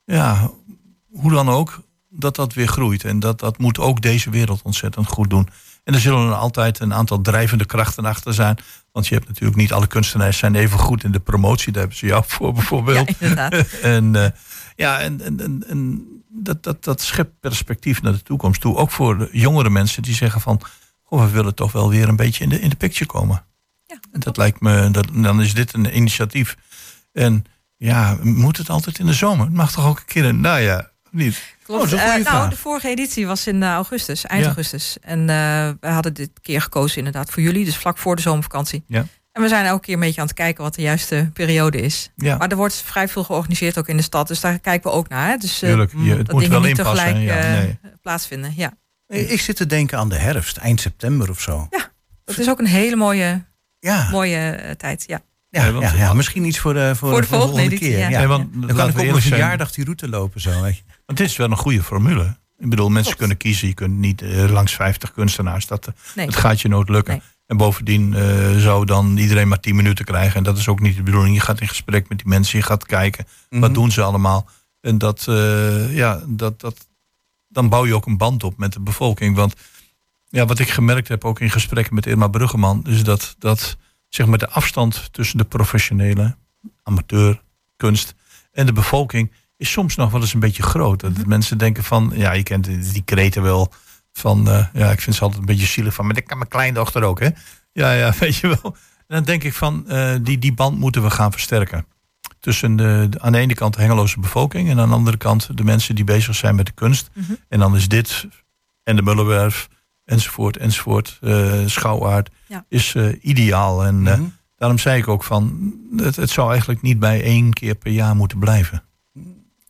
ja, 0.05 0.51
hoe 1.11 1.31
dan 1.33 1.49
ook, 1.49 1.83
dat 2.09 2.37
dat 2.37 2.55
weer 2.55 2.69
groeit. 2.69 3.05
En 3.05 3.19
dat, 3.21 3.39
dat 3.41 3.59
moet 3.59 3.79
ook 3.79 4.01
deze 4.03 4.31
wereld 4.31 4.63
ontzettend 4.63 5.07
goed 5.07 5.31
doen. 5.31 5.49
En 5.85 5.95
er 5.95 6.01
zullen 6.01 6.29
er 6.29 6.35
altijd 6.35 6.79
een 6.81 6.95
aantal 6.95 7.21
drijvende 7.21 7.65
krachten 7.65 8.05
achter 8.05 8.35
zijn. 8.35 8.59
Want 8.93 9.07
je 9.07 9.15
hebt 9.15 9.29
natuurlijk 9.29 9.57
niet 9.57 9.73
alle 9.73 9.87
kunstenaars 9.87 10.39
zijn 10.39 10.55
even 10.55 10.79
goed 10.79 11.05
in 11.05 11.13
de 11.13 11.21
promotie. 11.21 11.73
Daar 11.73 11.81
hebben 11.81 11.99
ze 11.99 12.07
jou 12.07 12.25
voor 12.27 12.47
Ja, 12.47 12.53
bijvoorbeeld. 12.53 13.11
inderdaad. 13.19 13.55
en 13.83 14.17
eh, 14.25 14.31
ja, 14.81 15.01
en, 15.01 15.21
en, 15.21 15.41
en, 15.41 15.65
en 15.69 16.07
dat, 16.29 16.63
dat, 16.63 16.85
dat 16.85 17.01
schept 17.01 17.41
perspectief 17.41 18.03
naar 18.03 18.13
de 18.13 18.23
toekomst 18.23 18.61
toe. 18.61 18.77
Ook 18.77 18.91
voor 18.91 19.19
de 19.19 19.29
jongere 19.33 19.71
mensen 19.71 20.03
die 20.03 20.15
zeggen 20.15 20.41
van... 20.41 20.61
Goh, 21.03 21.25
we 21.25 21.31
willen 21.31 21.55
toch 21.55 21.73
wel 21.73 21.89
weer 21.91 22.09
een 22.09 22.17
beetje 22.17 22.45
in 22.45 22.51
de, 22.51 22.61
in 22.61 22.69
de 22.69 22.77
picture 22.77 23.07
komen. 23.07 23.45
Ja, 23.87 23.99
En 24.13 24.21
dat 24.21 24.37
lijkt 24.37 24.61
me, 24.61 24.91
dat, 24.91 25.07
dan 25.13 25.41
is 25.43 25.55
dit 25.55 25.75
een 25.75 25.97
initiatief. 25.97 26.57
En 27.13 27.45
ja, 27.77 28.19
moet 28.23 28.57
het 28.57 28.69
altijd 28.71 28.99
in 28.99 29.07
de 29.07 29.13
zomer? 29.13 29.45
Het 29.47 29.55
mag 29.55 29.73
toch 29.73 29.87
ook 29.87 29.99
een 29.99 30.05
keer 30.05 30.25
in, 30.25 30.41
nou 30.41 30.61
ja, 30.61 30.91
niet. 31.11 31.57
Klopt. 31.63 31.93
Oh, 31.93 32.15
Eh, 32.15 32.25
nou, 32.25 32.51
de 32.51 32.57
vorige 32.57 32.89
editie 32.89 33.27
was 33.27 33.47
in 33.47 33.63
eh, 33.63 33.69
augustus, 33.73 34.27
eind 34.27 34.41
Ja. 34.43 34.47
augustus. 34.47 34.97
En 35.01 35.21
eh, 35.21 35.71
we 35.81 35.89
hadden 35.89 36.15
dit 36.15 36.31
keer 36.43 36.61
gekozen 36.63 36.99
inderdaad 36.99 37.31
voor 37.31 37.43
jullie, 37.43 37.65
dus 37.65 37.77
vlak 37.77 37.99
voor 37.99 38.17
de 38.17 38.23
zomervakantie. 38.23 38.85
Ja. 38.87 39.07
En 39.33 39.43
we 39.43 39.49
zijn 39.49 39.65
elke 39.67 39.83
keer 39.85 39.95
een 39.95 40.01
beetje 40.01 40.21
aan 40.21 40.27
het 40.27 40.37
kijken 40.37 40.63
wat 40.65 40.75
de 40.75 40.83
juiste 40.83 41.31
periode 41.33 41.81
is. 41.81 42.11
Ja, 42.17 42.37
Maar 42.37 42.49
er 42.49 42.57
wordt 42.57 42.75
vrij 42.83 43.09
veel 43.09 43.25
georganiseerd 43.25 43.79
ook 43.79 43.89
in 43.89 43.97
de 43.97 44.03
stad, 44.03 44.29
dus 44.29 44.41
daar 44.41 44.59
kijken 44.59 44.91
we 44.91 44.97
ook 44.97 45.09
naar. 45.09 45.29
Hè? 45.29 45.37
Dus 45.37 45.63
eh, 45.63 45.69
tuurlijk. 45.69 45.93
Je, 45.97 46.15
het 46.15 46.27
dat 46.27 46.35
moet 46.35 46.47
wel 46.47 46.61
niet 46.61 46.79
inpassen. 46.79 47.07
tegelijk 47.07 47.27
Ja, 47.27 47.61
eh, 47.61 47.69
plaatsvinden. 48.03 48.53
Ja. 48.57 48.73
Ik 49.07 49.41
zit 49.41 49.57
te 49.57 49.67
denken 49.67 49.99
aan 49.99 50.09
de 50.09 50.17
herfst, 50.17 50.57
eind 50.57 50.81
september 50.81 51.31
of 51.31 51.41
zo. 51.41 51.69
Dat 52.25 52.39
is 52.39 52.49
ook 52.49 52.59
een 52.59 52.67
hele 52.67 52.97
mooie, 52.97 53.45
Ja, 53.79 54.09
mooie 54.11 54.37
eh, 54.37 54.71
tijd. 54.75 55.05
Ja. 55.07 55.21
ja, 55.49 55.73
want- 55.73 55.85
ja, 55.91 55.95
ja, 55.97 56.13
misschien 56.15 56.45
iets 56.45 56.59
voor 56.59 56.75
de, 56.75 56.93
voor, 56.97 57.11
Voor 57.11 57.21
de 57.21 57.27
voor 57.27 57.37
volgende 57.39 57.63
editie, 57.63 57.89
keer. 57.89 57.99
ja. 57.99 58.09
Ja. 58.09 58.19
Nee, 58.19 58.27
want, 58.27 58.53
Dan 58.53 58.77
kan 58.77 58.89
ik 58.89 58.95
we 58.95 59.01
ook 59.03 59.09
zijn. 59.09 59.23
verjaardag 59.23 59.73
die 59.73 59.85
route 59.85 60.09
lopen 60.09 60.41
zo. 60.41 60.63
Weet 60.63 60.77
je. 60.77 60.83
Want 61.07 61.19
dit 61.19 61.29
is 61.29 61.37
wel 61.37 61.51
een 61.51 61.57
goede 61.57 61.83
formule. 61.83 62.37
Ik 62.59 62.71
bedoel, 62.71 62.87
mensen 62.89 63.03
Klopt. 63.03 63.19
kunnen 63.19 63.37
kiezen. 63.37 63.69
Je 63.69 63.75
kunt 63.75 63.99
niet 63.99 64.23
langs 64.49 64.75
50 64.75 65.13
kunstenaars. 65.13 65.67
Dat, 65.67 65.89
Nee. 66.15 66.27
Het 66.27 66.37
gaat 66.37 66.61
je 66.61 66.69
nooit 66.69 66.89
lukken. 66.89 67.13
Nee. 67.15 67.23
En 67.51 67.57
bovendien 67.57 68.15
eh, 68.15 68.57
zou 68.57 68.85
dan 68.85 69.17
iedereen 69.17 69.49
maar 69.49 69.61
10 69.61 69.77
minuten 69.77 70.05
krijgen. 70.05 70.37
En 70.37 70.43
dat 70.43 70.59
is 70.59 70.69
ook 70.69 70.81
niet 70.81 70.97
de 70.97 71.03
bedoeling. 71.03 71.35
Je 71.35 71.41
gaat 71.41 71.61
in 71.61 71.69
gesprek 71.69 72.09
met 72.09 72.19
die 72.19 72.29
mensen. 72.29 72.59
Je 72.59 72.65
gaat 72.65 72.87
kijken. 72.87 73.27
Wat 73.49 73.61
Mhm. 73.61 73.73
doen 73.73 73.91
ze 73.91 74.03
allemaal? 74.03 74.49
En 74.81 74.99
dat, 74.99 75.27
eh, 75.29 75.97
ja, 75.97 76.23
dat, 76.27 76.61
dat, 76.61 76.87
dan 77.49 77.69
bouw 77.69 77.87
je 77.87 77.95
ook 77.95 78.07
een 78.07 78.17
band 78.17 78.45
op 78.45 78.59
met 78.59 78.73
de 78.73 78.81
bevolking. 78.81 79.37
Want 79.37 79.55
ja, 80.29 80.47
wat 80.47 80.59
ik 80.59 80.69
gemerkt 80.71 81.09
heb, 81.09 81.25
ook 81.25 81.41
in 81.41 81.51
gesprekken 81.51 81.95
met 81.95 82.07
Irma 82.07 82.29
Bruggeman, 82.29 82.85
is 82.87 83.05
dat, 83.05 83.35
dat 83.39 83.77
zeg 84.09 84.27
maar 84.27 84.39
de 84.39 84.49
afstand 84.49 85.09
tussen 85.13 85.39
de 85.39 85.45
professionele, 85.45 86.37
amateur, 86.83 87.43
kunst 87.77 88.15
en 88.53 88.67
de 88.67 88.73
bevolking 88.73 89.33
is 89.57 89.71
soms 89.71 89.97
nog 89.97 90.11
wel 90.11 90.21
eens 90.21 90.35
een 90.35 90.41
beetje 90.41 90.63
groot. 90.63 91.01
Dat 91.01 91.27
mensen 91.27 91.59
denken 91.59 91.85
van, 91.85 92.13
ja, 92.15 92.33
je 92.33 92.43
kent 92.43 92.65
die 92.65 92.93
die 92.93 93.03
kreten 93.05 93.43
wel 93.43 93.73
van, 94.21 94.49
eh, 94.51 94.67
ja, 94.73 94.91
ik 94.91 95.01
vind 95.01 95.17
ze 95.17 95.23
altijd 95.23 95.41
een 95.41 95.47
beetje 95.47 95.67
zielig 95.67 95.95
van, 95.95 96.05
maar 96.07 96.15
dat 96.15 96.25
kan 96.25 96.39
mijn 96.39 96.51
kleindochter 96.51 97.03
ook, 97.03 97.21
hè? 97.21 97.29
Ja, 97.73 97.93
ja, 97.93 98.13
weet 98.21 98.37
je 98.37 98.47
wel. 98.47 98.77
En 99.07 99.17
dan 99.17 99.25
denk 99.25 99.43
ik 99.45 99.55
van, 99.55 99.89
eh, 99.89 100.15
die, 100.23 100.39
die 100.39 100.53
band 100.55 100.79
moeten 100.79 101.03
we 101.03 101.11
gaan 101.11 101.33
versterken. 101.33 101.87
Tussen 102.41 102.77
de, 102.77 103.07
de- 103.11 103.21
aan 103.21 103.33
de 103.33 103.39
ene 103.39 103.55
kant 103.55 103.75
de 103.75 103.81
Hengeloze 103.81 104.21
bevolking 104.21 104.71
en 104.71 104.79
aan 104.81 104.89
de 104.89 104.95
andere 104.95 105.17
kant 105.17 105.57
de 105.57 105.65
mensen 105.65 105.95
die 105.95 106.05
bezig 106.05 106.35
zijn 106.35 106.55
met 106.55 106.67
de 106.67 106.73
kunst. 106.73 107.11
Mhm. 107.15 107.33
En 107.49 107.59
dan 107.59 107.77
is 107.77 107.89
dit 107.89 108.27
en 108.83 108.97
de 108.97 109.03
Mullenwerf 109.03 109.69
enzovoort, 110.05 110.57
enzovoort, 110.57 111.19
eh 111.21 111.53
schouwaard, 111.67 112.31
Ja. 112.47 112.65
is 112.69 112.95
eh, 112.95 113.05
ideaal. 113.21 113.85
En 113.85 114.07
eh, 114.07 114.15
Mhm. 114.17 114.25
daarom 114.57 114.79
zei 114.79 114.99
ik 114.99 115.09
ook 115.09 115.25
van, 115.25 115.73
het, 115.97 116.17
het 116.17 116.31
zou 116.31 116.51
eigenlijk 116.51 116.83
niet 116.83 116.99
bij 116.99 117.23
één 117.23 117.53
keer 117.53 117.75
per 117.75 117.93
jaar 117.93 118.17
moeten 118.17 118.39
blijven. 118.39 118.83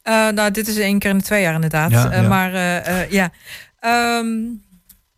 Eh, 0.02 0.28
nou, 0.28 0.50
dit 0.50 0.68
is 0.68 0.76
één 0.76 0.98
keer 0.98 1.10
in 1.10 1.18
de 1.18 1.24
twee 1.24 1.42
jaar 1.42 1.54
inderdaad. 1.54 1.90
Ja, 1.90 2.14
ja. 2.14 2.28
maar 2.28 2.54
eh, 2.54 3.02
eh, 3.02 3.10
ja. 3.10 3.30
Ehm, 3.80 4.38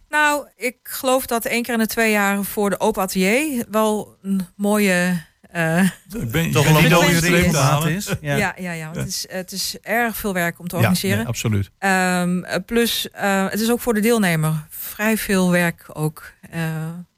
nou, 0.09 0.47
ik 0.57 0.77
geloof 0.83 1.27
dat 1.27 1.45
één 1.45 1.63
keer 1.63 1.73
in 1.75 1.79
de 1.81 1.87
twee 1.87 2.11
jaar 2.11 2.45
voor 2.45 2.71
de 2.71 2.81
open 2.81 3.03
atelier 3.03 3.65
wel 3.71 4.17
een 4.23 4.47
mooie. 4.57 5.25
eh, 5.51 5.83
Ik 6.21 6.31
ben, 6.31 6.51
Toch 6.51 6.65
wel 6.69 6.85
een 6.85 7.55
halen. 7.55 7.93
is. 7.95 8.07
ja. 8.21 8.37
Ja. 8.37 8.55
Ja, 8.59 8.73
ja, 8.73 8.85
want 8.85 8.97
Het, 8.97 9.07
is, 9.09 9.27
het 9.31 9.53
is 9.53 9.77
erg 9.81 10.17
veel 10.17 10.33
werk 10.35 10.59
om 10.59 10.69
te 10.69 10.75
Ja, 10.77 10.81
organiseren. 10.81 11.17
nee, 11.19 11.27
absoluut. 11.27 11.71
Ehm, 11.79 12.43
eh, 12.45 12.57
plus, 12.67 13.11
eh, 13.11 13.49
het 13.51 13.61
is 13.61 13.71
ook 13.71 13.81
voor 13.81 13.95
de 13.95 14.01
deelnemer 14.01 14.67
vrij 14.69 15.17
veel 15.19 15.51
werk 15.51 15.85
ook 15.93 16.33
eh, 16.51 16.61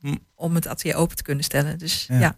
Hm. 0.01 0.15
om 0.35 0.55
het 0.55 0.67
atelier 0.67 0.97
open 0.97 1.17
te 1.17 1.23
kunnen 1.23 1.45
stellen. 1.45 1.79
Dus 1.79 2.05
Ja. 2.09 2.19
ja, 2.19 2.37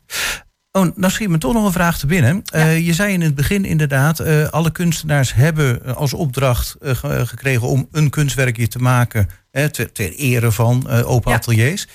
Oh, 0.77 0.97
nou 0.97 1.13
schiet 1.13 1.29
me 1.29 1.39
toch 1.39 1.53
nog 1.53 1.65
een 1.65 1.73
vraag 1.73 1.99
te 1.99 2.07
binnen. 2.07 2.43
Eh, 2.45 2.87
je 2.87 2.93
zei 2.95 3.13
in 3.13 3.21
het 3.21 3.35
begin 3.35 3.65
inderdaad, 3.65 4.21
eh, 4.21 4.49
alle 4.49 4.71
kunstenaars 4.73 5.35
hebben 5.35 5.85
eh, 5.85 5.97
als 5.97 6.13
opdracht 6.13 6.77
ge- 6.81 7.27
gekregen 7.27 7.69
om 7.69 7.89
een 7.93 8.11
kunstwerkje 8.11 8.69
te 8.69 8.79
maken 8.79 9.29
hè, 9.51 9.69
ter, 9.71 9.93
ter 9.93 10.13
ere 10.13 10.53
van 10.53 10.89
open 10.91 11.31
Ja. 11.31 11.37
ateliers. 11.37 11.87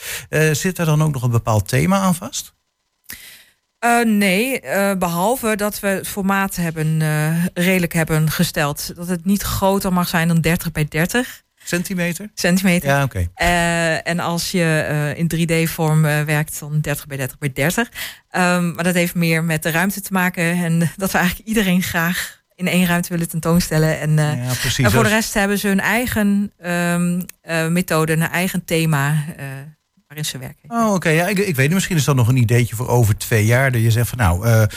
Zit 0.52 0.78
er 0.78 0.86
dan 0.86 1.04
ook 1.04 1.14
nog 1.14 1.24
een 1.24 1.32
bepaald 1.32 1.68
thema 1.68 1.98
aan 2.00 2.16
vast? 2.16 2.54
Nee, 4.06 4.60
eh, 4.60 4.98
behalve 4.98 5.56
dat 5.56 5.80
we 5.80 5.88
het 5.88 6.08
formaat 6.08 6.56
hebben, 6.56 7.02
redelijk 7.54 7.94
hebben 7.94 8.30
gesteld. 8.32 8.92
Dat 8.96 9.08
het 9.08 9.26
niet 9.26 9.42
groter 9.42 9.94
mag 9.94 10.08
zijn 10.08 10.28
dan 10.28 10.42
30 10.42 10.72
bij 10.72 10.86
30 10.90 11.42
Centimeter? 11.64 12.30
centimeter. 12.34 12.90
Ja, 12.90 13.04
oké. 13.04 13.28
Eh, 13.34 14.08
en 14.08 14.20
als 14.20 14.52
je 14.52 14.86
eh, 14.88 15.18
in 15.18 15.32
3D-vorm 15.36 16.06
eh, 16.06 16.22
werkt, 16.22 16.60
dan 16.60 16.80
30 16.82 17.08
bij 17.08 17.18
30 17.18 17.38
bij 17.38 17.54
30. 17.54 17.90
Ehm, 18.30 18.72
maar 18.72 18.84
dat 18.84 18.94
heeft 18.94 19.16
meer 19.16 19.44
met 19.44 19.64
de 19.64 19.72
ruimte 19.72 20.02
te 20.02 20.14
maken. 20.14 20.44
En 20.44 20.80
dat 20.98 21.12
we 21.12 21.18
eigenlijk 21.18 21.48
iedereen 21.48 21.82
graag 21.84 22.40
in 22.56 22.68
één 22.68 22.86
ruimte 22.86 23.10
willen 23.10 23.30
tentoonstellen. 23.30 24.00
En, 24.00 24.12
Ja, 24.16 24.54
precies. 24.62 24.86
en 24.86 24.92
voor 24.92 25.04
de 25.04 25.10
Als- 25.10 25.18
rest 25.18 25.34
hebben 25.34 25.60
ze 25.60 25.68
hun 25.68 25.80
eigen 25.80 26.52
ehm, 26.58 27.22
eh, 27.42 27.68
methode, 27.68 28.14
een 28.14 28.22
eigen 28.22 28.66
thema 28.66 29.16
waarin 30.12 30.30
ze 30.30 30.38
werken. 30.38 30.70
Oh, 30.88 30.94
oké. 30.94 31.10
Ja, 31.10 31.28
ik, 31.28 31.38
ik 31.38 31.56
weet 31.56 31.66
niet, 31.66 31.74
misschien 31.74 31.96
is 31.98 32.04
dat 32.04 32.16
nog 32.16 32.28
een 32.28 32.38
ideetje 32.38 32.76
voor 32.76 32.88
over 32.88 33.18
twee 33.18 33.46
jaar. 33.46 33.72
Dat 33.72 33.82
je 33.82 33.92
zegt 33.92 34.10
van 34.10 34.18
nou, 34.18 34.46
eh, 34.46 34.62
eh, 34.62 34.68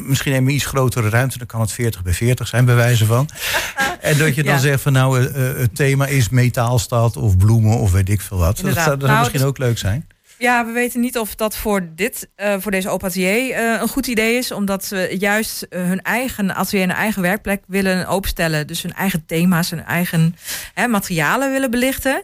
misschien 0.00 0.32
neem 0.32 0.48
je 0.48 0.54
iets 0.54 0.64
grotere 0.66 1.08
ruimte. 1.08 1.38
Dan 1.38 1.46
kan 1.46 1.60
het 1.60 1.72
40 1.72 2.02
bij 2.02 2.12
40 2.12 2.48
zijn, 2.48 2.64
bij 2.64 2.74
wijze 2.74 3.06
van. 3.06 3.28
en 4.00 4.18
dat 4.18 4.34
je 4.34 4.42
dan 4.42 4.54
Ja. 4.54 4.58
zegt 4.60 4.82
van 4.82 4.92
nou, 4.92 5.26
eh, 5.26 5.42
het 5.56 5.76
thema 5.76 6.06
is 6.06 6.28
metaalstad 6.28 7.16
of 7.16 7.36
bloemen 7.36 7.78
of 7.78 7.92
weet 7.92 8.08
ik 8.08 8.20
veel 8.20 8.38
wat. 8.38 8.60
Dat 8.60 8.74
zou, 8.74 8.88
dat 8.88 9.08
Nou, 9.08 9.18
misschien 9.18 9.38
dus- 9.40 9.48
ook 9.48 9.58
leuk 9.58 9.78
zijn. 9.78 10.08
Ja, 10.38 10.66
we 10.66 10.72
weten 10.72 11.00
niet 11.00 11.18
of 11.18 11.34
dat 11.34 11.56
voor 11.56 11.88
dit, 11.94 12.28
voor 12.58 12.70
deze 12.70 12.88
open 12.88 13.08
atelier 13.08 13.52
eh, 13.54 13.80
een 13.80 13.88
goed 13.88 14.06
idee 14.06 14.36
is. 14.36 14.52
Omdat 14.52 14.84
ze 14.84 15.16
juist 15.18 15.66
hun 15.70 16.02
eigen 16.02 16.54
atelier 16.54 16.82
en 16.82 16.88
hun 16.88 16.98
eigen 16.98 17.22
werkplek 17.22 17.62
willen 17.66 18.06
openstellen. 18.06 18.66
Dus 18.66 18.82
hun 18.82 18.92
eigen 18.94 19.26
thema's, 19.26 19.70
hun 19.70 19.84
eigen 19.84 20.36
hè, 20.74 20.86
materialen 20.86 21.52
willen 21.52 21.70
belichten. 21.70 22.22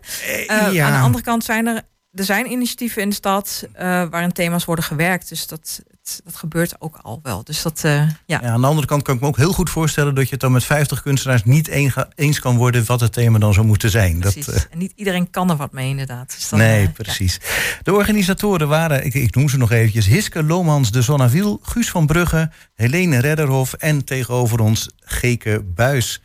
Ja. 0.72 0.86
Aan 0.86 0.92
de 0.92 0.98
andere 1.04 1.24
kant 1.24 1.44
zijn 1.44 1.66
er, 1.66 1.82
er 2.14 2.24
zijn 2.24 2.50
initiatieven 2.50 3.02
in 3.02 3.08
de 3.08 3.14
stad 3.14 3.66
eh, 3.72 3.84
waarin 4.10 4.32
thema's 4.32 4.64
worden 4.64 4.84
gewerkt. 4.84 5.28
Dus 5.28 5.46
dat, 5.46 5.82
dat 6.24 6.36
gebeurt 6.36 6.74
ook 6.78 6.98
al 7.02 7.20
wel. 7.22 7.44
Dus 7.44 7.62
dat, 7.62 7.80
eh, 7.84 7.92
ja. 7.92 8.12
Ja, 8.26 8.40
aan 8.42 8.60
de 8.60 8.66
andere 8.66 8.86
kant 8.86 9.02
kan 9.02 9.14
ik 9.14 9.20
me 9.20 9.26
ook 9.26 9.36
heel 9.36 9.52
goed 9.52 9.70
voorstellen 9.70 10.14
dat 10.14 10.24
je 10.24 10.30
het 10.30 10.40
dan 10.40 10.52
met 10.52 10.64
50 10.64 11.02
kunstenaars 11.02 11.44
niet 11.44 11.68
een- 11.70 11.92
eens 12.14 12.40
kan 12.40 12.56
worden 12.56 12.84
wat 12.86 13.00
het 13.00 13.12
thema 13.12 13.38
dan 13.38 13.52
zou 13.54 13.66
moeten 13.66 13.90
zijn. 13.90 14.20
Dat, 14.20 14.32
precies. 14.32 14.54
eh, 14.54 14.62
En 14.70 14.78
niet 14.78 14.92
iedereen 14.94 15.30
kan 15.30 15.50
er 15.50 15.56
wat 15.56 15.72
mee 15.72 15.88
inderdaad. 15.88 16.34
Dus 16.34 16.48
dan, 16.48 16.58
nee, 16.58 16.88
precies. 16.88 17.40
De 17.82 17.92
organisatoren 17.94 18.68
waren, 18.68 19.04
ik, 19.04 19.14
ik 19.14 19.34
noem 19.34 19.48
ze 19.48 19.56
nog 19.56 19.70
eventjes, 19.70 20.06
Hiske 20.06 20.42
Lomans 20.42 20.90
de 20.92 21.02
Zonnaviel, 21.02 21.58
Guus 21.62 21.90
van 21.90 22.06
Brugge, 22.06 22.50
Helene 22.74 23.18
Redderhof 23.20 23.72
en 23.72 24.04
tegenover 24.04 24.60
ons 24.60 24.88
Geke 24.98 25.62
Buis. 25.74 26.22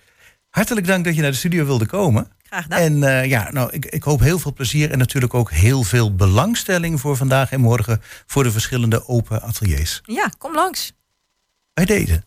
Hartelijk 0.50 0.88
dank 0.88 1.06
dat 1.06 1.16
je 1.16 1.22
naar 1.22 1.32
de 1.32 1.38
studio 1.38 1.66
wilde 1.66 1.86
komen. 1.86 2.28
Graag 2.48 2.64
gedaan. 2.64 2.80
En 2.80 3.04
eh, 3.04 3.30
ja, 3.30 3.52
nou, 3.52 3.72
ik, 3.72 3.86
ik 3.86 4.04
hoop 4.04 4.20
heel 4.20 4.40
veel 4.40 4.54
plezier 4.54 4.92
en 4.92 4.98
natuurlijk 4.98 5.34
ook 5.34 5.52
heel 5.52 5.84
veel 5.84 6.16
belangstelling 6.16 7.00
voor 7.00 7.16
vandaag 7.16 7.52
en 7.52 7.62
morgen 7.62 8.02
voor 8.26 8.44
de 8.44 8.52
verschillende 8.52 9.08
open 9.08 9.42
ateliers. 9.42 10.02
Ja, 10.04 10.30
kom 10.38 10.54
langs. 10.54 10.94
Bij 11.74 11.86
deze. 11.86 12.24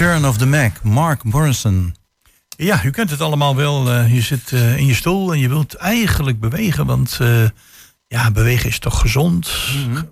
Return 0.00 0.24
of 0.24 0.38
the 0.38 0.46
Mac, 0.46 0.82
Mark 0.82 1.24
Morrison. 1.24 1.94
Ja, 2.48 2.84
u 2.84 2.90
kent 2.90 3.10
het 3.10 3.20
allemaal 3.20 3.56
wel. 3.56 3.90
Eh, 3.90 4.14
je 4.14 4.20
zit 4.20 4.52
eh, 4.52 4.76
in 4.76 4.86
je 4.86 4.94
stoel 4.94 5.32
en 5.32 5.38
je 5.38 5.48
wilt 5.48 5.74
eigenlijk 5.74 6.40
bewegen. 6.40 6.86
Want 6.86 7.18
eh, 7.20 7.44
ja, 8.06 8.30
bewegen 8.30 8.68
is 8.68 8.78
toch 8.78 9.00
gezond. 9.00 9.50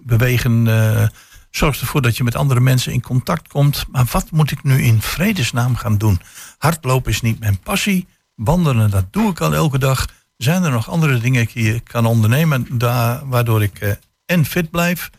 Bewegen 0.03 0.67
eh, 0.67 1.07
zorgt 1.51 1.81
ervoor 1.81 2.03
dat 2.03 2.17
je 2.17 2.25
met 2.25 2.37
andere 2.37 2.61
mensen 2.61 2.93
in 2.93 3.01
contact 3.01 3.49
komt. 3.49 3.85
Maar 3.91 4.05
wat 4.11 4.31
moet 4.31 4.51
ik 4.51 4.63
nu 4.63 4.83
in 4.83 5.03
vredesnaam 5.03 5.77
gaan 5.77 5.99
doen? 5.99 6.21
Hardlopen 6.59 7.11
is 7.11 7.21
niet 7.21 7.41
mijn 7.41 7.59
passie. 7.59 8.07
Wandelen, 8.35 8.91
dat 8.91 9.13
doe 9.13 9.31
ik 9.31 9.41
al 9.41 9.55
elke 9.55 9.79
dag. 9.79 10.07
Zijn 10.37 10.63
er 10.63 10.71
nog 10.71 10.91
andere 10.91 11.19
dingen 11.19 11.49
die 11.53 11.75
ik 11.75 11.85
kan 11.85 12.07
ondernemen... 12.07 12.67
Daar, 12.71 13.29
waardoor 13.29 13.63
ik 13.63 13.99
en 14.27 14.45
fit 14.45 14.71
blijf... 14.71 15.11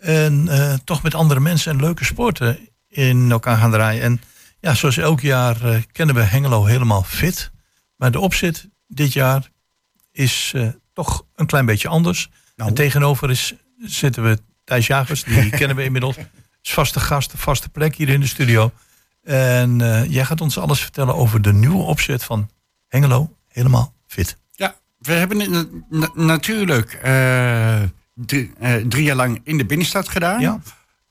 en 0.00 0.48
toch 0.84 1.02
met 1.02 1.14
andere 1.14 1.40
mensen 1.40 1.72
en 1.72 1.80
leuke 1.80 2.04
sporten 2.04 2.58
in 2.92 3.30
elkaar 3.30 3.56
gaan 3.56 3.70
draaien. 3.70 4.02
En 4.02 4.20
ja, 4.60 4.74
zoals 4.74 4.96
elk 4.96 5.20
jaar 5.20 5.64
eh, 5.64 5.82
kennen 5.92 6.14
we 6.14 6.22
Hengelo 6.22 6.64
helemaal 6.64 7.02
fit. 7.02 7.50
Maar 7.96 8.10
de 8.10 8.20
opzet 8.20 8.68
dit 8.86 9.12
jaar 9.12 9.50
is 10.12 10.52
eh, 10.54 10.68
toch 10.92 11.26
een 11.34 11.46
klein 11.46 11.66
beetje 11.66 11.88
anders. 11.88 12.30
Nou. 12.56 12.68
En 12.68 12.74
tegenover 12.74 13.30
is, 13.30 13.54
zitten 13.78 14.22
we 14.22 14.38
Thijs 14.64 14.86
Jagers, 14.86 15.24
die 15.24 15.50
kennen 15.58 15.76
we 15.76 15.84
inmiddels. 15.84 16.16
Is 16.62 16.72
vaste 16.72 17.00
gast, 17.00 17.32
vaste 17.36 17.68
plek 17.68 17.94
hier 17.94 18.08
in 18.08 18.20
de 18.20 18.26
studio. 18.26 18.72
En 19.22 19.80
eh, 19.80 20.10
jij 20.10 20.24
gaat 20.24 20.40
ons 20.40 20.58
alles 20.58 20.80
vertellen 20.80 21.14
over 21.14 21.42
de 21.42 21.52
nieuwe 21.52 21.82
opzet 21.82 22.24
van 22.24 22.50
Hengelo 22.88 23.36
helemaal 23.48 23.94
fit. 24.06 24.36
Ja, 24.50 24.74
we 24.98 25.12
hebben 25.12 25.82
natuurlijk 26.14 26.98
drie, 28.14 28.52
drie 28.88 29.04
jaar 29.04 29.16
lang 29.16 29.40
in 29.44 29.58
de 29.58 29.66
binnenstad 29.66 30.08
gedaan. 30.08 30.40
Ja. 30.40 30.60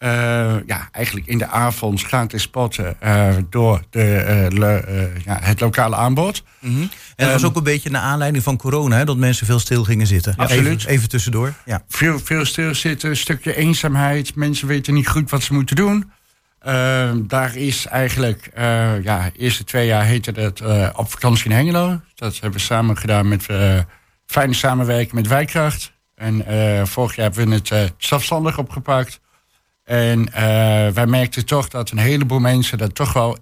Eh, 0.02 0.56
ja, 0.66 0.90
eigenlijk 0.92 1.28
in 1.28 1.38
de 1.38 1.48
avond 1.48 2.02
gratis 2.04 2.42
spotten 2.42 3.02
eh, 3.02 3.36
door 3.50 3.82
de, 3.90 4.16
eh, 4.16 4.58
le- 4.58 5.12
ja, 5.26 5.38
het 5.42 5.60
lokale 5.60 5.96
aanbod. 5.96 6.44
En 6.62 6.90
dat 7.16 7.32
was 7.32 7.44
ook 7.44 7.56
een 7.56 7.64
beetje 7.64 7.90
naar 7.90 8.02
aanleiding 8.02 8.44
van 8.44 8.58
corona, 8.58 8.98
hè, 8.98 9.06
dat 9.06 9.18
mensen 9.18 9.46
veel 9.46 9.60
stil 9.60 9.84
gingen 9.84 10.08
zitten. 10.08 10.36
Absoluut. 10.36 10.80
Even, 10.80 10.90
even 10.90 11.10
tussendoor. 11.10 11.54
Ja. 11.66 11.84
Veel, 11.88 12.20
veel 12.20 12.46
stilzitten, 12.46 13.10
een 13.10 13.16
stukje 13.16 13.56
eenzaamheid. 13.56 14.36
Mensen 14.36 14.68
weten 14.68 14.94
niet 14.94 15.08
goed 15.08 15.30
wat 15.30 15.44
ze 15.44 15.54
moeten 15.54 15.76
doen. 15.76 16.12
Eh, 16.60 17.12
daar 17.18 17.56
is 17.56 17.86
eigenlijk, 17.86 18.50
ja, 19.04 19.30
de 19.34 19.40
eerste 19.40 19.64
twee 19.64 19.88
jaar 19.88 20.04
heette 20.06 20.54
eh, 20.64 20.90
op 20.96 21.12
vakantie 21.12 21.46
in 21.46 21.56
Hengelo. 21.56 22.02
Dat 22.16 22.34
hebben 22.34 22.52
we 22.60 22.66
samen 22.66 22.98
gedaan 22.98 23.28
met 23.28 23.46
fijne 24.26 24.54
samenwerking 24.54 25.14
met 25.14 25.28
Wijkracht. 25.28 25.92
En 26.16 26.44
vorig 26.88 27.16
jaar 27.16 27.32
hebben 27.32 27.50
we 27.50 27.76
het 27.76 27.94
zelfstandig 27.98 28.58
opgepakt. 28.58 29.21
En 29.92 30.34
eh, 30.34 30.44
wij 30.94 31.06
merkten 31.06 31.46
toch 31.46 31.68
dat 31.68 31.90
een 31.90 31.98
heleboel 31.98 32.40
mensen 32.40 32.78
dat 32.78 32.96
toch 32.96 33.14
wel 33.14 33.38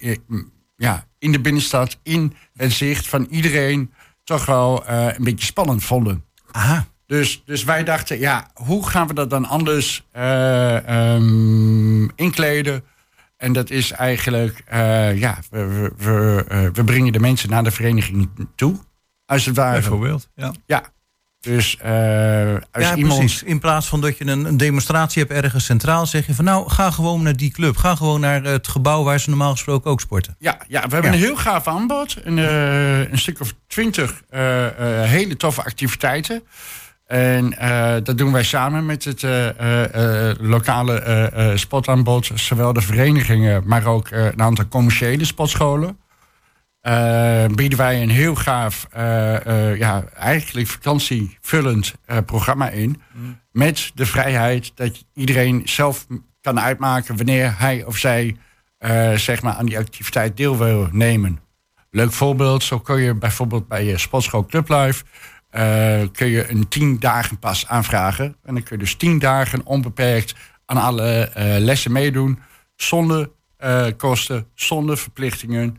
ja, 0.77 1.07
in 1.19 1.31
de 1.31 1.39
binnenstad, 1.39 1.99
in 2.03 2.35
het 2.55 2.71
zicht 2.71 3.07
van 3.07 3.27
iedereen, 3.29 3.93
toch 4.23 4.45
wel 4.45 4.85
eh, 4.85 5.05
een 5.05 5.23
beetje 5.23 5.45
spannend 5.45 5.83
vonden. 5.83 6.23
Aha. 6.51 6.87
Dus, 7.05 7.41
dus 7.45 7.63
wij 7.63 7.83
dachten, 7.83 8.19
ja, 8.19 8.49
hoe 8.53 8.87
gaan 8.87 9.07
we 9.07 9.13
dat 9.13 9.29
dan 9.29 9.45
anders 9.45 10.07
ehm, 10.11 12.03
inkleden? 12.03 12.83
En 13.37 13.53
dat 13.53 13.69
is 13.69 13.91
eigenlijk, 13.91 14.63
ja, 15.15 15.39
we, 15.49 15.65
we, 15.65 15.93
we, 15.97 16.69
we 16.73 16.83
brengen 16.83 17.13
de 17.13 17.19
mensen 17.19 17.49
naar 17.49 17.63
de 17.63 17.71
vereniging 17.71 18.29
toe, 18.55 18.75
als 19.25 19.45
het 19.45 19.55
ware. 19.55 19.79
Bijvoorbeeld. 19.79 20.29
Ja. 20.35 20.53
Ja, 20.65 20.83
dus 21.41 21.77
eh, 21.77 22.53
als 22.71 22.83
Ja, 22.83 22.95
iemand... 22.95 23.19
precies. 23.19 23.43
In 23.43 23.59
plaats 23.59 23.87
van 23.87 24.01
dat 24.01 24.17
je 24.17 24.25
een, 24.27 24.45
een 24.45 24.57
demonstratie 24.57 25.21
hebt 25.23 25.43
ergens 25.43 25.65
centraal, 25.65 26.05
zeg 26.05 26.27
je 26.27 26.33
van 26.35 26.45
nou, 26.45 26.69
ga 26.69 26.91
gewoon 26.91 27.21
naar 27.23 27.35
die 27.37 27.51
club. 27.51 27.77
Ga 27.77 27.95
gewoon 27.95 28.19
naar 28.19 28.43
het 28.43 28.67
gebouw 28.67 29.03
waar 29.03 29.19
ze 29.19 29.29
normaal 29.29 29.51
gesproken 29.51 29.91
ook 29.91 30.01
sporten. 30.01 30.35
Ja, 30.39 30.57
ja, 30.67 30.81
we 30.87 30.93
hebben 30.93 31.11
Ja. 31.11 31.17
een 31.17 31.23
heel 31.23 31.35
gaaf 31.35 31.67
aanbod. 31.67 32.17
Een, 32.23 32.37
eh, 32.39 33.11
een 33.11 33.17
stuk 33.17 33.39
of 33.39 33.53
twintig 33.67 34.21
eh, 34.29 34.65
eh, 35.03 35.09
hele 35.09 35.37
toffe 35.37 35.63
activiteiten. 35.63 36.43
En 37.07 37.57
eh, 37.57 37.95
dat 38.03 38.17
doen 38.17 38.31
wij 38.31 38.43
samen 38.43 38.85
met 38.85 39.03
het 39.03 39.23
eh, 39.23 39.47
eh, 39.59 40.29
eh, 40.29 40.35
lokale 40.39 40.99
eh, 40.99 41.51
eh, 41.51 41.57
sportaanbod. 41.57 42.29
Zowel 42.35 42.73
de 42.73 42.81
verenigingen, 42.81 43.63
maar 43.65 43.85
ook 43.85 44.07
eh, 44.07 44.25
een 44.25 44.41
aantal 44.41 44.67
commerciële 44.67 45.25
sportscholen. 45.25 45.97
Eh, 46.81 47.45
bieden 47.45 47.77
wij 47.77 48.01
een 48.01 48.09
heel 48.09 48.35
gaaf, 48.35 48.87
eh, 48.91 49.45
eh, 49.45 49.77
ja, 49.77 50.03
eigenlijk 50.15 50.67
vakantievullend 50.67 51.93
programma 52.25 52.69
in. 52.69 53.01
Met 53.51 53.91
de 53.95 54.05
vrijheid 54.05 54.71
dat 54.75 55.05
iedereen 55.13 55.61
zelf 55.65 56.07
kan 56.41 56.59
uitmaken 56.59 57.17
wanneer 57.17 57.55
hij 57.57 57.83
of 57.83 57.97
zij 57.97 58.37
zeg 59.15 59.41
maar 59.41 59.53
aan 59.53 59.65
die 59.65 59.77
activiteit 59.77 60.37
deel 60.37 60.57
wil 60.57 60.87
nemen. 60.91 61.39
Leuk 61.91 62.11
voorbeeld, 62.11 62.63
zo 62.63 62.79
kun 62.79 63.01
je 63.01 63.13
bijvoorbeeld 63.13 63.67
bij 63.67 63.85
je 63.85 63.97
sportschool 63.97 64.45
Club 64.45 64.69
Life 64.69 65.03
kun 66.11 66.27
je 66.27 66.49
een 66.49 66.67
10 66.67 66.99
dagen 66.99 67.39
pas 67.39 67.67
aanvragen. 67.67 68.25
En 68.25 68.53
dan 68.53 68.63
kun 68.63 68.77
je 68.77 68.83
dus 68.83 68.95
10 68.95 69.19
dagen 69.19 69.65
onbeperkt 69.65 70.35
aan 70.65 70.77
alle 70.77 71.31
lessen 71.59 71.91
meedoen. 71.91 72.39
Zonder 72.75 73.29
kosten, 73.97 74.47
zonder 74.53 74.97
verplichtingen. 74.97 75.77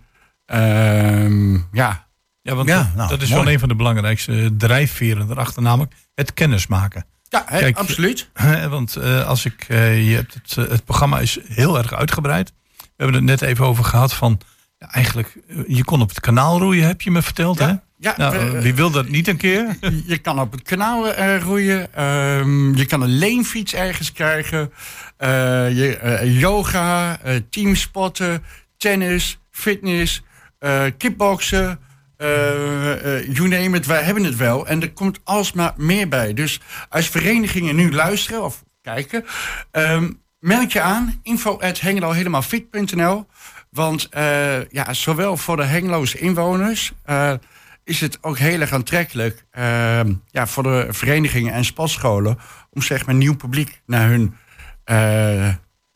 Ehm, 0.50 1.54
ja, 1.72 2.08
Ja, 2.42 2.54
want 2.54 2.68
Ja, 2.68 2.76
dat, 2.78 2.94
nou, 2.94 3.08
dat 3.08 3.22
is 3.22 3.28
mooi. 3.30 3.44
wel 3.44 3.52
een 3.52 3.58
van 3.58 3.68
de 3.68 3.74
belangrijkste 3.74 4.50
drijfveren 4.56 5.30
erachter, 5.30 5.62
namelijk 5.62 5.92
het 6.14 6.34
kennismaken. 6.34 7.04
ja 7.28 7.40
Kijk, 7.40 7.76
absoluut. 7.78 8.30
Hè, 8.34 8.68
Want 8.68 8.96
eh, 8.96 9.26
als 9.26 9.44
ik, 9.44 9.64
eh, 9.68 10.08
je 10.10 10.14
hebt 10.16 10.34
het, 10.34 10.56
eh, 10.56 10.68
het 10.72 10.84
programma 10.84 11.18
is 11.18 11.38
heel 11.48 11.78
erg 11.78 11.94
uitgebreid. 11.94 12.52
We 12.78 12.86
hebben 13.06 13.14
het 13.14 13.24
net 13.40 13.42
even 13.50 13.64
over 13.66 13.84
gehad 13.84 14.12
van, 14.14 14.40
ja, 14.78 14.92
eigenlijk, 14.92 15.36
eh, 15.48 15.56
je 15.66 15.84
kon 15.84 16.00
op 16.02 16.08
het 16.08 16.20
kanaal 16.20 16.58
roeien, 16.58 16.86
heb 16.86 17.00
je 17.00 17.10
me 17.10 17.22
verteld. 17.22 17.58
hè? 17.58 17.66
Ja, 17.66 17.82
ja, 17.96 18.14
Nou, 18.16 18.36
eh, 18.56 18.62
wie 18.62 18.74
wil 18.74 18.90
dat 18.90 19.08
niet 19.08 19.28
een 19.28 19.36
keer? 19.36 19.76
Je 20.06 20.18
kan 20.18 20.40
op 20.40 20.52
het 20.52 20.62
kanaal 20.62 21.08
eh, 21.14 21.40
roeien. 21.40 21.94
Ehm, 21.94 22.74
je 22.74 22.84
kan 22.86 23.02
een 23.02 23.18
leenfiets 23.18 23.74
ergens 23.74 24.12
krijgen. 24.12 24.72
Eh, 25.16 25.28
je, 25.76 25.96
eh, 25.96 26.40
yoga, 26.40 27.18
eh, 27.20 27.36
teamsporten, 27.50 28.42
tennis, 28.76 29.38
fitness, 29.50 30.22
kickboksen. 30.96 31.78
eh, 32.16 33.34
you 33.34 33.48
name 33.48 33.76
it, 33.76 33.86
wij 33.86 34.02
hebben 34.02 34.24
het 34.24 34.36
wel. 34.36 34.66
En 34.66 34.82
er 34.82 34.92
komt 34.92 35.20
alsmaar 35.24 35.72
meer 35.76 36.08
bij. 36.08 36.34
Dus 36.34 36.60
als 36.88 37.08
verenigingen 37.08 37.76
nu 37.76 37.92
luisteren 37.92 38.44
of 38.44 38.64
kijken... 38.82 39.24
meld 40.38 40.72
je 40.72 40.80
aan, 40.80 41.20
info 41.22 41.58
at. 41.58 41.80
Want 43.70 44.08
ja, 44.70 44.92
zowel 44.92 45.36
voor 45.36 45.56
de 45.56 45.64
Hengeloze 45.64 46.18
inwoners... 46.18 46.92
is 47.84 48.00
het 48.00 48.18
ook 48.20 48.38
heel 48.38 48.60
erg 48.60 48.72
aantrekkelijk 48.72 49.44
ehm, 49.50 50.14
ja, 50.26 50.46
voor 50.46 50.62
de 50.62 50.86
verenigingen 50.90 51.52
en 51.52 51.64
sportscholen... 51.64 52.38
om 52.70 52.82
zeg 52.82 53.06
maar 53.06 53.14
nieuw 53.14 53.36
publiek 53.36 53.80
naar 53.86 54.08
hun 54.08 54.36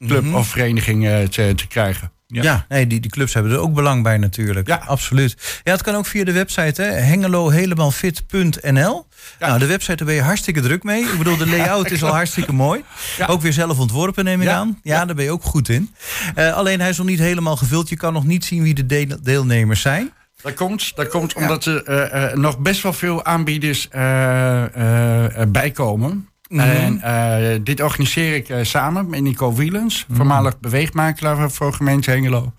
club 0.06 0.34
of 0.34 0.48
vereniging 0.48 1.28
te, 1.28 1.52
te 1.54 1.66
krijgen. 1.66 2.13
Ja. 2.34 2.42
Ja, 2.42 2.64
nee, 2.68 2.86
die, 2.86 3.00
die 3.00 3.10
clubs 3.10 3.34
hebben 3.34 3.52
er 3.52 3.58
ook 3.58 3.74
belang 3.74 4.02
bij 4.02 4.18
natuurlijk. 4.18 4.66
Ja. 4.68 4.82
absoluut. 4.86 5.60
Ja, 5.64 5.72
het 5.72 5.82
kan 5.82 5.94
ook 5.94 6.06
via 6.06 6.24
de 6.24 6.32
website, 6.32 6.82
hè, 6.82 6.88
hengelohelemaal.fit.nl. 6.88 9.06
Nou, 9.38 9.58
de 9.58 9.66
website, 9.66 9.96
daar 9.96 10.06
ben 10.06 10.14
je 10.14 10.22
hartstikke 10.22 10.60
druk 10.60 10.82
mee. 10.82 11.02
Ik 11.02 11.18
bedoel, 11.18 11.36
de 11.36 11.46
layout 11.56 11.90
is 11.90 12.02
al 12.02 12.12
hartstikke 12.12 12.52
mooi. 12.52 12.84
Ja. 13.18 13.26
Ook 13.26 13.40
weer 13.40 13.52
zelf 13.52 13.78
ontworpen, 13.78 14.24
neem 14.24 14.40
ik 14.40 14.46
Ja. 14.48 14.54
aan. 14.54 14.78
Ja, 14.82 15.04
daar 15.04 15.14
ben 15.14 15.24
je 15.24 15.30
ook 15.30 15.42
goed 15.42 15.68
in. 15.68 15.94
Eh, 16.34 16.52
alleen 16.54 16.80
hij 16.80 16.88
is 16.88 16.96
nog 16.96 17.06
niet 17.06 17.18
helemaal 17.18 17.56
gevuld. 17.56 17.88
Je 17.88 17.96
kan 17.96 18.12
nog 18.12 18.24
niet 18.24 18.44
zien 18.44 18.62
wie 18.62 18.74
de 18.74 18.86
deel- 18.86 19.18
deelnemers 19.22 19.80
zijn. 19.80 20.12
Dat 20.42 20.54
komt, 20.54 20.96
dat 20.96 21.08
komt 21.08 21.34
omdat 21.34 21.64
er 21.64 21.82
eh, 21.84 22.24
eh, 22.30 22.36
nog 22.36 22.58
best 22.58 22.82
wel 22.82 22.92
veel 22.92 23.24
aanbieders 23.24 23.88
eh, 23.88 24.64
bijkomen. 26.48 27.02
En 27.02 27.52
eh, 27.52 27.58
dit 27.62 27.80
organiseer 27.80 28.34
ik 28.34 28.48
eh, 28.48 28.58
samen 28.64 29.08
met 29.10 29.20
Nico 29.20 29.54
Wielens, 29.54 30.06
voormalig 30.12 30.60
beweegmakelaar 30.60 31.50
voor 31.50 31.72
gemeente 31.72 32.10
Hengelo. 32.10 32.52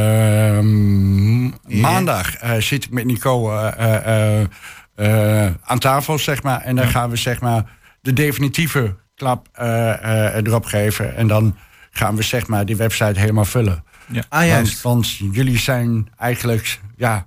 Ehm, 0.00 1.80
Maandag 1.80 2.34
eh, 2.36 2.56
zit 2.58 2.84
ik 2.84 2.90
met 2.90 3.04
Nico 3.04 3.50
eh, 3.52 3.72
eh, 3.78 4.42
eh, 4.42 5.44
eh, 5.44 5.52
aan 5.62 5.78
tafel, 5.78 6.18
zeg 6.18 6.42
maar. 6.42 6.60
En 6.60 6.76
dan 6.76 6.88
gaan 6.88 7.10
we 7.10 7.16
zeg 7.16 7.40
maar 7.40 7.64
de 8.00 8.12
definitieve 8.12 8.96
klap 9.14 9.48
eh, 9.52 9.92
eh, 10.34 10.46
erop 10.46 10.64
geven. 10.64 11.16
En 11.16 11.26
dan 11.26 11.56
gaan 11.90 12.16
we 12.16 12.22
zeg 12.22 12.46
maar 12.46 12.64
die 12.66 12.76
website 12.76 13.20
helemaal 13.20 13.44
vullen. 13.44 13.84
Ah, 14.28 14.46
juist. 14.46 14.82
Want, 14.82 15.18
want 15.18 15.34
jullie 15.34 15.58
zijn 15.58 16.08
eigenlijk 16.16 16.80
ja, 16.96 17.26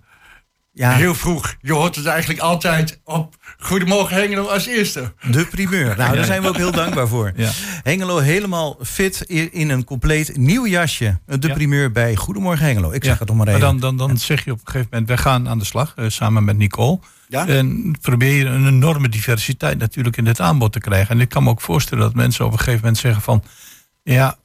Ja, 0.72 0.92
heel 0.92 1.16
vroeg. 1.16 1.56
Je 1.62 1.74
hoort 1.74 1.96
het 1.96 2.06
eigenlijk 2.06 2.40
altijd 2.40 3.02
op 3.04 3.36
Goedemorgen 3.64 4.16
Hengelo 4.18 4.46
als 4.48 4.66
eerste. 4.66 5.14
de 5.32 5.46
primeur. 5.46 5.98
Nou, 5.98 6.16
daar 6.16 6.26
zijn 6.26 6.42
we 6.42 6.48
ook 6.48 6.58
heel 6.58 6.72
dankbaar 6.72 7.08
voor. 7.08 7.32
Ja. 7.36 7.50
Hengelo 7.84 8.18
helemaal 8.18 8.78
fit 8.82 9.22
in 9.52 9.70
een 9.70 9.84
compleet 9.84 10.38
nieuw 10.38 10.68
jasje. 10.68 11.20
De 11.26 11.48
Ja. 11.48 11.54
primeur 11.54 11.92
bij 11.92 12.16
Goedemorgen 12.16 12.66
Hengelo. 12.66 12.92
Ik 12.92 13.04
zeg 13.04 13.14
Ja, 13.14 13.20
het 13.20 13.28
nog 13.28 13.38
maar 13.38 13.46
Maar 13.46 13.56
even. 13.56 13.68
dan, 13.68 13.80
dan, 13.80 14.08
dan 14.08 14.18
zeg 14.18 14.46
je 14.46 14.52
op 14.52 14.58
een 14.60 14.66
gegeven 14.66 14.88
moment, 14.92 15.08
wij 15.08 15.18
gaan 15.18 15.50
aan 15.50 15.60
de 15.60 15.66
slag, 15.66 15.94
eh, 15.96 16.06
samen 16.10 16.44
met 16.44 16.58
Nicole. 16.58 17.00
Ja? 17.28 17.48
En 17.48 17.96
probeer 18.02 18.34
je 18.38 18.46
een 18.46 18.68
enorme 18.68 19.10
diversiteit 19.10 19.78
natuurlijk 19.78 20.18
in 20.18 20.24
dit 20.26 20.40
aanbod 20.40 20.72
te 20.72 20.80
krijgen. 20.80 21.16
En 21.16 21.22
ik 21.22 21.30
kan 21.30 21.44
me 21.44 21.50
ook 21.50 21.62
voorstellen 21.62 22.04
dat 22.04 22.14
mensen 22.16 22.46
op 22.46 22.52
een 22.52 22.58
gegeven 22.58 22.80
moment 22.80 22.98
zeggen 22.98 23.22
van... 23.22 23.44
ja, 24.04 24.38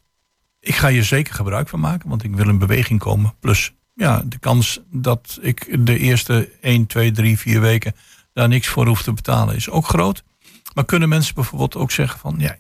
ik 0.61 0.75
ga 0.75 0.89
hier 0.89 1.05
zeker 1.05 1.35
gebruik 1.35 1.69
van 1.69 1.81
maken, 1.81 2.09
want 2.09 2.25
ik 2.25 2.35
wil 2.37 2.49
in 2.49 2.59
beweging 2.59 2.99
komen. 3.01 3.35
Plus, 3.41 3.73
ja, 3.95 4.23
de 4.27 4.39
kans 4.39 4.81
dat 4.91 5.39
ik 5.41 5.87
de 5.87 5.99
eerste 5.99 6.49
1, 6.61 6.87
2, 6.87 7.11
3, 7.13 7.39
4 7.39 7.61
weken 7.61 7.95
daar 8.39 8.49
niks 8.49 8.67
voor 8.67 8.87
hoef 8.87 9.03
te 9.03 9.13
betalen 9.13 9.55
is 9.57 9.71
ook 9.71 9.87
groot. 9.87 10.23
Maar 10.75 10.85
kunnen 10.85 11.09
mensen 11.09 11.35
bijvoorbeeld 11.35 11.77
ook 11.77 11.91
zeggen 11.91 12.19
van, 12.21 12.35
ja, 12.39 12.57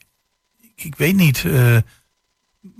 ik, 0.74 0.94
weet 0.96 1.16
niet, 1.16 1.44
eh, 1.44 1.76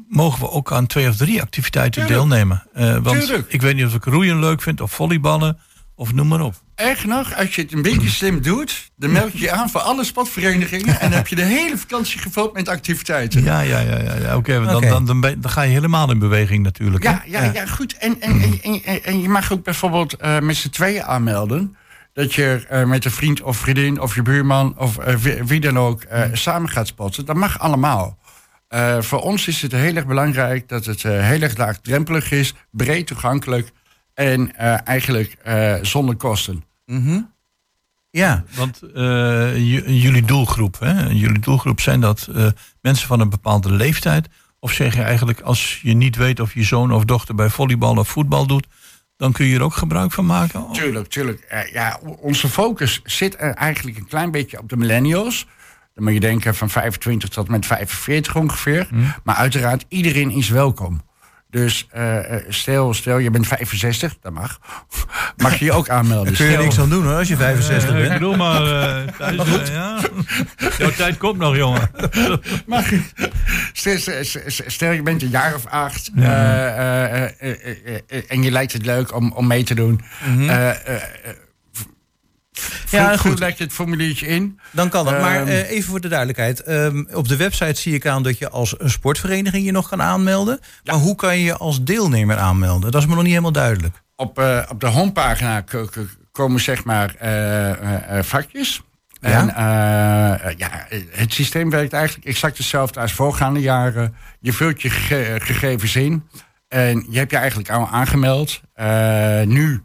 mogen 0.09 0.41
we 0.41 0.51
ook 0.51 0.73
aan 0.73 0.87
twee 0.87 1.09
of 1.09 1.17
drie 1.17 1.43
activiteiten 1.43 2.07
Tuurlijk. 2.07 2.29
deelnemen? 2.29 2.67
Eh, 2.73 2.97
want 2.97 3.21
Tuurlijk. 3.21 3.53
ik 3.53 3.61
weet 3.61 3.75
niet 3.75 3.85
of 3.85 3.95
ik 3.95 4.05
roeien 4.05 4.39
leuk 4.39 4.63
vind 4.63 4.81
of 4.81 4.93
volleyballen 4.93 5.59
of 5.95 6.13
noem 6.13 6.29
maar 6.29 6.41
op. 6.41 6.55
Erg 6.75 7.05
nog, 7.05 7.37
als 7.37 7.55
je 7.55 7.63
het 7.63 7.73
een 7.73 7.83
beetje 7.83 8.09
slim 8.09 8.43
doet, 8.43 8.91
dan 8.97 9.13
meld 9.13 9.33
je 9.33 9.39
je 9.39 9.51
aan 9.51 9.71
voor 9.71 9.81
alle 9.81 10.05
sportverenigingen. 10.05 11.01
En 11.01 11.09
dan 11.09 11.19
heb 11.19 11.29
je 11.29 11.37
de 11.37 11.43
hele 11.43 11.79
vakantie 11.79 12.21
gevuld 12.21 12.53
met 12.53 12.69
activiteiten. 12.69 13.43
Ja, 13.43 13.61
ja, 13.61 13.79
ja, 13.79 13.99
ja, 14.03 14.15
ja. 14.15 14.37
oké. 14.37 14.65
dan, 14.65 15.07
dan, 15.07 15.21
dan, 15.21 15.51
ga 15.51 15.63
je 15.63 15.73
helemaal 15.73 16.11
in 16.11 16.19
beweging 16.19 16.63
natuurlijk. 16.63 17.05
hè? 17.05 17.11
Ja, 17.11 17.23
ja, 17.25 17.53
ja, 17.53 17.67
goed. 17.67 17.97
En, 17.97 18.21
en, 18.21 18.61
en, 18.63 19.05
en, 19.05 19.21
je 19.21 19.29
mag 19.29 19.53
ook 19.53 19.65
bijvoorbeeld 19.65 20.17
eh, 20.17 20.39
met 20.39 20.57
z'n 20.57 20.69
tweeën 20.69 21.03
aanmelden. 21.03 21.77
Dat 22.19 22.35
je 22.35 22.67
eh, 22.69 22.85
met 22.85 23.05
een 23.05 23.11
vriend 23.11 23.43
of 23.43 23.57
vriendin 23.57 24.01
of 24.01 24.15
je 24.15 24.23
buurman 24.23 24.79
of 24.79 24.99
eh, 24.99 25.15
wie, 25.15 25.45
wie 25.45 25.61
dan 25.61 25.79
ook 25.79 26.03
eh, 26.03 26.23
samen 26.33 26.69
gaat 26.69 26.87
sporten. 26.87 27.25
Dat 27.25 27.37
mag 27.37 27.59
allemaal. 27.59 28.19
Eh, 28.69 29.01
voor 29.01 29.21
ons 29.21 29.49
is 29.49 29.63
het 29.63 29.73
heel 29.73 29.95
erg 29.97 30.07
belangrijk 30.07 30.69
dat 30.69 30.85
het 30.85 31.03
heel 31.03 31.41
erg 31.41 31.57
laagdrempelig 31.57 32.31
is, 32.31 32.55
breed 32.71 33.07
toegankelijk 33.07 33.71
en 34.15 34.57
eh, 34.57 34.87
eigenlijk 34.87 35.37
eh, 35.43 35.75
zonder 35.83 36.17
kosten. 36.17 36.65
Ja, 38.11 38.45
Want 38.55 38.83
eh, 38.83 39.57
jullie 40.03 40.25
doelgroep, 40.25 40.79
hè? 40.79 41.07
jullie 41.07 41.39
doelgroep 41.39 41.81
zijn 41.81 42.01
dat 42.01 42.29
eh, 42.35 42.47
mensen 42.81 43.07
van 43.07 43.21
een 43.21 43.31
bepaalde 43.31 43.73
leeftijd? 43.73 44.29
Of 44.61 44.73
zeg 44.73 44.95
je 44.95 45.03
eigenlijk, 45.03 45.41
als 45.41 45.81
je 45.83 45.95
niet 45.95 46.17
weet 46.17 46.41
of 46.41 46.55
je 46.55 46.63
zoon 46.63 46.93
of 46.93 47.05
dochter 47.05 47.35
bij 47.35 47.49
volleybal 47.49 47.97
of 47.97 48.09
voetbal 48.09 48.47
doet, 48.47 48.67
dan 49.19 49.33
kun 49.33 49.47
je 49.47 49.57
er 49.57 49.63
ook 49.63 49.75
gebruik 49.75 50.13
van 50.13 50.27
maken? 50.27 50.69
Of- 50.69 50.77
Tuurlijk, 50.77 51.09
tuurlijk. 51.09 51.41
Eh, 51.41 51.73
ja, 51.73 51.99
onze 52.21 52.49
focus 52.49 53.01
zit 53.05 53.35
er 53.39 53.55
eigenlijk 53.55 53.97
een 53.99 54.07
klein 54.07 54.31
beetje 54.31 54.59
op 54.59 54.69
de 54.69 54.77
millennials. 54.77 55.47
Dan 55.95 56.05
moet 56.05 56.13
je 56.13 56.21
denken 56.21 56.55
van 56.55 56.71
25 56.71 57.29
tot 57.29 57.49
met 57.49 57.67
45 57.67 58.37
ongeveer. 58.37 58.89
Maar 59.25 59.35
uiteraard, 59.35 59.85
iedereen 59.89 60.31
is 60.31 60.49
welkom. 60.49 61.01
Dus 61.51 61.87
eh, 61.91 62.35
eh, 62.35 62.45
stel, 62.49 62.95
stel, 62.95 63.19
je 63.19 63.31
bent 63.31 63.47
65, 63.47 64.17
dat 64.21 64.33
mag. 64.33 64.59
Mag 65.37 65.59
je 65.59 65.65
je 65.65 65.73
ook 65.73 65.89
aanmelden. 65.89 66.35
kun 66.35 66.45
je 66.47 66.51
Stel- 66.53 66.63
niks 66.65 66.79
aan 66.79 66.89
doen 66.91 67.05
hoor, 67.05 67.15
als 67.15 67.29
je 67.29 67.37
65 67.37 67.91
Eh, 67.91 67.97
ik 67.97 68.03
bent. 68.09 68.13
bedoel 68.13 68.37
maar, 68.37 68.63
eh, 68.63 69.03
thuis, 69.19 69.69
ja. 69.69 69.99
Jouw 70.79 70.91
tijd 70.91 71.17
komt 71.17 71.39
nog, 71.39 71.57
jongen. 71.57 71.91
Mag 72.67 72.85
stel, 73.73 73.99
stel- 73.99 74.25
stel- 74.25 74.43
stel 74.67 74.91
je 74.91 75.03
bent 75.03 75.23
een 75.23 75.29
jaar 75.31 75.55
of 75.55 75.67
acht 75.67 76.11
Ja. 76.15 76.23
eh, 76.25 77.25
eh, 77.25 77.31
eh, 77.39 77.51
eh, 77.85 77.99
eh, 78.09 78.23
en 78.29 78.43
je 78.43 78.51
lijkt 78.51 78.73
het 78.73 78.85
leuk 78.87 79.15
om, 79.15 79.33
om 79.33 79.47
mee 79.47 79.63
te 79.63 79.75
doen. 79.75 80.01
Eh, 80.49 80.71
Ja, 82.91 83.11
goed. 83.17 83.21
vul 83.21 83.35
lekker 83.39 83.65
het 83.65 83.73
formuliertje 83.73 84.27
in. 84.27 84.59
Dan 84.71 84.89
kan 84.89 85.05
dat. 85.05 85.21
Maar 85.21 85.37
Ehm. 85.37 85.47
eh, 85.49 85.71
even 85.71 85.91
voor 85.91 86.01
de 86.01 86.09
duidelijkheid. 86.09 86.63
ehm, 86.63 87.05
op 87.13 87.29
de 87.29 87.37
website 87.37 87.81
zie 87.81 87.95
ik 87.95 88.07
aan 88.07 88.23
dat 88.23 88.39
je 88.39 88.49
als 88.51 88.75
een 88.81 88.91
sportvereniging 88.91 89.65
je 89.65 89.73
nog 89.73 89.89
kan 89.89 90.03
aanmelden. 90.03 90.61
Maar 90.85 90.95
hoe 90.95 91.15
kan 91.15 91.39
je 91.39 91.45
je 91.45 91.57
als 91.57 91.85
deelnemer 91.85 92.37
aanmelden? 92.37 92.91
Dat 92.91 93.01
is 93.01 93.07
me 93.07 93.13
nog 93.15 93.23
niet 93.23 93.31
helemaal 93.33 93.53
duidelijk. 93.53 94.03
op, 94.17 94.39
eh, 94.39 94.63
op 94.71 94.81
de 94.81 94.87
homepagina 94.87 95.65
komen 96.33 96.61
zeg 96.61 96.85
maar 96.85 97.15
eh, 97.15 98.23
vakjes. 98.23 98.83
Ja? 99.21 99.41
En 99.41 100.55
ja, 100.57 100.87
het 101.11 101.33
systeem 101.33 101.71
werkt 101.71 101.93
eigenlijk 101.93 102.27
exact 102.27 102.59
hetzelfde 102.59 103.01
als 103.01 103.13
voorgaande 103.13 103.61
jaren. 103.61 104.15
Je 104.41 104.53
vult 104.53 104.83
je 104.83 104.91
gege- 104.91 105.41
gegevens 105.41 105.97
in 105.97 106.25
en 106.69 107.07
je 107.11 107.19
hebt 107.19 107.31
je 107.31 107.37
eigenlijk 107.37 107.71
al 107.71 107.89
aangemeld. 107.89 108.61
Nu 109.49 109.83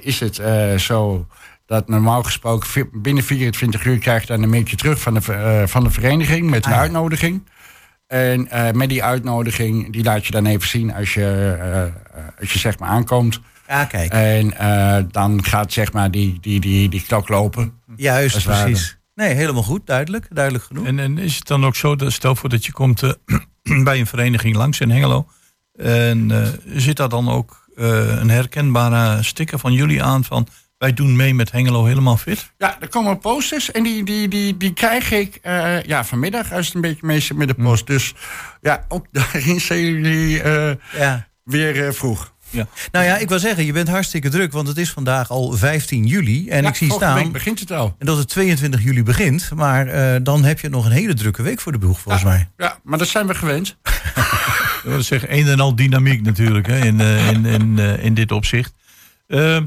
is 0.00 0.20
het 0.20 0.38
eh, 0.38 0.74
zo 0.78 1.26
dat 1.66 1.88
normaal 1.88 2.22
gesproken 2.22 2.88
binnen 2.92 3.24
24 3.24 3.84
uur 3.84 3.98
krijg 3.98 4.20
je 4.20 4.26
dan 4.26 4.42
een 4.42 4.48
mailtje 4.50 4.76
terug 4.76 5.00
van 5.00 5.14
de, 5.14 5.32
eh, 5.32 5.66
van 5.66 5.84
de 5.84 5.90
vereniging 5.90 6.50
met 6.50 6.64
een 6.64 6.70
Ah, 6.70 6.76
ja. 6.76 6.82
uitnodiging. 6.82 7.42
En 8.06 8.48
eh, 8.50 8.72
met 8.72 8.88
die 8.88 9.04
uitnodiging, 9.04 9.92
die 9.92 10.04
laat 10.04 10.26
je 10.26 10.32
dan 10.32 10.46
even 10.46 10.68
zien 10.68 10.94
als 10.94 11.14
je, 11.14 11.24
eh, 11.60 11.82
eh, 11.82 11.92
als 12.40 12.52
je 12.52 12.58
zeg 12.58 12.78
maar 12.78 12.88
aankomt. 12.88 13.40
Ja, 13.68 13.84
kijk. 13.84 14.12
En 14.12 14.58
eh, 14.58 15.04
dan 15.10 15.44
gaat 15.44 15.72
zeg 15.72 15.92
maar 15.92 16.10
die, 16.10 16.38
die, 16.40 16.60
die, 16.60 16.88
die 16.88 17.02
klok 17.06 17.28
lopen. 17.28 17.72
Juist, 17.96 18.44
precies. 18.44 18.98
Nee, 19.14 19.34
helemaal 19.34 19.62
goed. 19.62 19.86
Duidelijk. 19.86 20.26
Duidelijk 20.30 20.64
genoeg. 20.64 20.86
En, 20.86 20.98
en 20.98 21.18
is 21.18 21.36
het 21.36 21.46
dan 21.46 21.64
ook 21.64 21.76
zo, 21.76 21.96
dat 21.96 22.12
stel 22.12 22.36
voor 22.36 22.48
dat 22.48 22.64
je 22.66 22.72
komt 22.72 23.02
eh, 23.02 23.12
bij 23.84 23.98
een 23.98 24.06
vereniging 24.06 24.56
langs 24.56 24.80
in 24.80 24.90
Hengelo. 24.90 25.26
En 25.72 26.30
eh, 26.30 26.48
zit 26.80 26.96
daar 26.96 27.08
dan 27.08 27.30
ook 27.30 27.50
eh, 27.65 27.65
een 27.76 28.30
herkenbare 28.30 29.22
sticker 29.22 29.58
van 29.58 29.72
jullie 29.72 30.02
aan 30.02 30.24
van 30.24 30.48
wij 30.78 30.94
doen 30.94 31.16
mee 31.16 31.34
met 31.34 31.52
Hengelo 31.52 31.84
helemaal 31.84 32.16
fit? 32.16 32.52
Ja, 32.58 32.76
er 32.80 32.88
komen 32.88 33.18
posters 33.18 33.70
en 33.72 33.82
die, 33.82 34.04
die, 34.04 34.28
die, 34.28 34.56
die 34.56 34.72
krijg 34.72 35.10
ik 35.10 35.38
eh, 35.42 35.82
ja, 35.82 36.04
vanmiddag 36.04 36.52
als 36.52 36.66
het 36.66 36.74
een 36.74 36.80
beetje 36.80 37.06
mee 37.06 37.20
zit 37.20 37.36
met 37.36 37.48
de 37.48 37.54
post. 37.54 37.86
Dus 37.86 38.14
ja, 38.60 38.84
ook 38.88 39.06
daarin 39.12 39.60
zijn 39.68 39.80
jullie 39.80 40.42
eh, 40.42 40.70
Ja. 40.98 41.28
weer 41.44 41.86
eh, 41.86 41.92
vroeg. 41.92 42.34
Ja. 42.50 42.66
Nou 42.92 43.04
ja, 43.04 43.16
ik 43.16 43.28
wil 43.28 43.38
zeggen, 43.38 43.64
je 43.64 43.72
bent 43.72 43.88
hartstikke 43.88 44.28
druk, 44.28 44.52
want 44.52 44.68
het 44.68 44.76
is 44.76 44.90
vandaag 44.90 45.30
al 45.30 45.52
15 45.52 46.06
juli. 46.06 46.48
En 46.48 46.62
Ja, 46.62 46.68
ik 46.68 46.74
zie 46.74 46.92
staan 46.92 47.14
week 47.14 47.32
begint 47.32 47.60
het 47.60 47.70
al. 47.72 47.94
dat 47.98 48.16
het 48.18 48.28
22 48.28 48.82
juli 48.82 49.02
begint. 49.02 49.50
Maar 49.54 49.86
eh, 49.86 50.20
dan 50.22 50.44
heb 50.44 50.60
je 50.60 50.68
nog 50.68 50.84
een 50.84 50.90
hele 50.92 51.14
drukke 51.14 51.42
week 51.42 51.60
voor 51.60 51.72
de 51.72 51.78
boeg, 51.78 52.00
volgens 52.00 52.24
mij. 52.24 52.48
Ja, 52.56 52.78
maar 52.84 52.98
dat 52.98 53.08
zijn 53.08 53.26
we 53.26 53.34
gewend. 53.34 53.76
Wil 54.86 55.02
zeggen, 55.02 55.36
een 55.36 55.46
en 55.46 55.60
al 55.60 55.74
dynamiek 55.74 56.22
natuurlijk 56.22 56.66
hè, 56.66 56.84
in, 56.84 57.00
eh, 57.00 57.30
in, 57.30 57.44
in, 57.44 57.78
eh, 57.78 58.04
in 58.04 58.14
dit 58.14 58.32
opzicht. 58.32 58.74
Eh, 59.26 59.60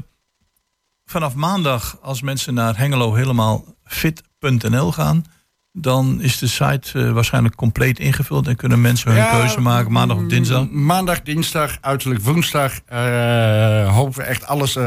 vanaf 1.04 1.34
maandag, 1.34 1.98
als 2.02 2.22
mensen 2.22 2.54
naar 2.54 2.78
Hengelo 2.78 3.14
helemaal 3.14 3.64
fit.nl 3.84 4.92
gaan, 4.92 5.24
dan 5.72 6.20
is 6.20 6.38
de 6.38 6.46
site 6.46 7.00
eh, 7.06 7.12
waarschijnlijk 7.12 7.54
compleet 7.56 7.98
ingevuld 7.98 8.46
en 8.48 8.56
kunnen 8.56 8.80
mensen 8.80 9.10
hun 9.10 9.20
Ja, 9.20 9.30
keuze 9.30 9.60
maken 9.60 9.92
maandag 9.92 10.16
of 10.16 10.22
dinsdag. 10.26 10.60
mm, 10.70 10.84
Maandag, 10.84 11.22
dinsdag, 11.22 11.76
uiterlijk 11.80 12.20
woensdag 12.22 12.72
eh, 12.86 13.94
hopen 13.94 14.18
we 14.18 14.22
echt 14.22 14.46
alles 14.46 14.76
eh, 14.76 14.86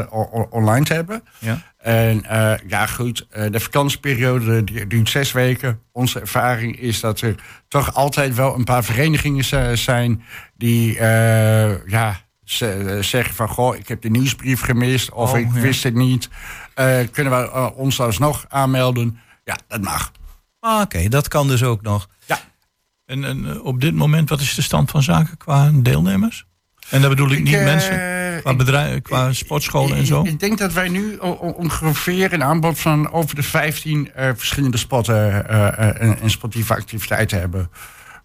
online 0.50 0.84
te 0.84 0.94
hebben. 0.94 1.22
Ja. 1.38 1.58
En 1.78 2.22
ja, 2.66 2.86
goed, 2.86 3.26
de 3.50 3.60
vakantieperiode 3.60 4.64
duurt 4.88 5.08
zes 5.08 5.32
weken. 5.32 5.80
Onze 5.92 6.20
ervaring 6.20 6.80
is 6.80 7.00
dat 7.00 7.20
er 7.20 7.34
toch 7.68 7.94
altijd 7.94 8.34
wel 8.34 8.54
een 8.54 8.64
paar 8.64 8.84
verenigingen 8.84 9.44
zijn 9.78 10.22
die 10.56 10.92
ja, 11.86 12.20
ze- 12.44 12.98
zeggen 13.00 13.34
van 13.34 13.48
goh, 13.48 13.76
ik 13.76 13.88
heb 13.88 14.02
de 14.02 14.10
nieuwsbrief 14.10 14.60
gemist 14.60 15.10
of 15.12 15.32
Oh, 15.32 15.38
ik 15.38 15.48
ja. 15.54 15.60
wist 15.60 15.82
het 15.82 15.94
niet. 15.94 16.28
Kunnen 17.12 17.32
we 17.42 17.72
ons 17.74 18.00
alsnog 18.00 18.44
aanmelden? 18.48 19.18
Ja, 19.44 19.56
dat 19.68 19.80
mag. 19.80 20.12
Ah, 20.66 20.80
Oké, 20.80 21.08
dat 21.08 21.28
kan 21.28 21.48
dus 21.48 21.62
ook 21.62 21.82
nog. 21.82 22.08
En, 23.06 23.24
en 23.24 23.46
eh, 23.50 23.64
op 23.64 23.80
dit 23.80 23.94
moment, 23.94 24.28
wat 24.28 24.40
is 24.40 24.54
de 24.54 24.62
stand 24.62 24.90
van 24.90 25.02
zaken 25.02 25.36
qua 25.36 25.70
deelnemers? 25.74 26.46
En 26.90 27.00
dat 27.00 27.10
bedoel 27.10 27.30
ik, 27.30 27.42
niet 27.42 27.54
eh, 27.54 27.64
mensen, 27.64 27.90
qua, 28.40 28.50
ik- 28.50 28.56
bedrijven, 28.56 29.02
qua 29.02 29.32
sportscholen 29.32 29.96
en 29.96 30.06
zo. 30.06 30.20
Ik, 30.20 30.26
ik 30.26 30.40
denk 30.40 30.58
dat 30.58 30.72
wij 30.72 30.88
nu 30.88 31.16
ongeveer 31.16 32.32
een 32.32 32.42
aanbod 32.44 32.78
van 32.80 33.10
over 33.12 33.34
de 33.34 33.42
15 33.42 34.12
eh, 34.14 34.30
verschillende 34.36 34.76
spotten 34.76 35.48
eh, 35.48 35.66
eh, 35.68 36.00
en, 36.02 36.20
en 36.20 36.30
sportieve 36.30 36.74
activiteiten 36.74 37.38
hebben. 37.38 37.70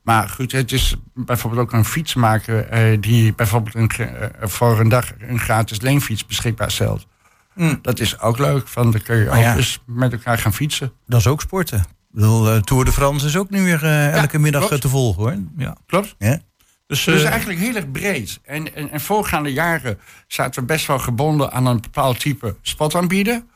Maar 0.04 0.30
goed, 0.30 0.52
het 0.52 0.72
is 0.72 0.96
bijvoorbeeld 1.14 1.62
ook 1.62 1.74
een 1.74 1.86
fietsmaker 1.86 2.68
eh, 2.68 2.98
die 3.02 3.34
bijvoorbeeld 3.34 3.76
een, 3.76 4.10
voor 4.50 4.80
een 4.80 4.90
dag 4.90 5.12
een 5.20 5.40
gratis 5.40 5.82
leenfiets 5.82 6.26
beschikbaar 6.26 6.72
stelt. 6.72 7.08
Mm. 7.56 7.80
Dat 7.82 8.00
is 8.00 8.20
ook 8.20 8.38
leuk, 8.38 8.70
want 8.70 8.92
dan 8.92 9.02
kun 9.02 9.18
je 9.18 9.26
Maar 9.26 9.38
ook 9.38 9.44
ja. 9.44 9.56
eens 9.56 9.80
met 9.86 10.12
elkaar 10.12 10.38
gaan 10.38 10.54
fietsen. 10.54 10.92
Dat 11.08 11.20
is 11.20 11.28
ook 11.28 11.42
sporten. 11.42 11.86
Bedoel, 12.12 12.50
eh, 12.52 12.62
Tour 12.62 12.86
de 12.86 12.92
France 12.92 13.26
is 13.28 13.38
ook 13.38 13.50
nu 13.50 13.64
weer 13.64 13.84
eh, 13.84 14.14
elke 14.14 14.40
middag 14.40 14.62
klopt. 14.62 14.76
eh, 14.76 14.80
te 14.82 14.90
volgen 14.90 15.24
hoor. 15.24 15.36
Ja. 15.58 15.76
Klopt? 15.86 16.16
Ja? 16.18 16.40
Dus, 16.88 17.04
Dus 17.04 17.24
eigenlijk 17.24 17.60
heel 17.60 17.76
erg 17.76 17.92
breed. 17.92 18.40
En, 18.44 18.76
en, 18.76 18.92
en 18.92 19.02
voorgaande 19.02 19.54
jaren 19.54 20.00
zaten 20.28 20.62
we 20.62 20.68
best 20.68 20.88
wel 20.88 21.00
gebonden 21.00 21.52
aan 21.52 21.66
een 21.66 21.82
bepaald 21.82 22.20
type 22.20 22.56
spot 22.62 22.96
aanbieden. 22.96 23.50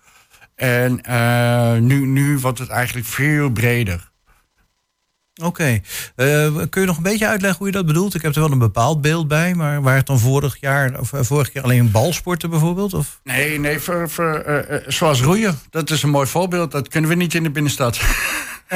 En 0.55 1.01
nu, 1.85 2.05
nu 2.05 2.37
wordt 2.37 2.59
het 2.59 2.69
eigenlijk 2.69 3.07
veel 3.07 3.49
breder. 3.49 4.11
Oké. 5.41 5.79
Eh, 6.15 6.55
kun 6.69 6.81
je 6.81 6.87
nog 6.87 6.97
een 6.97 7.03
beetje 7.03 7.27
uitleggen 7.27 7.57
hoe 7.57 7.67
je 7.67 7.73
dat 7.73 7.85
bedoelt? 7.85 8.15
Ik 8.15 8.21
heb 8.21 8.35
er 8.35 8.41
wel 8.41 8.51
een 8.51 8.57
bepaald 8.57 9.01
beeld 9.01 9.27
bij, 9.27 9.53
maar 9.53 9.81
waar 9.81 9.95
het 9.95 10.05
dan 10.05 10.19
vorig 10.19 10.57
jaar 10.59 10.99
of 10.99 11.13
eh, 11.13 11.19
vorig 11.23 11.53
jaar 11.53 11.63
alleen 11.63 11.91
balsporten 11.91 12.49
bijvoorbeeld? 12.49 12.93
Of? 12.93 13.19
Nee, 13.23 13.59
nee, 13.59 13.79
voor, 13.79 14.09
voor, 14.09 14.33
eh, 14.33 14.79
zoals 14.87 15.21
roeien. 15.21 15.59
Dat 15.69 15.89
is 15.89 16.03
een 16.03 16.09
mooi 16.09 16.27
voorbeeld. 16.27 16.71
Dat 16.71 16.87
kunnen 16.87 17.09
we 17.09 17.15
niet 17.15 17.33
in 17.33 17.43
de 17.43 17.49
binnenstad. 17.49 17.99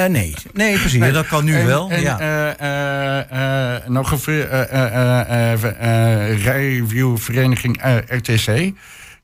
Nee. 0.09 0.35
nee, 0.53 0.79
precies. 0.79 0.99
Nee. 0.99 1.11
Dat 1.11 1.27
kan 1.27 1.43
nu 1.45 1.55
en, 1.55 1.65
wel. 1.65 1.89
En 1.89 2.01
ja. 2.01 3.83
nog 3.87 4.11
een 4.11 4.19
ver- 4.19 4.69
rijviewvereniging 6.41 7.81
RTC. 8.07 8.71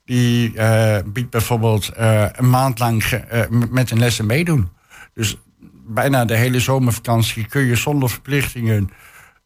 Die 0.06 0.54
biedt 1.06 1.30
bijvoorbeeld 1.30 1.92
een 2.36 2.50
maand 2.50 2.80
lang 2.80 3.04
met 3.70 3.92
een 3.92 4.00
lessen 4.00 4.26
meedoen. 4.26 4.70
Dus 5.14 5.38
bijna 5.86 6.26
de 6.26 6.36
hele 6.36 6.60
zomervakantie 6.60 7.46
kun 7.46 7.62
je 7.66 7.76
zonder 7.76 8.10
verplichtingen 8.10 8.90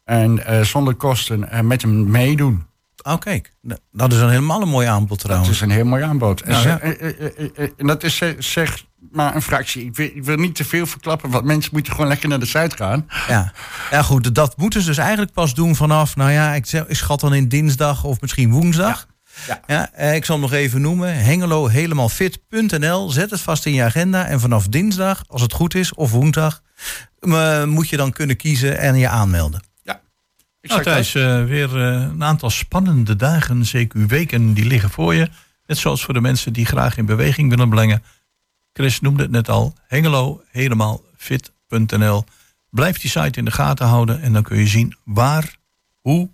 en 0.04 0.44
eh, 0.46 0.60
zonder 0.60 0.94
kosten 0.94 1.50
eh, 1.50 1.60
met 1.60 1.82
hem 1.82 2.10
meedoen. 2.10 2.66
Oh, 3.02 3.18
kijk. 3.18 3.52
Nou, 3.62 3.80
Dat 3.92 4.12
is 4.12 4.18
dan 4.18 4.28
helemaal 4.30 4.62
een 4.62 4.68
mooi 4.68 4.86
aanbod 4.86 5.08
Dat 5.08 5.18
trouwens. 5.18 5.50
is 5.50 5.60
een 5.60 5.70
heel 5.70 5.84
mooi 5.84 6.02
aanbod. 6.02 6.40
En, 6.42 6.50
Nou, 6.52 6.66
ja. 6.68 6.78
eh, 6.80 7.68
en 7.76 7.86
dat 7.86 8.02
is 8.02 8.22
zeg 8.38 8.84
maar 9.12 9.34
een 9.34 9.42
fractie. 9.42 9.84
Ik 9.84 9.96
wil, 9.96 10.06
ik 10.14 10.24
wil 10.24 10.36
niet 10.36 10.54
te 10.54 10.64
veel 10.64 10.86
verklappen, 10.86 11.30
want 11.30 11.44
mensen 11.44 11.70
moeten 11.72 11.92
gewoon 11.92 12.08
lekker 12.08 12.28
naar 12.28 12.38
de 12.40 12.46
site 12.46 12.76
gaan. 12.76 13.06
Ja. 13.28 13.52
ja, 13.90 14.02
goed. 14.02 14.34
Dat 14.34 14.56
moeten 14.56 14.80
ze 14.80 14.86
dus 14.86 14.98
eigenlijk 14.98 15.32
pas 15.32 15.54
doen 15.54 15.76
vanaf, 15.76 16.16
nou 16.16 16.30
ja, 16.30 16.54
ik, 16.54 16.84
schat 16.88 17.20
dan 17.20 17.34
in 17.34 17.48
dinsdag 17.48 18.04
of 18.04 18.20
misschien 18.20 18.50
woensdag. 18.50 19.06
Ja. 19.08 19.16
Ja, 19.66 19.92
eh, 19.92 20.14
ik 20.14 20.24
zal 20.24 20.34
hem 20.34 20.44
nog 20.44 20.52
even 20.52 20.80
noemen. 20.80 21.14
Hengelo 21.14 21.66
helemaal 21.66 22.08
fit.nl. 22.08 23.10
Zet 23.10 23.30
het 23.30 23.40
vast 23.40 23.66
in 23.66 23.72
je 23.72 23.82
agenda. 23.82 24.26
En 24.26 24.40
vanaf 24.40 24.66
dinsdag, 24.66 25.24
als 25.26 25.42
het 25.42 25.52
goed 25.52 25.74
is, 25.74 25.94
of 25.94 26.10
woensdag, 26.10 26.62
eh, 27.20 27.64
moet 27.64 27.88
je 27.88 27.96
dan 27.96 28.12
kunnen 28.12 28.36
kiezen 28.36 28.78
en 28.78 28.96
je 28.96 29.08
aanmelden. 29.08 29.62
Ja. 29.82 30.00
Ik 30.60 30.70
Nou, 30.70 30.82
Thijs, 30.82 31.14
eh, 31.14 31.44
weer 31.44 31.76
eh, 31.76 31.92
een 31.92 32.24
aantal 32.24 32.50
spannende 32.50 33.16
dagen, 33.16 33.64
zeker 33.64 34.06
weken, 34.06 34.54
die 34.54 34.66
liggen 34.66 34.90
voor 34.90 35.14
je. 35.14 35.28
Net 35.66 35.78
zoals 35.78 36.04
voor 36.04 36.14
de 36.14 36.20
mensen 36.20 36.52
die 36.52 36.66
graag 36.66 36.96
in 36.96 37.06
beweging 37.06 37.50
willen 37.50 37.68
brengen. 37.68 38.02
Chris 38.72 39.00
noemde 39.00 39.22
het 39.22 39.30
net 39.30 39.48
al. 39.48 39.74
Hengelo 39.86 40.42
helemaal 40.50 41.02
fit.nl. 41.16 42.24
Blijf 42.70 42.98
die 42.98 43.10
site 43.10 43.38
in 43.38 43.44
de 43.44 43.50
gaten 43.50 43.86
houden 43.86 44.22
en 44.22 44.32
dan 44.32 44.42
kun 44.42 44.58
je 44.58 44.66
zien 44.66 44.96
waar, 45.04 45.56
hoe, 46.00 46.30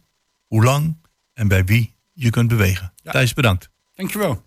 hoe 0.46 0.64
lang 0.64 0.96
en 1.32 1.48
bij 1.48 1.64
wie 1.64 1.93
je 2.14 2.30
kunt 2.30 2.48
bewegen. 2.48 2.92
Ja. 2.96 3.10
Thijs, 3.10 3.32
bedankt. 3.32 3.70
Dankjewel. 3.94 4.42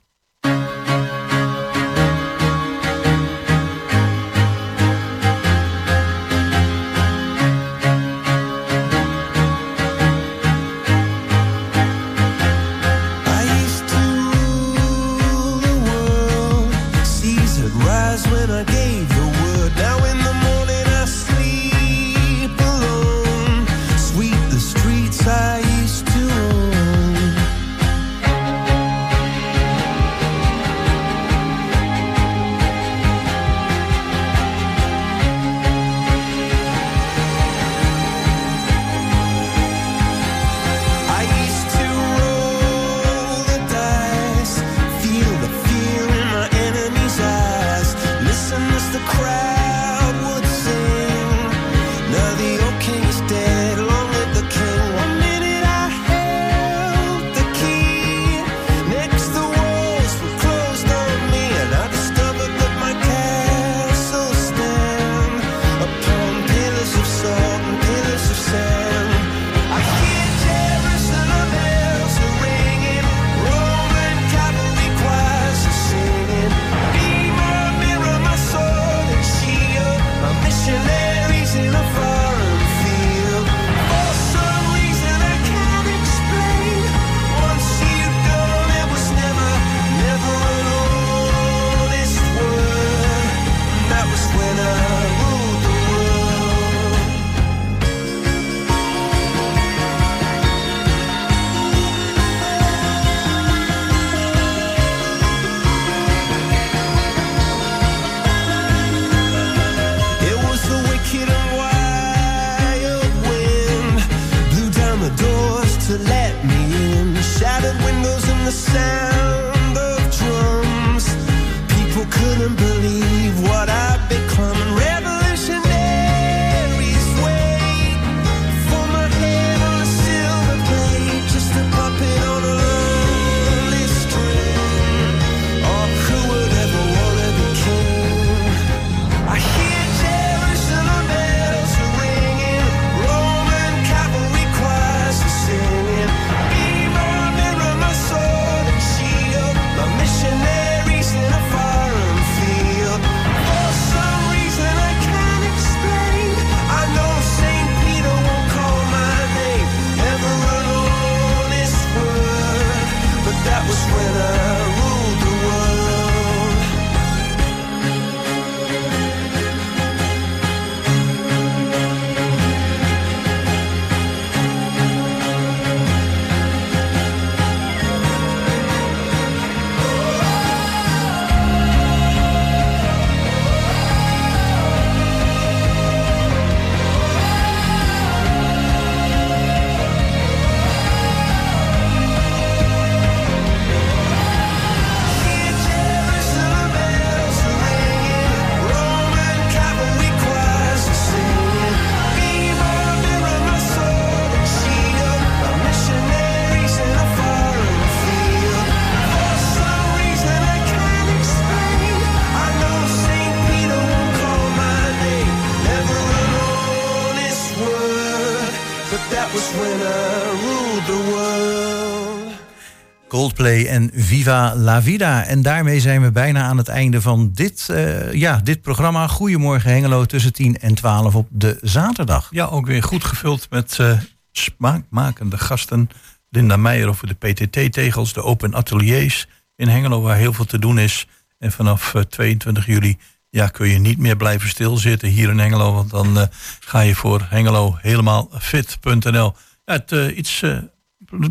En 223.47 223.91
Viva 223.93 224.55
la 224.55 224.81
Vida. 224.81 225.25
En 225.25 225.41
daarmee 225.41 225.79
zijn 225.79 226.01
we 226.01 226.11
bijna 226.11 226.43
aan 226.43 226.57
het 226.57 226.67
einde 226.67 227.01
van 227.01 227.31
dit, 227.33 227.69
eh, 227.69 228.13
ja, 228.13 228.39
dit 228.43 228.61
programma. 228.61 229.07
Goedemorgen 229.07 229.71
Hengelo 229.71 230.05
tussen 230.05 230.33
10 230.33 230.59
en 230.59 230.75
12 230.75 231.15
op 231.15 231.27
de 231.31 231.57
zaterdag. 231.61 232.27
Ja, 232.31 232.45
ook 232.45 232.65
weer 232.65 232.83
goed 232.83 233.03
gevuld 233.03 233.47
met 233.49 233.79
eh, 233.79 233.99
smaakmakende 234.31 235.37
gasten. 235.37 235.89
Linda 236.29 236.57
Meijer 236.57 236.87
over 236.87 237.07
de 237.07 237.13
PTT-tegels, 237.13 238.13
de 238.13 238.23
open 238.23 238.55
ateliers 238.55 239.27
in 239.55 239.67
Hengelo, 239.67 240.01
waar 240.01 240.17
heel 240.17 240.33
veel 240.33 240.45
te 240.45 240.59
doen 240.59 240.79
is. 240.79 241.07
En 241.37 241.51
vanaf 241.51 241.93
eh, 241.93 242.01
22 242.01 242.65
juli 242.65 242.97
ja, 243.29 243.47
kun 243.47 243.67
je 243.67 243.79
niet 243.79 243.97
meer 243.97 244.17
blijven 244.17 244.49
stilzitten 244.49 245.09
hier 245.09 245.29
in 245.29 245.39
Hengelo. 245.39 245.73
Want 245.73 245.89
dan 245.89 246.19
eh, 246.19 246.27
ga 246.59 246.79
je 246.79 246.95
voor 246.95 247.27
Hengelo 247.29 247.77
helemaal 247.81 248.29
fit.nl. 248.39 249.33
Het, 249.65 249.91
eh, 249.91 250.17
iets 250.17 250.41
eh, 250.41 250.57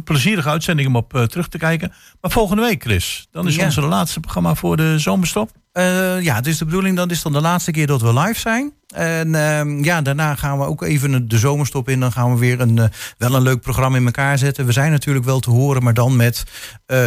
plezierige 0.04 0.48
uitzending 0.48 0.88
om 0.88 0.96
op 0.96 1.14
eh, 1.14 1.22
terug 1.22 1.48
te 1.48 1.58
kijken. 1.58 1.92
Maar 2.20 2.30
volgende 2.30 2.62
week, 2.62 2.82
Chris, 2.82 3.28
dan 3.30 3.46
is 3.46 3.54
Ja. 3.56 3.64
onze 3.64 3.80
laatste 3.80 4.20
programma 4.20 4.54
voor 4.54 4.76
de 4.76 4.98
zomerstop. 4.98 5.50
Eh, 5.72 6.20
ja, 6.22 6.34
het 6.34 6.46
is 6.46 6.58
de 6.58 6.64
bedoeling, 6.64 6.96
dat 6.96 7.10
is 7.10 7.22
dan 7.22 7.32
de 7.32 7.40
laatste 7.40 7.70
keer 7.70 7.86
dat 7.86 8.00
we 8.00 8.12
live 8.20 8.40
zijn. 8.40 8.72
En 8.94 9.34
ehm, 9.34 9.84
ja, 9.84 10.02
daarna 10.02 10.34
gaan 10.34 10.58
we 10.58 10.64
ook 10.64 10.82
even 10.82 11.28
de 11.28 11.38
zomerstop 11.38 11.88
in. 11.88 12.00
Dan 12.00 12.12
gaan 12.12 12.32
we 12.32 12.38
weer 12.38 12.60
een, 12.60 12.78
eh, 12.78 12.84
wel 13.18 13.34
een 13.34 13.42
leuk 13.42 13.60
programma 13.60 13.96
in 13.96 14.04
elkaar 14.04 14.38
zetten. 14.38 14.66
We 14.66 14.72
zijn 14.72 14.90
natuurlijk 14.90 15.24
wel 15.24 15.40
te 15.40 15.50
horen, 15.50 15.82
maar 15.82 15.94
dan 15.94 16.16
met 16.16 16.44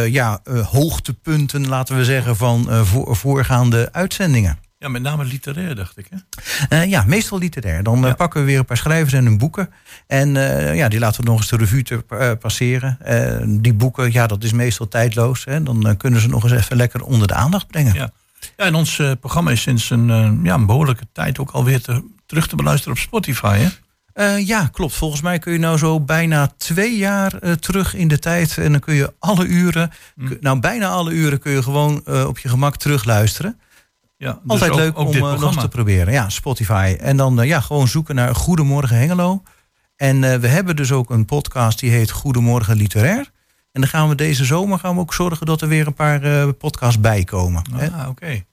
ja, 0.06 0.40
hoogtepunten, 0.70 1.68
laten 1.68 1.96
we 1.96 2.04
zeggen, 2.04 2.36
van 2.36 2.68
voor, 2.86 3.16
voorgaande 3.16 3.88
uitzendingen. 3.92 4.58
Ja, 4.80 4.88
met 4.88 5.02
name 5.02 5.24
literair, 5.24 5.74
dacht 5.74 5.98
ik. 5.98 6.08
Hè? 6.10 6.16
Eh, 6.68 6.90
ja, 6.90 7.04
meestal 7.06 7.38
literair. 7.38 7.82
Dan 7.82 8.06
eh, 8.06 8.14
pakken 8.14 8.40
we 8.40 8.46
weer 8.46 8.58
een 8.58 8.64
paar 8.64 8.76
schrijvers 8.76 9.12
en 9.12 9.24
hun 9.24 9.38
boeken. 9.38 9.70
En 10.06 10.36
eh, 10.36 10.76
ja, 10.76 10.88
die 10.88 10.98
laten 10.98 11.24
we 11.24 11.30
nog 11.30 11.38
eens 11.38 11.48
de 11.48 11.56
revue 11.56 11.82
te, 11.82 12.36
passeren. 12.40 12.98
Die 13.62 13.74
boeken, 13.74 14.12
ja, 14.12 14.26
dat 14.26 14.44
is 14.44 14.52
meestal 14.52 14.88
tijdloos. 14.88 15.44
Hè. 15.44 15.62
Dan 15.62 15.96
kunnen 15.96 16.20
ze 16.20 16.28
nog 16.28 16.42
eens 16.42 16.52
even 16.52 16.76
lekker 16.76 17.02
onder 17.02 17.28
de 17.28 17.34
aandacht 17.34 17.66
brengen. 17.66 17.94
Ja. 17.94 18.10
Ja, 18.56 18.64
en 18.64 18.74
ons 18.74 19.02
programma 19.20 19.50
is 19.50 19.62
sinds 19.62 19.90
een, 19.90 20.40
ja, 20.42 20.54
een 20.54 20.66
behoorlijke 20.66 21.06
tijd 21.12 21.38
ook 21.38 21.50
alweer 21.50 21.80
te, 21.80 22.04
terug 22.26 22.46
te 22.48 22.56
beluisteren 22.56 22.92
op 22.96 22.98
Spotify. 23.02 23.58
Hè? 24.14 24.34
Ja, 24.36 24.66
klopt. 24.72 24.94
Volgens 24.94 25.20
mij 25.22 25.38
kun 25.38 25.52
je 25.52 25.58
nou 25.58 25.78
zo 25.78 26.00
bijna 26.00 26.52
twee 26.56 26.96
jaar 26.96 27.58
terug 27.58 27.94
in 27.94 28.08
de 28.08 28.18
tijd. 28.18 28.58
En 28.58 28.70
dan 28.70 28.80
kun 28.80 28.94
je 28.94 29.12
alle 29.18 29.46
uren, 29.46 29.90
kun- 30.26 30.38
nou 30.40 30.60
bijna 30.60 30.88
alle 30.88 31.10
uren 31.12 31.38
kun 31.38 31.52
je 31.52 31.62
gewoon 31.62 32.06
op 32.26 32.38
je 32.38 32.48
gemak 32.48 32.76
terugluisteren. 32.76 33.60
Ja, 34.20 34.32
dus 34.32 34.50
Altijd 34.50 34.70
ook- 34.70 34.76
leuk 34.76 34.98
ook 34.98 35.08
om 35.08 35.14
eh, 35.14 35.40
nog 35.40 35.60
te 35.60 35.68
proberen. 35.68 36.12
Ja, 36.12 36.28
Spotify. 36.28 36.96
En 37.00 37.16
dan 37.16 37.40
eh, 37.40 37.46
ja, 37.48 37.60
gewoon 37.60 37.88
zoeken 37.88 38.14
naar 38.14 38.34
Goedemorgen 38.34 38.96
Hengelo. 38.96 39.42
En 39.96 40.24
eh, 40.24 40.38
we 40.38 40.46
hebben 40.48 40.76
dus 40.76 40.92
ook 40.92 41.10
een 41.10 41.24
podcast 41.24 41.78
die 41.78 41.90
heet 41.90 42.10
Goedemorgen 42.10 42.76
Literair. 42.76 43.30
En 43.72 43.80
dan 43.80 43.90
gaan 43.90 44.08
we 44.08 44.14
deze 44.14 44.44
zomer 44.44 44.78
gaan 44.78 44.94
we 44.94 45.00
ook 45.00 45.14
zorgen 45.14 45.46
dat 45.46 45.60
er 45.62 45.68
weer 45.68 45.86
een 45.86 45.94
paar 45.94 46.52
podcasts 46.52 47.00
bij 47.00 47.24
komen. 47.24 47.62
Ah, 47.72 48.08
oké. 48.08 48.44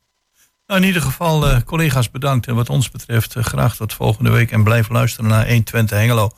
Nou, 0.67 0.81
in 0.81 0.87
ieder 0.87 1.01
geval, 1.01 1.63
collega's 1.63 2.11
bedankt. 2.11 2.47
En 2.47 2.55
wat 2.55 2.69
ons 2.69 2.91
betreft, 2.91 3.33
graag 3.39 3.75
tot 3.75 3.93
volgende 3.93 4.29
week. 4.29 4.51
En 4.51 4.63
blijf 4.63 4.89
luisteren 4.89 5.29
naar 5.29 5.47
120 5.47 5.97
Hengelo. 5.97 6.29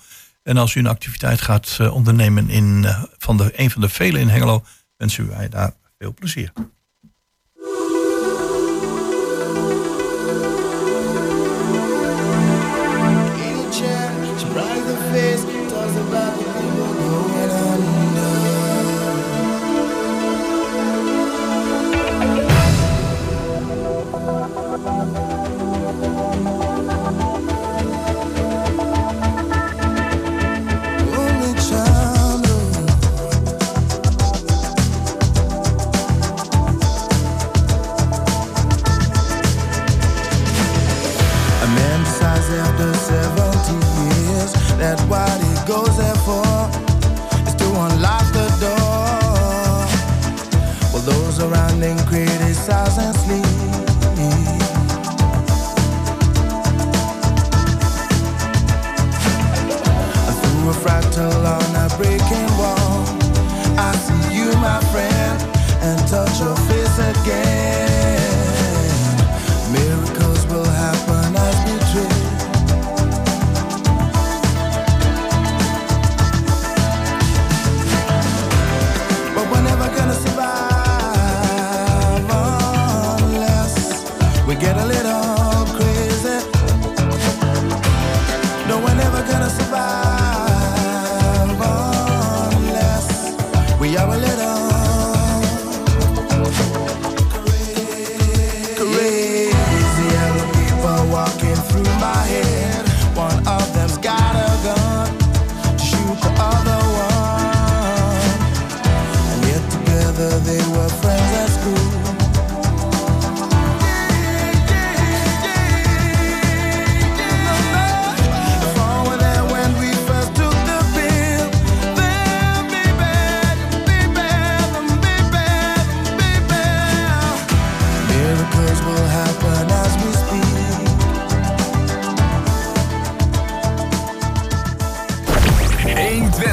En 0.43 0.57
als 0.57 0.75
u 0.75 0.80
een 0.80 0.88
activiteit 0.88 1.41
gaat 1.41 1.77
ondernemen 1.91 2.49
in 2.49 2.86
van 3.17 3.38
de, 3.38 3.51
een 3.55 3.71
van 3.71 3.82
de 3.82 3.89
vele 3.89 4.19
in 4.19 4.30
Hengelo, 4.30 4.63
wensen 4.97 5.30
wij 5.30 5.49
daar 5.49 5.71
veel 5.97 6.13
plezier. 6.13 6.51